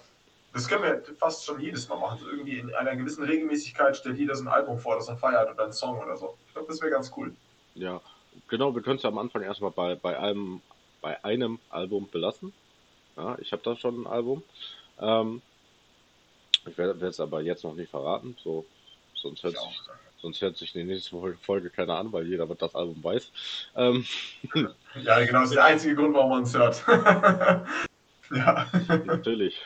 Das 0.53 0.67
können 0.67 0.83
wir 0.83 1.03
fast 1.17 1.45
schon 1.45 1.61
jedes 1.61 1.87
Mal 1.87 1.97
machen. 1.97 2.19
So 2.19 2.29
irgendwie 2.29 2.57
in 2.57 2.73
einer 2.75 2.95
gewissen 2.95 3.23
Regelmäßigkeit 3.23 3.95
stellt 3.95 4.17
jeder 4.17 4.35
so 4.35 4.43
ein 4.43 4.47
Album 4.49 4.79
vor, 4.79 4.95
das 4.95 5.07
er 5.07 5.17
feiert 5.17 5.49
oder 5.53 5.63
einen 5.63 5.73
Song 5.73 5.99
oder 5.99 6.17
so. 6.17 6.37
Ich 6.47 6.53
glaube, 6.53 6.67
das 6.67 6.81
wäre 6.81 6.91
ganz 6.91 7.11
cool. 7.15 7.33
Ja, 7.75 8.01
genau. 8.49 8.75
Wir 8.75 8.81
können 8.81 8.97
es 8.97 9.03
ja 9.03 9.09
am 9.09 9.17
Anfang 9.17 9.43
erstmal 9.43 9.71
bei, 9.71 9.95
bei, 9.95 10.19
einem, 10.19 10.61
bei 11.01 11.23
einem 11.23 11.59
Album 11.69 12.09
belassen. 12.09 12.53
Ja, 13.15 13.37
ich 13.39 13.51
habe 13.53 13.61
da 13.63 13.75
schon 13.75 14.01
ein 14.01 14.07
Album. 14.07 14.43
Ähm, 14.99 15.41
ich 16.65 16.77
werde 16.77 17.07
es 17.07 17.19
aber 17.19 17.41
jetzt 17.41 17.63
noch 17.63 17.73
nicht 17.73 17.89
verraten, 17.89 18.37
so, 18.43 18.65
sonst 19.15 19.43
hört 19.43 19.57
sich, 19.57 19.81
sonst 20.21 20.41
hört 20.41 20.57
sich 20.57 20.71
die 20.73 20.83
nächste 20.83 21.15
Folge 21.41 21.69
keiner 21.69 21.97
an, 21.97 22.11
weil 22.11 22.27
jeder 22.27 22.47
wird 22.47 22.61
das 22.61 22.75
Album 22.75 23.03
weiß. 23.03 23.31
Ähm, 23.75 24.05
ja, 25.03 25.19
genau, 25.25 25.41
das 25.41 25.49
ist 25.49 25.55
der 25.55 25.65
einzige 25.65 25.95
Grund, 25.95 26.13
warum 26.13 26.29
man 26.29 26.43
es 26.43 26.53
hört. 26.53 26.83
ja. 28.31 28.67
Natürlich. 29.05 29.61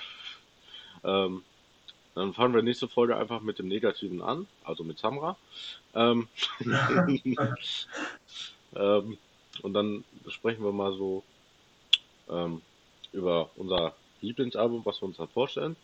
Ähm, 1.03 1.43
dann 2.15 2.33
fangen 2.33 2.53
wir 2.53 2.61
nächste 2.61 2.87
Folge 2.87 3.17
einfach 3.17 3.41
mit 3.41 3.59
dem 3.59 3.67
Negativen 3.67 4.21
an, 4.21 4.47
also 4.63 4.85
mit 4.85 4.97
Samra. 4.97 5.35
Ähm, 5.93 6.29
ähm, 8.75 9.17
und 9.61 9.73
dann 9.73 10.03
sprechen 10.29 10.63
wir 10.63 10.71
mal 10.71 10.93
so 10.93 11.23
ähm, 12.29 12.61
über 13.11 13.49
unser 13.57 13.93
Lieblingsalbum, 14.21 14.85
was 14.85 15.01
wir 15.01 15.07
uns 15.07 15.17
da 15.17 15.27
vorstellen. 15.27 15.75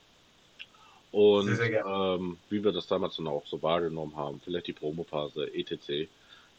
Und 1.12 1.48
sehr, 1.48 1.56
sehr 1.56 1.86
ähm, 1.86 2.38
wie 2.50 2.64
wir 2.64 2.72
das 2.72 2.88
damals 2.88 3.18
dann 3.18 3.28
auch 3.28 3.46
so 3.46 3.62
wahrgenommen 3.62 4.16
haben. 4.16 4.40
Vielleicht 4.44 4.68
die 4.68 4.74
Promophase, 4.74 5.54
etc. 5.54 6.10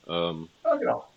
Ähm, 0.06 0.48
ja, 0.64 0.76
genau. 0.76 1.08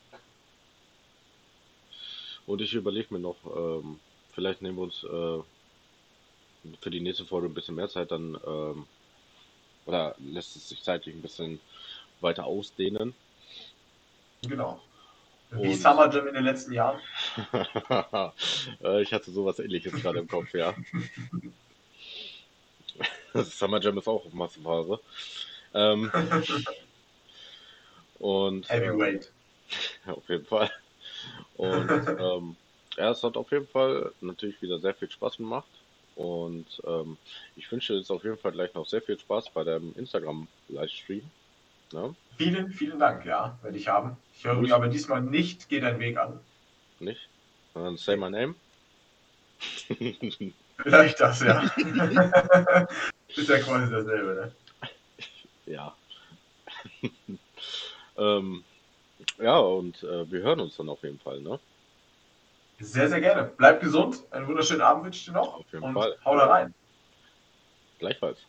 Und 2.48 2.62
ich 2.62 2.74
überlege 2.74 3.14
mir 3.14 3.20
noch, 3.20 3.36
ähm, 3.56 4.00
vielleicht 4.34 4.62
nehmen 4.62 4.78
wir 4.78 4.84
uns 4.84 5.04
äh, 5.04 5.44
für 6.82 6.90
die 6.90 7.00
nächste 7.00 7.26
Folge 7.26 7.48
ein 7.48 7.54
bisschen 7.54 7.76
mehr 7.76 7.90
Zeit, 7.90 8.12
dann 8.12 8.38
ähm, 8.46 8.86
oder 9.86 10.16
lässt 10.20 10.56
es 10.56 10.70
sich 10.70 10.82
zeitlich 10.82 11.16
ein 11.16 11.22
bisschen 11.22 11.60
weiter 12.22 12.46
ausdehnen. 12.46 13.14
Genau. 14.44 14.80
Wie 15.52 15.70
Und, 15.70 15.76
Summer 15.76 16.10
Jam 16.12 16.28
in 16.28 16.34
den 16.36 16.44
letzten 16.46 16.74
Jahren? 16.74 17.00
Äh, 18.84 19.02
ich 19.02 19.14
hatte 19.14 19.32
sowas 19.32 19.60
ähnliches 19.60 19.94
gerade 19.94 20.20
im 20.20 20.28
Kopf, 20.28 20.54
ja. 20.54 20.74
Summer 23.44 23.80
Jam 23.80 23.98
ist 23.98 24.08
auch 24.08 24.26
auf 24.26 24.34
Massenphase. 24.34 25.00
Ähm, 25.74 26.12
und 28.20 28.70
Heavyweight. 28.70 29.32
Äh, 30.06 30.12
auf 30.12 30.30
jeden 30.30 30.46
Fall. 30.46 30.72
Und 31.58 31.90
ähm, 31.90 32.56
ja, 32.98 33.12
es 33.12 33.24
hat 33.24 33.36
auf 33.38 33.52
jeden 33.52 33.68
Fall 33.68 34.12
natürlich 34.22 34.62
wieder 34.62 34.80
sehr 34.80 34.94
viel 34.94 35.10
Spaß 35.10 35.38
gemacht. 35.38 35.68
Und 36.16 36.82
ähm, 36.86 37.18
ich 37.58 37.70
wünsche 37.72 37.94
jetzt 37.94 38.10
auf 38.10 38.24
jeden 38.24 38.38
Fall 38.38 38.54
gleich 38.54 38.74
noch 38.74 38.86
sehr 38.86 39.02
viel 39.02 39.20
Spaß 39.20 39.50
bei 39.50 39.66
deinem 39.66 39.94
Instagram-Livestream. 39.98 41.24
Ne? 41.92 42.16
Vielen, 42.38 42.72
vielen 42.72 43.00
Dank, 43.00 43.26
ja, 43.26 43.58
werde 43.62 43.78
ich 43.78 43.88
haben. 43.88 44.16
Ich 44.34 44.46
höre 44.46 44.56
mich 44.56 44.74
aber 44.74 44.88
diesmal 44.88 45.22
nicht, 45.22 45.68
geht 45.68 45.84
dein 45.84 46.00
Weg 46.00 46.18
an. 46.18 46.40
Nicht? 47.00 47.30
Dann 47.74 47.98
say 47.98 48.16
my 48.16 48.30
name. 48.30 48.56
Vielleicht 50.78 51.20
das, 51.20 51.42
ja. 51.42 51.70
Ist 53.36 53.50
ja 53.50 53.60
quasi 53.60 53.92
dasselbe, 53.92 54.34
ne? 54.36 54.52
Ja. 55.66 55.96
ähm, 58.18 58.64
ja, 59.40 59.58
und 59.58 60.04
äh, 60.04 60.32
wir 60.32 60.42
hören 60.42 60.60
uns 60.60 60.78
dann 60.78 60.90
auf 60.90 61.04
jeden 61.04 61.20
Fall, 61.20 61.42
ne? 61.42 61.60
Sehr, 62.80 63.10
sehr 63.10 63.22
gerne. 63.22 63.52
Bleib 63.58 63.82
gesund. 63.82 64.24
Einen 64.32 64.48
wunderschönen 64.48 64.82
Abend 64.82 65.06
wünsche 65.06 65.20
ich 65.20 65.26
dir 65.26 65.32
noch. 65.32 65.56
Auf 65.56 65.72
jeden 65.72 65.84
und 65.84 65.94
Fall. 65.94 66.18
hau 66.26 66.36
da 66.36 66.48
rein. 66.48 66.74
Gleichfalls. 68.00 68.40